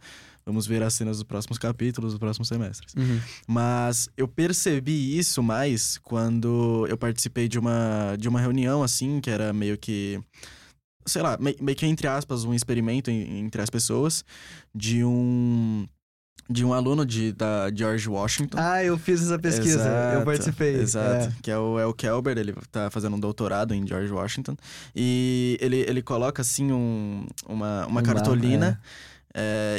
[0.48, 2.94] Vamos ver as cenas dos próximos capítulos, dos próximos semestres.
[2.96, 3.20] Uhum.
[3.46, 9.30] Mas eu percebi isso mais quando eu participei de uma, de uma reunião, assim, que
[9.30, 10.18] era meio que.
[11.06, 14.24] Sei lá, me- meio que entre aspas, um experimento en- entre as pessoas
[14.74, 15.86] de um.
[16.50, 18.56] De um aluno de, da George Washington.
[18.58, 19.80] Ah, eu fiz essa pesquisa.
[19.80, 20.74] eu Exato, participei.
[20.76, 21.26] Exato.
[21.26, 21.32] É.
[21.42, 24.56] Que é o El Kelber, ele tá fazendo um doutorado em George Washington.
[24.96, 28.80] E ele, ele coloca, assim, um, uma, uma Um cartolina.
[28.82, 29.17] é,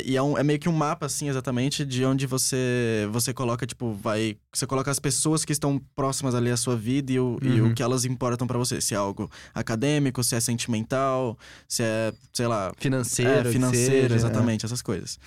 [0.06, 3.66] e é, um- é meio que um mapa, assim, exatamente, de onde você você coloca,
[3.66, 4.38] tipo, vai...
[4.54, 7.72] Você coloca as pessoas que estão próximas ali à sua vida e o, e Uhum.
[7.72, 8.80] o que elas importam pra você.
[8.80, 11.38] Se é algo acadêmico, se é sentimental,
[11.68, 15.20] se é, sei lá, Financeiro, é, financeiro, seja, exatamente, essas coisas.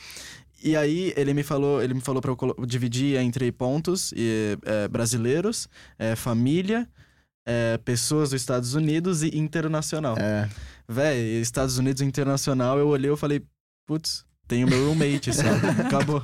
[0.65, 4.87] E aí ele me falou, ele me falou para eu dividir entre pontos e, é,
[4.89, 5.69] brasileiros,
[5.99, 6.89] é, família,
[7.45, 10.17] é, pessoas dos Estados Unidos e internacional.
[10.17, 10.49] É.
[10.89, 13.43] Véi, Estados Unidos e internacional, eu olhei e falei,
[13.93, 15.43] putz, tenho meu roommate, só.
[15.87, 16.23] Acabou.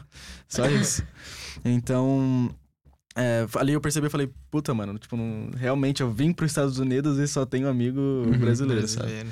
[0.49, 1.03] Só isso.
[1.65, 2.51] Então,
[3.15, 6.79] é, ali eu percebi e falei, puta, mano, tipo, não- realmente eu vim pros Estados
[6.79, 9.27] Unidos e só tenho amigo Uhum, brasileiro, sabe?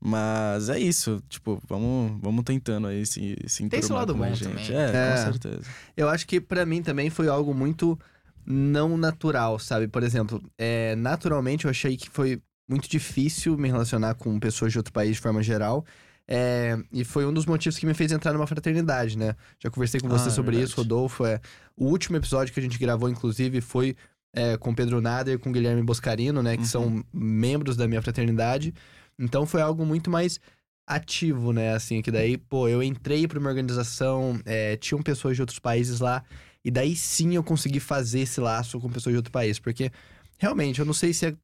[0.00, 4.44] Mas é isso, tipo, vamos, vamos tentando aí se, se Tem esse lado bom gente.
[4.44, 4.70] também.
[4.76, 5.10] É, É.
[5.16, 5.70] com certeza.
[5.96, 7.98] Eu acho que pra mim também foi algo muito
[8.46, 9.88] não natural, sabe?
[9.88, 14.78] Por exemplo, é, naturalmente eu achei que foi muito difícil me relacionar com pessoas de
[14.78, 15.84] outro país de forma geral.
[16.26, 19.36] É, e foi um dos motivos que me fez entrar numa fraternidade, né?
[19.62, 20.70] Já conversei com você Ah, é sobre verdade.
[20.72, 21.24] isso, Rodolfo.
[21.26, 21.40] É,
[21.76, 23.94] o último episódio que a gente gravou, inclusive, foi
[24.36, 26.56] é, com Pedro Nader e com Guilherme Boscarino, né?
[26.56, 26.68] Que Uhum.
[26.68, 28.74] são membros da minha fraternidade.
[29.18, 30.40] Então foi algo muito mais
[30.86, 31.74] ativo, né?
[31.74, 36.00] Assim, que daí, pô, eu entrei pra uma organização, é, tinham pessoas de outros países
[36.00, 36.22] lá,
[36.64, 39.58] e daí sim eu consegui fazer esse laço com pessoas de outro país.
[39.58, 39.90] Porque,
[40.38, 41.34] realmente, eu não sei se é.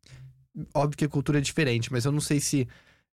[0.74, 2.66] Óbvio que a cultura é diferente, mas eu não sei se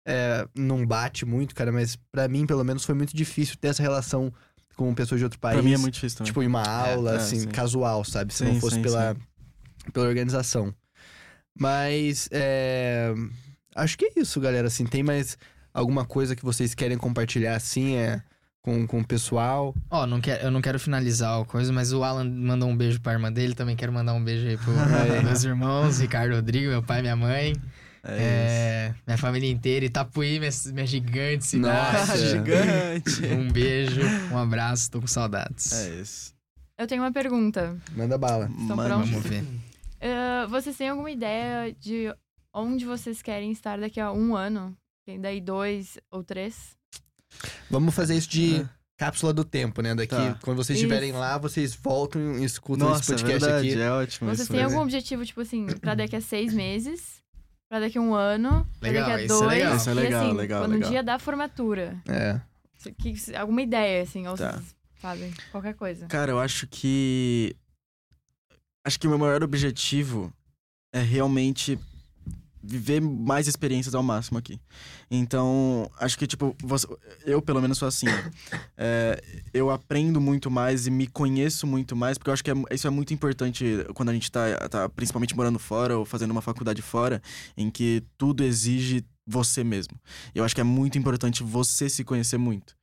[0.07, 1.69] é, não bate muito, cara.
[1.69, 4.33] Mas pra mim, pelo menos, foi muito difícil ter essa relação
[4.77, 5.55] com pessoas de outro país.
[5.55, 6.29] Pra mim é muito difícil também.
[6.29, 7.47] Tipo, em uma aula, é, assim, sim.
[7.47, 8.33] casual, sabe?
[8.33, 9.17] Se Sim, não fosse sim, pela,
[9.91, 10.73] pela organização.
[11.59, 13.13] Mas, é...
[13.75, 14.67] Acho que é isso, galera.
[14.67, 15.37] Assim, tem mais
[15.73, 18.21] alguma coisa que vocês querem compartilhar, assim, é...
[18.61, 19.73] Com, com o pessoal?
[19.89, 22.99] Ó, não quero, eu não quero finalizar a coisa, mas o Alan mandou um beijo
[22.99, 24.73] pra irmã dele, também quero mandar um beijo aí pro
[25.15, 25.23] Aí.
[25.23, 27.53] meus irmãos, Ricardo Rodrigo, meu pai e minha mãe,
[28.07, 28.21] é isso.
[28.23, 31.97] é, minha família inteira, Itapuí, minha, minha gigante cidade.
[31.97, 32.17] Nossa.
[32.27, 33.25] Gigante!
[33.25, 34.01] Um beijo,
[34.31, 35.71] um abraço, tô com saudades.
[35.73, 36.33] é isso.
[36.77, 37.75] Eu tenho uma pergunta.
[37.95, 38.49] Manda bala.
[38.59, 39.09] Estão prontos?
[39.09, 39.43] Vamos ver.
[39.99, 42.13] Ah, vocês têm alguma ideia de
[42.53, 44.77] onde vocês querem estar daqui a um ano?
[45.05, 46.75] Tem daí dois ou três?
[47.69, 48.63] Vamos fazer isso de
[48.95, 49.95] cápsula do tempo, né?
[49.95, 50.37] Daqui, Tá.
[50.41, 53.81] quando vocês estiverem lá, vocês voltam e escutam Nossa, esse é podcast verdade, aqui.
[53.81, 54.51] é ótimo Vocês isso.
[54.53, 57.21] têm algum objetivo, tipo assim, pra daqui a seis meses?
[57.70, 58.65] Pra daqui a um ano?
[58.82, 59.57] Legal, pra daqui a isso é dois?
[59.57, 59.76] legal.
[59.76, 60.88] Isso é legal, assim, legal, quando legal.
[60.88, 62.01] no dia da formatura.
[62.07, 62.39] É.
[62.97, 64.53] Que- alguma ideia, assim, ou Tá.
[64.53, 65.34] vocês sabem?
[65.51, 66.07] Qualquer coisa.
[66.07, 67.55] Cara, eu acho que.
[68.86, 70.32] Acho que o meu maior objetivo
[70.93, 71.78] é realmente
[72.68, 74.59] viver mais experiências ao máximo aqui.
[75.09, 76.88] Então, acho que, tipo, você-
[77.26, 78.07] eu pelo menos sou assim.
[78.80, 79.20] É,
[79.53, 82.86] eu aprendo muito mais e me conheço muito mais, porque eu acho que é- isso
[82.86, 83.65] é muito importante
[83.95, 87.20] quando a gente tá, tá principalmente morando fora ou fazendo uma faculdade fora,
[87.55, 89.99] em que tudo exige você mesmo.
[90.34, 92.76] Eu acho que é muito importante você se conhecer muito.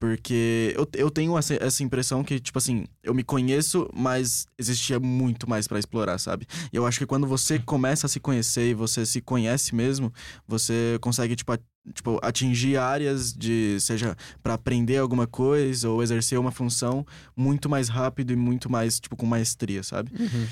[0.00, 4.98] Porque eu, eu tenho essa, essa impressão que, tipo assim, eu me conheço, mas existia
[4.98, 6.46] muito mais pra explorar, sabe?
[6.72, 10.10] E eu acho que quando você começa a se conhecer e você se conhece mesmo,
[10.48, 11.58] você consegue, tipo, a-
[11.92, 17.90] tipo, atingir áreas de, seja para aprender alguma coisa ou exercer uma função muito mais
[17.90, 20.10] rápido e muito mais, tipo, com maestria, sabe?
[20.18, 20.46] Uhum.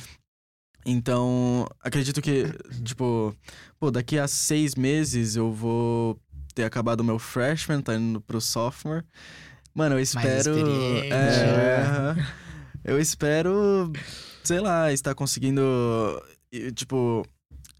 [0.86, 2.44] Então, acredito que,
[2.84, 3.34] tipo,
[3.80, 6.18] pô, daqui a seis meses eu vou
[6.58, 9.04] ter acabado o meu freshman, tá indo pro sophomore.
[9.72, 10.56] Mano, eu espero.
[11.04, 12.16] É, aham.
[12.84, 13.92] eu espero,
[14.42, 15.62] sei lá, estar conseguindo,
[16.74, 17.24] tipo,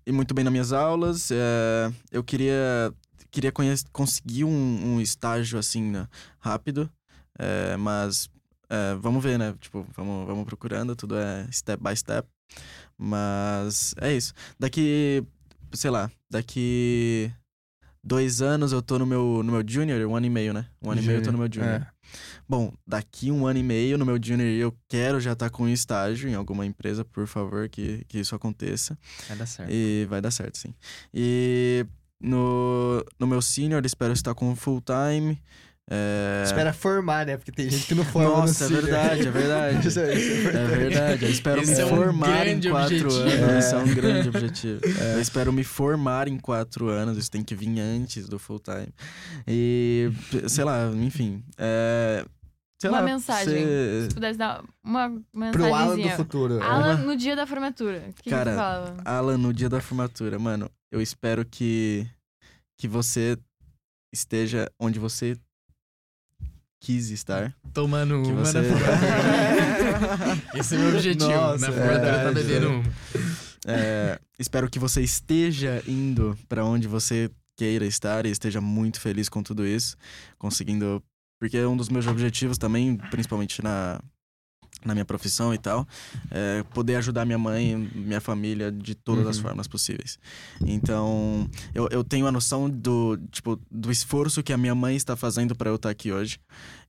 [0.07, 1.29] ir muito bem nas minhas aulas.
[1.33, 2.95] é, eu queria,
[3.33, 3.53] queria
[3.93, 6.07] conseguir um, um estágio assim, né,
[6.39, 6.89] rápido,
[7.37, 8.31] é, mas
[8.71, 9.57] é, vamos ver, né?
[9.59, 12.29] Tipo, vamos, vamos procurando, tudo é step by step.
[12.97, 14.33] Mas é isso.
[14.57, 15.25] Daqui,
[15.73, 17.33] sei lá, daqui
[18.03, 20.67] dois anos eu tô no meu, no meu junior, um ano e meio, né?
[20.83, 21.83] Um ano e meio eu tô no meu junior.
[21.83, 21.87] É.
[22.49, 25.69] Bom, daqui um ano e meio no meu junior eu quero já estar com um
[25.69, 28.99] estágio em alguma empresa, por favor, que, que isso aconteça.
[29.29, 29.71] Vai dar certo.
[29.71, 30.75] E vai dar certo, sim.
[31.13, 31.85] E
[32.21, 35.41] no, no meu senior espero estar com full time.
[35.91, 36.43] É...
[36.45, 37.37] Espera formar, né?
[37.39, 39.79] Porque tem gente que não forma no Nossa, é verdade, é verdade.
[39.89, 40.79] Isso é- isso é É importante.
[40.79, 43.15] verdade, eu espero Esse me é um formar em quatro objetivo.
[43.21, 43.33] anos.
[43.55, 43.59] É.
[43.59, 44.81] Isso é um grande objetivo.
[45.15, 48.89] Eu espero me formar em quatro anos, isso tem que vir antes do full time.
[49.47, 50.11] E,
[50.47, 51.43] sei lá, enfim.
[51.57, 52.25] É,
[52.81, 53.47] sei Uma lá, mensagem.
[53.65, 55.11] ser- Se pudesse dar uma
[55.53, 56.63] Pro Alan do futuro.
[56.63, 58.05] Alan no dia da formatura.
[58.11, 58.97] O que Cara, você falava?
[59.05, 62.07] Alan, no dia da formatura, mano, eu espero que,
[62.79, 63.39] que você
[64.13, 65.37] esteja onde você
[66.81, 67.55] quis estar.
[67.73, 68.59] Tomando Que uma você...
[70.55, 71.31] Esse é o meu objetivo.
[71.31, 72.71] Nossa, na formatura tá verdade, bebendo é.
[72.71, 72.85] uma.
[73.67, 79.29] É, espero que você esteja indo pra onde você queira estar e esteja muito feliz
[79.29, 79.97] com tudo isso,
[80.39, 81.03] conseguindo.
[81.41, 84.01] Porque é um dos meus objetivos também, principalmente na,
[84.85, 85.87] na minha profissão e tal,
[86.31, 89.43] é poder ajudar minha mãe, minha família de todas as Uhum.
[89.43, 90.19] formas possíveis.
[90.65, 95.17] Então, eu, eu tenho a noção do, tipo, do esforço que a minha mãe está
[95.17, 96.39] fazendo pra eu estar aqui hoje.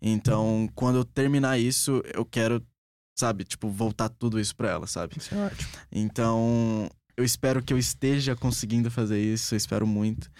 [0.01, 2.63] Então, quando eu terminar isso, eu quero,
[3.17, 5.15] sabe, tipo, voltar tudo isso pra ela, sabe?
[5.17, 5.69] Isso é ótimo.
[5.91, 6.89] Então,
[7.19, 9.53] eu espero que eu esteja conseguindo fazer isso.
[9.53, 10.31] Eu espero muito.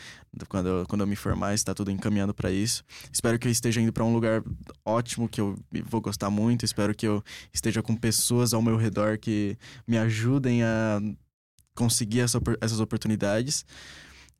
[0.48, 2.86] Quando eu, quando eu me formar, está tudo encaminhando para isso.
[3.12, 4.42] Espero que eu esteja indo para um lugar
[4.86, 6.64] ótimo, que eu vou gostar muito.
[6.64, 7.22] Espero que eu
[7.54, 11.02] esteja com pessoas ao meu redor que me ajudem a
[11.76, 13.66] conseguir essa essas oportunidades.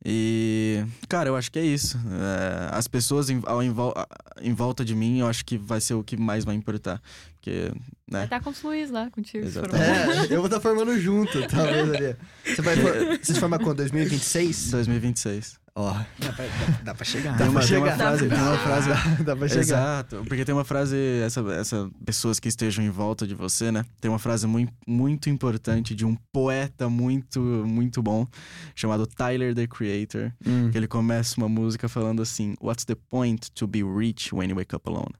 [0.04, 1.98] E, cara, eu acho que é isso.
[1.98, 3.94] É, as pessoas em, ao, em, vol-
[4.40, 7.00] em volta de mim, eu acho que vai ser o que mais vai importar.
[7.34, 7.70] Porque,
[8.10, 8.24] Vai né?
[8.24, 9.46] estar com os Luiz lá contigo.
[9.46, 12.16] É, eu vou estar formando junto, talvez ali.
[12.44, 12.94] Você vai for...
[13.22, 13.78] Você se forma quando?
[13.78, 14.70] 2026?
[14.72, 15.59] 2026.
[15.74, 17.36] Ó, Dá pra, dá, dá pra chegar.
[17.38, 17.96] Tem uma, pra tem uma chegar.
[17.96, 18.88] frase, tem uma frase.
[19.24, 19.60] dá pra chegar.
[19.60, 23.84] Exato, porque tem uma frase, essa, essa pessoas que estejam em volta de você, né?
[24.00, 28.26] Tem uma frase muito, muito importante de um poeta muito, muito bom,
[28.74, 33.50] chamado Tyler the Creator, Hum, que ele começa uma música falando assim: What's the point
[33.52, 35.12] to be rich when you wake up alone?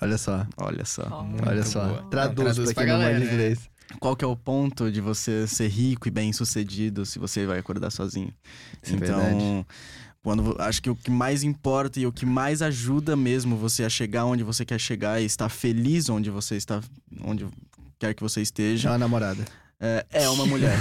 [0.00, 1.22] olha só, Olha só.
[1.24, 1.86] Muito olha só.
[1.88, 2.02] boa.
[2.10, 3.32] Traduz, Traduz pra pra quem não manja né?
[3.32, 3.70] inglês.
[4.00, 7.58] Qual que é o ponto de você ser rico e bem sucedido se você vai
[7.58, 8.32] acordar sozinho?
[8.82, 9.66] Isso é então, verdade.
[10.22, 13.88] quando acho que o que mais importa e o que mais ajuda mesmo você a
[13.88, 16.80] chegar onde você quer chegar e estar feliz onde você está,
[17.22, 17.46] onde
[17.98, 19.44] quer que você É esteja, uma namorada.
[19.80, 20.76] É, é uma mulher.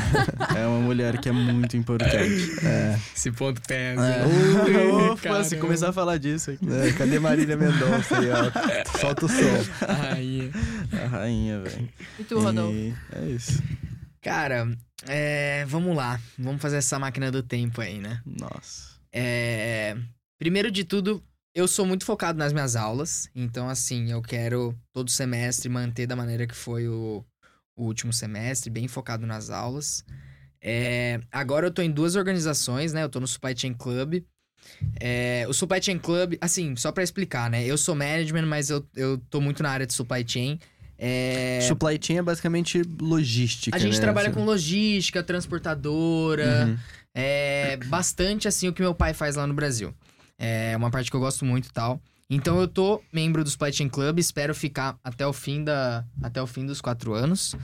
[0.56, 2.16] é uma mulher que é muito importante.
[2.66, 3.00] É.
[3.16, 4.02] Esse ponto pesa.
[4.26, 6.66] Uh, Opa, se começar a falar disso aqui.
[6.72, 8.98] É, cadê Marília Mendonça aí, ó?
[8.98, 9.86] Solta o som.
[9.88, 10.52] Aí.
[10.92, 11.90] A rainha, velho.
[12.18, 12.74] E tu, Rodolfo?
[12.74, 13.62] E é isso.
[14.22, 14.68] Cara,
[15.08, 16.20] é, vamos lá.
[16.40, 18.22] Vamos fazer essa máquina do tempo aí, né?
[18.26, 18.96] Nossa.
[19.14, 19.96] É,
[20.40, 21.24] primeiro de tudo,
[21.54, 23.30] eu sou muito focado nas minhas aulas.
[23.36, 27.24] Então, assim, eu quero todo semestre manter da maneira que foi o,
[27.76, 30.04] o último semestre, bem focado nas aulas.
[30.62, 33.04] É, agora eu tô em duas organizações, né?
[33.04, 34.24] Eu tô no Supply Chain Club.
[35.00, 37.64] É, o Supply Chain Club, assim, só pra explicar, né?
[37.66, 40.60] Eu sou management, mas eu, eu tô muito na área de supply chain.
[40.98, 44.00] É, Supply chain é basicamente logística, a gente né?
[44.02, 44.40] trabalha Assim.
[44.40, 46.78] com logística, transportadora, Uhum.
[47.14, 49.94] é bastante assim o que meu pai faz lá no Brasil.
[50.38, 52.02] É uma parte que eu gosto muito e tal.
[52.30, 56.48] Então eu tô membro do Chain Club, espero ficar até o fim, da, até o
[56.48, 57.56] fim dos quatro anos.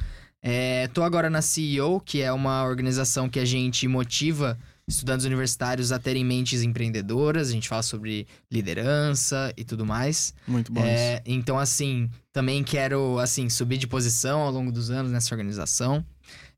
[0.43, 4.57] É, tô agora na CEO, que é uma organização que a gente motiva
[4.88, 7.49] estudantes universitários a terem mentes empreendedoras.
[7.49, 10.34] A gente fala sobre liderança e tudo mais.
[10.47, 10.84] Muito bom.
[10.84, 16.05] É, então, assim, também quero, assim, subir de posição ao longo dos anos nessa organização.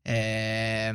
[0.04, 0.94] É,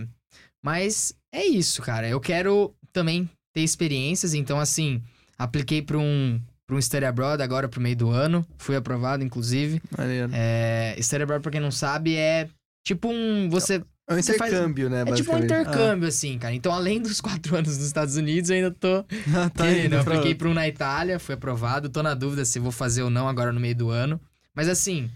[0.61, 2.07] Mas é isso, cara.
[2.07, 4.33] Eu quero também ter experiências.
[4.33, 5.01] Então, assim,
[5.37, 8.45] apliquei para um, pra um Study Abroad agora pro meio do ano.
[8.59, 9.81] Fui aprovado, inclusive.
[9.97, 10.29] Maneiro.
[10.31, 10.95] É...
[11.01, 12.47] Study Abroad, pra quem não sabe, é
[12.85, 13.49] tipo um...
[13.49, 15.01] Você É um Você faz- intercâmbio, né?
[15.07, 16.53] É tipo um intercâmbio, assim, cara.
[16.53, 19.01] Então, além dos quatro anos nos Estados Unidos, eu ainda tô
[19.55, 19.93] tá querendo.
[19.93, 21.89] Eu apliquei pra um na Itália, foi aprovado.
[21.89, 24.21] Tô na dúvida se vou fazer ou não agora no meio do ano.
[24.55, 25.09] Mas assim,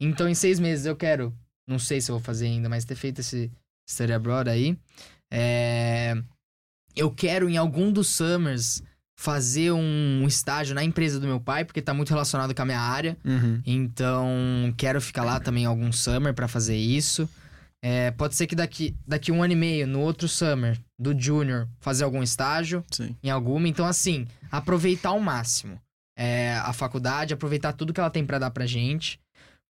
[0.00, 1.32] então em seis meses eu quero,
[1.68, 3.48] não sei se eu vou fazer ainda, mas ter feito esse
[3.88, 4.76] study abroad aí.
[5.30, 6.16] É,
[6.96, 8.82] Eu quero em algum dos summers
[9.18, 12.80] fazer um estágio na empresa do meu pai, porque tá muito relacionado com a minha
[12.80, 13.16] área.
[13.24, 13.60] Uhum.
[13.64, 14.26] Então,
[14.76, 17.28] quero ficar lá também algum summer pra fazer isso.
[17.82, 21.68] É, pode ser que daqui, daqui um ano e meio, no outro summer do junior,
[21.78, 23.14] fazer algum estágio Sim.
[23.22, 23.68] em alguma.
[23.68, 25.80] Então, assim, aproveitar ao máximo
[26.18, 29.18] é, a faculdade, aproveitar tudo que ela tem pra dar pra gente.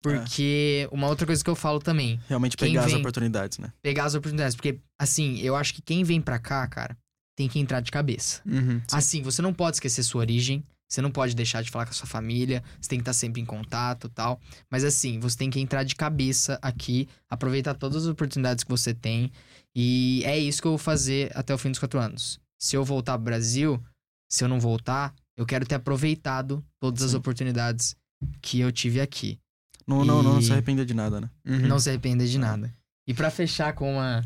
[0.03, 3.73] Porque uma outra coisa que eu falo também, Realmente pegar as vem- oportunidades, né?
[3.83, 4.55] pegar as oportunidades.
[4.55, 6.95] Porque, assim, eu acho que quem vem pra cá, cara,
[7.36, 8.40] tem que entrar de cabeça.
[8.47, 8.81] Uhum.
[8.93, 11.94] Assim, você não pode esquecer sua origem, você não pode deixar de falar com a
[11.94, 14.40] sua família, você tem que estar sempre em contato tal.
[14.70, 18.94] Mas assim, você tem que entrar de cabeça aqui, aproveitar todas as oportunidades que você
[18.94, 19.32] tem.
[19.74, 22.39] E é isso que eu vou fazer até o fim dos quatro anos.
[22.61, 23.82] Se eu voltar pro Brasil,
[24.31, 27.16] se eu não voltar, eu quero ter aproveitado todas as Sim.
[27.16, 27.97] oportunidades
[28.40, 29.39] que eu tive aqui.
[29.86, 31.31] Não, não, não E- se arrepender de nada, né?
[31.44, 31.66] Uhum.
[31.66, 32.73] Não se arrepender de nada.
[33.06, 34.20] E pra fechar com uma.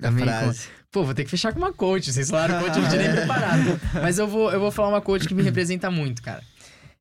[0.00, 0.68] A também com- frase.
[0.94, 2.12] Pô, vou ter que fechar com uma coach.
[2.12, 3.80] Vocês falaram coach, eu não tinha nem preparado.
[4.00, 6.40] Mas eu vou, eu vou falar uma coach que me representa muito, cara.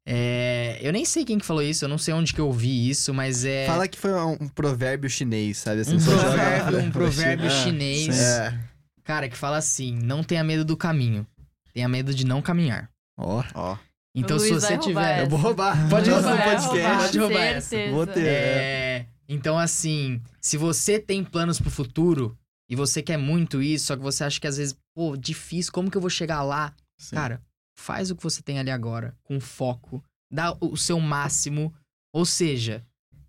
[0.04, 2.90] É, eu nem sei quem que falou isso, eu não sei onde que eu ouvi
[2.90, 5.82] isso, mas é Fala que foi um, um provérbio chinês, sabe?
[5.82, 8.20] Assim, um provérbio, um provérbio É, chinês.
[8.20, 8.60] É.
[9.04, 11.26] cara, que fala assim: não tenha medo do caminho,
[11.72, 12.90] tenha medo de não caminhar.
[13.16, 13.44] Ó.
[13.54, 13.78] Ó.
[14.16, 15.22] Então, O se você tiver.
[15.22, 15.88] Eu vou roubar.
[15.88, 16.74] Pode Nossa, roubar, no é, podcast.
[16.78, 16.98] roubar.
[16.98, 17.92] Pode roubar essa.
[17.92, 18.26] Vou ter.
[18.26, 22.36] É, então, assim, se você tem planos pro futuro
[22.74, 25.92] e você quer muito isso, só que você acha que às vezes, pô, difícil, como
[25.92, 26.74] que eu vou chegar lá?
[26.98, 27.16] Sim.
[27.16, 27.40] Cara,
[27.78, 31.72] faz o que você tem ali agora, com foco, dá o seu máximo.
[32.12, 32.84] Ou seja,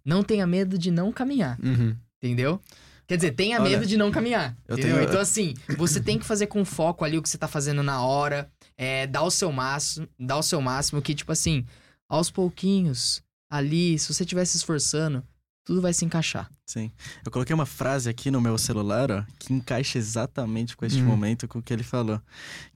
[0.05, 1.95] não tenha medo de não caminhar, Uhum.
[2.23, 2.59] entendeu?
[3.07, 4.57] Quer dizer, tenha Olha, medo de não caminhar.
[4.77, 7.83] tenho- Então, assim, você tem que fazer com foco ali o que você tá fazendo
[7.83, 8.51] na hora.
[8.79, 11.67] É, dar o seu máximo, dar o seu máximo, que, tipo assim,
[12.09, 15.23] aos pouquinhos, ali, se você estiver se esforçando,
[15.65, 16.51] tudo vai se encaixar.
[16.67, 16.91] Sim.
[17.25, 21.07] Eu coloquei uma frase aqui no meu celular, ó, que encaixa exatamente com este Hum.
[21.07, 22.21] momento com o que ele falou.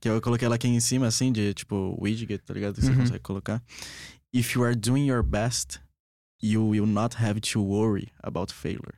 [0.00, 2.74] Que eu coloquei ela aqui em cima, assim, de tipo widget, tá ligado?
[2.76, 2.96] Que você Uhum.
[2.98, 3.62] consegue colocar.
[4.32, 5.80] If you are doing your best,
[6.42, 8.94] you will not have to worry about failure.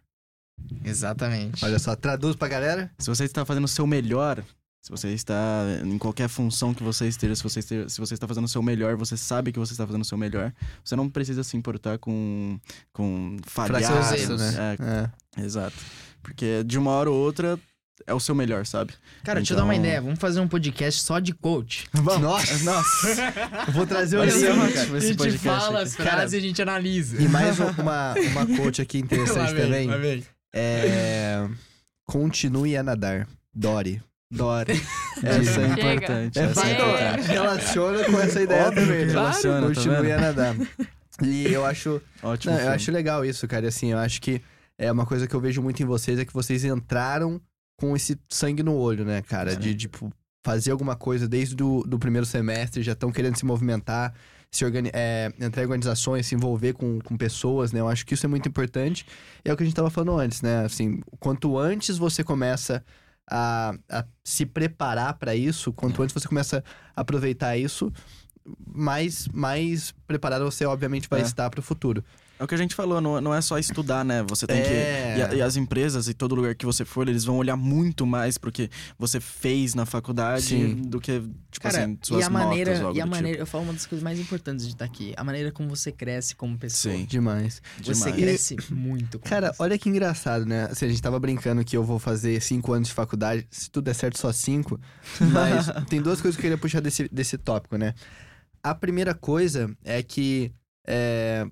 [0.85, 1.65] Exatamente.
[1.65, 2.91] Olha só, traduz pra galera.
[2.99, 4.45] Se você está fazendo o seu melhor,
[4.83, 8.27] se você está em qualquer função que você esteja, se você, esteja, se você está
[8.27, 10.53] fazendo o seu melhor, você sabe que você está fazendo o seu melhor,
[10.85, 12.59] você não precisa se importar com,
[12.93, 13.81] com falhar.
[13.83, 14.77] Né?
[15.37, 15.41] É.
[15.41, 15.77] É, exato.
[16.23, 17.59] Porque de uma hora ou outra
[18.07, 18.95] é o seu melhor, sabe?
[19.23, 20.01] Cara, deixa eu dar uma Então- ideia.
[20.01, 21.87] Vamos fazer um podcast só de coach.
[21.95, 23.09] Nossa, nossa.
[23.69, 24.97] Eu vou trazer o livro, cara.
[24.97, 27.23] a gente podcast fala as frases e a gente analisa.
[27.23, 29.89] E mais um- uma, uma coach aqui interessante também.
[30.01, 30.25] vem.
[30.55, 31.47] É.
[32.07, 33.29] Continue a nadar.
[33.55, 34.03] Dore.
[34.31, 34.73] Dore.
[35.23, 35.95] Essa é Chega.
[35.95, 36.39] importante.
[36.39, 37.29] É, vai, é importante.
[37.29, 39.07] relaciona com essa ideia Óbvio também.
[39.07, 40.13] que relaciona, tá Continue vendo?
[40.13, 40.57] a nadar.
[41.23, 42.55] E eu acho, Ótimo.
[42.55, 43.69] não, eu acho legal isso, cara.
[43.69, 44.41] Assim, eu acho que
[44.79, 47.41] é uma coisa que eu vejo muito em vocês é que vocês entraram
[47.79, 49.53] com esse sangue no olho, né, cara?
[49.53, 49.59] Sim.
[49.59, 50.13] De, tipo,
[50.45, 54.15] fazer alguma coisa desde do, do primeiro semestre, já estão querendo se movimentar,
[54.51, 57.81] se organi é, entrar em organizações, se envolver com, com pessoas, né?
[57.81, 59.05] Eu acho que isso é muito importante.
[59.45, 60.65] E é o que a gente tava falando antes, né?
[60.65, 62.83] Assim, quanto antes você começa
[63.31, 66.65] a, a se preparar para isso, quanto antes você começa
[66.97, 67.93] a aproveitar isso,
[68.67, 71.23] mais, mais preparado você, obviamente, vai É.
[71.23, 72.05] estar para o futuro.
[72.41, 74.23] É o que a gente falou, não, não é só estudar, né?
[74.23, 74.63] Você tem É.
[74.63, 75.19] que.
[75.19, 78.07] E, a- e as empresas e todo lugar que você for, eles vão olhar muito
[78.07, 80.75] mais pro que você fez na faculdade Sim.
[80.77, 83.11] do que, tipo Cara, assim, suas e a notas maneira, ou algo e a do
[83.11, 85.93] maneira, eu falo uma das coisas mais importantes de estar aqui, a maneira como você
[85.93, 86.95] cresce como pessoa.
[86.97, 87.05] Sim.
[87.05, 87.61] Demais.
[87.77, 87.95] tipo.
[87.95, 88.23] Você Demais.
[88.25, 89.19] cresce muito.
[89.19, 89.67] como Cara, pessoa.
[89.67, 90.65] olha que engraçado, né?
[90.71, 93.85] Assim, a gente tava brincando que eu vou fazer cinco anos de faculdade, se tudo
[93.85, 94.81] der certo, só cinco.
[95.21, 97.93] Mas tem duas coisas que eu queria puxar desse, desse tópico, né?
[98.63, 100.53] A primeira coisa é que
[100.87, 101.47] é,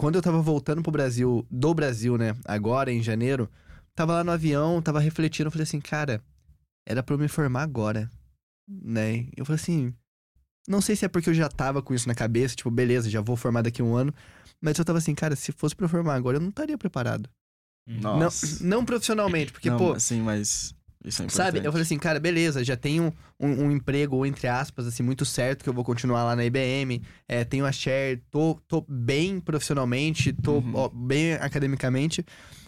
[0.00, 2.34] quando eu tava voltando pro Brasil, do Brasil, né?
[2.46, 3.50] Agora, em janeiro,
[3.94, 6.24] tava lá no avião, tava refletindo, eu falei assim, cara,
[6.88, 8.10] era pra eu me formar agora,
[8.66, 9.26] né?
[9.36, 9.92] Eu falei assim,
[10.66, 13.20] não sei se é porque eu já tava com isso na cabeça, tipo, beleza, já
[13.20, 14.14] vou formar daqui a um ano.
[14.58, 17.28] Mas eu tava assim, cara, se fosse pra eu formar agora, eu não estaria preparado.
[17.86, 18.64] Nossa.
[18.64, 20.74] Não, não profissionalmente, porque, Não, pô, Sim, mas
[21.04, 21.36] isso é importante.
[21.54, 21.58] sabe?
[21.66, 25.62] Eu falei assim, cara, beleza, já tenho um, um emprego, entre aspas, assim, muito certo,
[25.62, 30.32] que eu vou continuar lá na IBM, é, tenho a share, tô, tô bem profissionalmente,
[30.32, 30.72] tô Uhum.
[30.74, 32.24] ó, bem academicamente,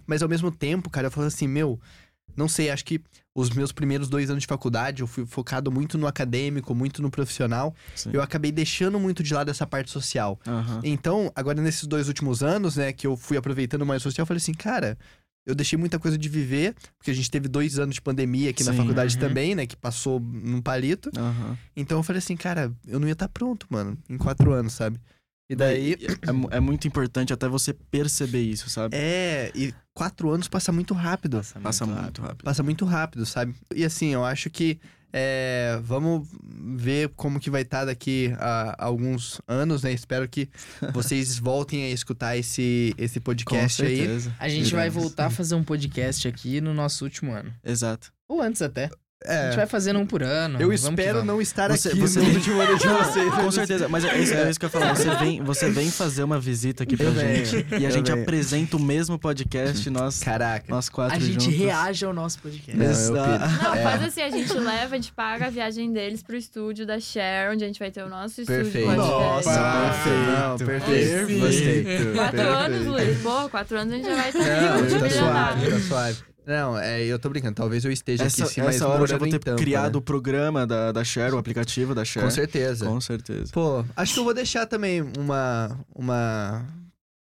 [0.06, 1.78] mas ao mesmo tempo, cara, eu falo assim, meu,
[2.36, 3.00] não sei, acho que
[3.34, 7.10] os meus primeiros dois anos de faculdade, eu fui focado muito no acadêmico, muito no
[7.10, 8.10] profissional, Sim.
[8.12, 10.38] eu acabei deixando muito de lado essa parte social.
[10.46, 10.80] Aham.
[10.82, 14.26] Então, agora nesses dois últimos anos, né, que eu fui aproveitando mais o social, eu
[14.26, 14.96] falei assim, cara,
[15.46, 18.62] eu deixei muita coisa de viver, porque a gente teve dois anos de pandemia aqui
[18.64, 18.78] na Sim.
[18.78, 19.20] faculdade Uhum.
[19.20, 19.66] também, né?
[19.66, 21.10] Que passou num palito.
[21.16, 21.58] Aham.
[21.76, 24.98] Então eu falei assim, cara, eu não ia estar pronto, mano, em quatro anos, sabe?
[25.50, 25.96] E daí.
[26.22, 28.96] É, mu- é muito importante até você perceber isso, sabe?
[28.96, 31.42] É, e quatro anos passa muito rápido.
[31.62, 32.44] Passa muito rápido.
[32.44, 33.54] Passa muito rápido, sabe?
[33.74, 34.78] E assim, eu acho que
[35.12, 36.26] é, vamos
[36.76, 39.92] ver como que vai estar daqui a alguns anos, né?
[39.92, 40.48] Espero que
[40.92, 43.98] vocês voltem a escutar esse, esse Com podcast aí.
[43.98, 44.34] certeza.
[44.38, 47.52] A gente vai voltar a fazer um podcast aqui no nosso último ano.
[47.62, 48.12] Exato.
[48.26, 48.90] Ou antes até.
[49.26, 50.60] A É, gente vai fazendo um por ano.
[50.60, 53.34] eu espero não estar Você- aqui você no vem- último ano de vocês.
[53.34, 54.96] Com certeza, mas é isso, é isso que eu ia falar.
[54.96, 57.66] Você vem, você vem fazer uma visita aqui pra Eu venho, gente.
[57.70, 58.22] E a eu gente venho.
[58.22, 60.64] apresenta o mesmo podcast, nós, Caraca.
[60.68, 61.58] nós quatro A gente juntos.
[61.58, 62.76] reage ao nosso podcast.
[62.76, 63.12] Não, piro.
[63.62, 63.82] Não, É.
[63.82, 67.50] faz assim, a gente leva, a gente paga a viagem deles pro estúdio da Cher,
[67.52, 68.90] onde a gente vai ter o nosso estúdio Perfeito.
[68.90, 69.48] de podcast.
[69.48, 70.30] Nossa, perfeito.
[70.30, 71.26] Não, perfeito.
[71.26, 72.12] Perfeito.
[72.14, 72.58] Quatro Perfeito.
[72.58, 73.18] anos, Luiz.
[73.22, 75.70] Pô, quatro anos a gente já vai estar Não, tá suave, multimilionário.
[75.70, 76.31] tá suave.
[76.46, 77.54] Não, é, eu tô brincando.
[77.54, 79.92] Talvez eu esteja Essa, aqui sim, mas essa hora eu já vou ter Tampa, criado
[79.92, 79.98] né?
[79.98, 82.24] o programa da, da Share, o aplicativo da Share.
[82.24, 82.86] Com certeza.
[82.86, 83.52] Com certeza.
[83.52, 85.78] Pô, acho que eu vou deixar também uma.
[85.94, 86.66] uma.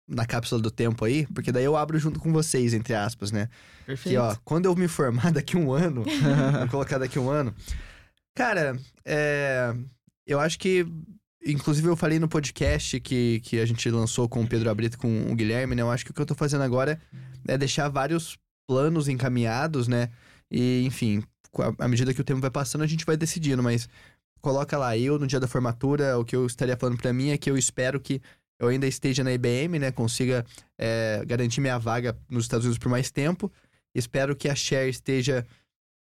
[0.09, 3.49] na cápsula do tempo aí, porque daí eu abro junto com vocês, entre aspas, né?
[3.87, 4.15] Perfeito.
[4.15, 6.05] Que, ó, quando eu me formar daqui um ano,
[6.59, 7.55] vou colocar daqui um ano.
[8.35, 9.75] Cara, é.
[10.27, 10.87] Eu acho que.
[11.47, 14.99] Inclusive, eu falei no podcast que, que a gente lançou com o Pedro Abrito e
[14.99, 15.83] com o Guilherme, né?
[15.83, 16.99] Eu acho que o que eu tô fazendo agora
[17.47, 20.11] é deixar vários planos encaminhados, né?
[20.51, 21.23] E, enfim,
[21.79, 23.89] à medida que o tempo vai passando, a gente vai decidindo, mas
[24.41, 27.39] coloca lá, eu no dia da formatura, o que eu estaria falando pra mim é
[27.39, 28.21] que eu espero que
[28.59, 29.91] eu ainda esteja na IBM, né?
[29.91, 30.45] Consiga
[30.79, 33.51] é, garantir minha vaga nos Estados Unidos por mais tempo.
[33.95, 35.47] Espero que a Share esteja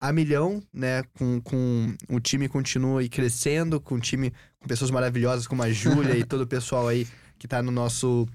[0.00, 1.02] a milhão, né?
[1.16, 6.16] Com, com o time continue crescendo, com o time com pessoas maravilhosas como a Júlia
[6.16, 7.06] e todo o pessoal aí
[7.38, 8.26] que tá no nosso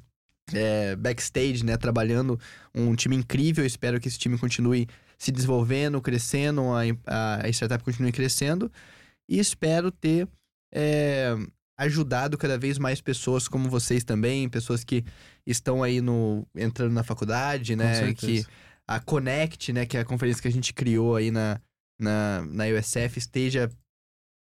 [0.53, 1.77] é, backstage, né?
[1.77, 2.39] Trabalhando
[2.73, 3.65] um time incrível.
[3.65, 6.61] Espero que esse time continue se desenvolvendo, crescendo,
[7.05, 8.71] a, a, startup continue crescendo.
[9.29, 10.27] E espero ter
[10.73, 11.35] é,
[11.77, 15.03] ajudado cada vez mais pessoas como vocês também, pessoas que
[15.45, 18.13] estão aí no entrando na faculdade, né?
[18.13, 18.45] Que
[18.87, 21.61] a Connect, né, que é a conferência que a gente criou aí na,
[21.99, 23.69] na, na USF, esteja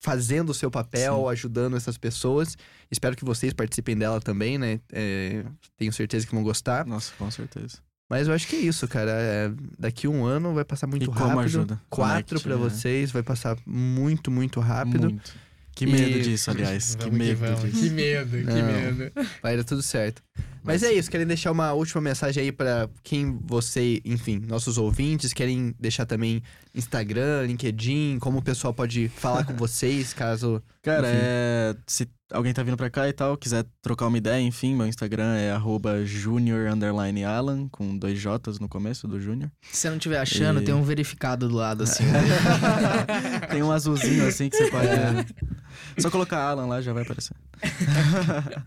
[0.02, 1.30] fazendo o seu papel, Sim.
[1.32, 2.56] ajudando essas pessoas.
[2.92, 4.80] Espero que vocês participem dela também, né?
[4.92, 5.44] É,
[5.78, 6.86] tenho certeza que vão gostar.
[6.86, 7.78] Nossa, com certeza.
[8.10, 9.12] Mas eu acho que é isso, cara.
[9.12, 11.24] É, daqui um ano vai passar muito e rápido.
[11.24, 11.82] como ajuda?
[11.90, 12.58] Quatro Connect, pra é.
[12.58, 15.10] vocês, vai passar muito, muito rápido.
[15.10, 15.34] Muito.
[15.76, 16.94] Que medo E- disso, aliás.
[17.02, 17.80] que medo disso.
[17.82, 18.56] Que medo, que Não.
[18.56, 19.12] medo.
[19.42, 20.22] Vai dar tudo certo.
[20.66, 25.32] Mas é isso, querem deixar uma última mensagem aí pra quem você, enfim, nossos ouvintes,
[25.32, 26.42] querem deixar também
[26.74, 30.62] Instagram, LinkedIn, como o pessoal pode falar com vocês, caso.
[30.82, 31.18] Cara, Enfim.
[31.22, 34.86] é, se alguém tá vindo pra cá e tal, quiser trocar uma ideia, enfim, meu
[34.88, 39.52] Instagram é arroba junior underline Alan, com dois J's no começo do Júnior.
[39.72, 42.04] Se você não estiver achando, E- tem um verificado do lado, assim.
[43.50, 44.88] Tem um azulzinho assim que você pode.
[45.98, 47.36] Só colocar Alan lá já vai aparecer.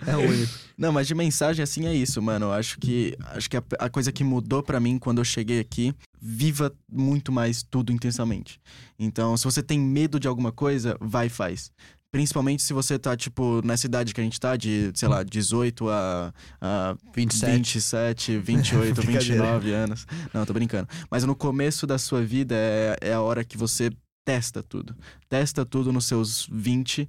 [0.07, 0.53] É o único.
[0.77, 2.47] Não, mas de mensagem assim é isso, mano.
[2.47, 5.61] Eu acho que acho que a, a coisa que mudou pra mim quando eu cheguei
[5.61, 8.61] aqui, viva muito mais tudo intensamente.
[8.99, 11.71] Então, se você tem medo de alguma coisa, vai e faz.
[12.11, 15.91] Principalmente se você tá, tipo, nessa idade que a gente tá, de, sei lá, 18
[15.91, 17.57] a, a 27.
[17.57, 19.21] 27, 28, Brincadeira.
[19.21, 20.07] 29 anos.
[20.33, 20.89] Não, tô brincando.
[21.11, 23.91] Mas no começo da sua vida é, é a hora que você
[24.29, 24.95] testa tudo.
[25.27, 27.09] Testa tudo nos seus 20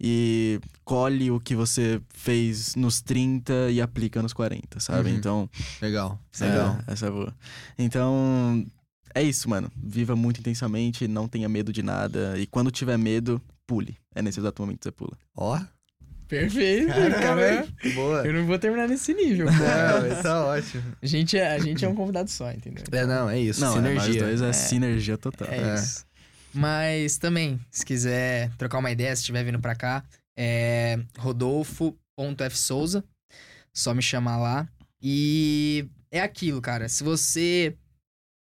[0.00, 5.10] e colhe o que você fez nos 30 e aplica nos 40, sabe?
[5.10, 5.16] Uhum.
[5.16, 5.50] Então,
[5.82, 6.16] Legal.
[6.40, 6.78] Legal.
[6.86, 7.34] é, essa é boa.
[7.76, 8.64] Então,
[9.12, 9.68] é isso, mano.
[9.76, 12.38] Viva muito intensamente, não tenha medo de nada.
[12.38, 13.96] E quando tiver medo, pule.
[14.14, 15.18] É nesse exato momento que você pula.
[15.36, 15.58] Ó.
[16.28, 16.86] Perfeito,
[17.20, 17.66] cara.
[17.96, 18.24] Boa.
[18.26, 19.52] Eu não vou terminar nesse nível, pô.
[19.52, 20.82] Não, tá ótimo.
[21.02, 22.84] A gente, é, a gente é um convidado só, entendeu?
[22.92, 23.60] É, não, é isso.
[23.60, 24.22] não, é, nós sinergia.
[24.22, 24.52] dois é, É.
[24.52, 25.48] sinergia total.
[25.50, 25.74] É, É.
[25.74, 26.04] isso.
[26.54, 30.04] Mas também, se quiser trocar uma ideia, se estiver vindo pra cá,
[30.36, 33.04] é rodolfo.fsouza.
[33.72, 34.68] Só me chamar lá.
[35.02, 36.88] E é aquilo, cara.
[36.88, 37.76] Se você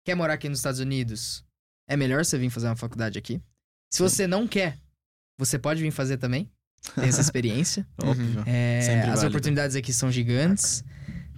[0.04, 1.44] quer morar aqui nos Estados Unidos,
[1.86, 3.42] é melhor você vir fazer uma faculdade aqui.
[3.92, 4.78] Se você não quer,
[5.38, 6.50] você pode vir fazer também.
[6.94, 7.86] Tem essa experiência.
[8.02, 8.42] Óbvio.
[8.46, 10.82] É, as oportunidades aqui são gigantes.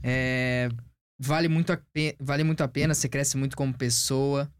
[0.03, 0.69] É,
[1.19, 1.81] vale, muito a
[2.21, 4.51] vale muito a pena, você cresce muito como pessoa.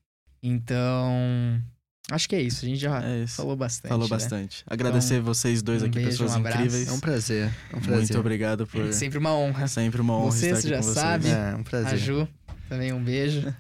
[0.43, 1.63] Então,
[2.11, 2.65] acho que é isso.
[2.65, 3.89] A gente já É falou bastante.
[3.89, 4.11] Falou né?
[4.11, 4.65] bastante.
[4.67, 6.89] Agradecer vocês dois um aqui, beijo, pessoas um incríveis.
[6.89, 7.51] É um prazer.
[7.73, 7.99] É um prazer.
[7.99, 8.87] Muito obrigado por.
[8.87, 9.67] É sempre uma honra.
[9.69, 10.95] Sempre uma honra Você estar aqui já com vocês.
[10.95, 11.29] sabe.
[11.29, 11.93] É, um prazer.
[11.95, 12.29] A Ju,
[12.69, 13.55] também um beijo.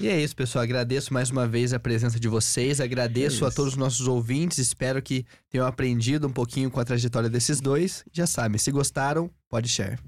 [0.00, 0.62] E é isso, pessoal.
[0.62, 2.80] Agradeço mais uma vez a presença de vocês.
[2.80, 4.58] Agradeço É a todos os nossos ouvintes.
[4.58, 8.04] Espero que tenham aprendido um pouquinho com a trajetória desses dois.
[8.12, 9.98] Já sabem, se gostaram, pode share.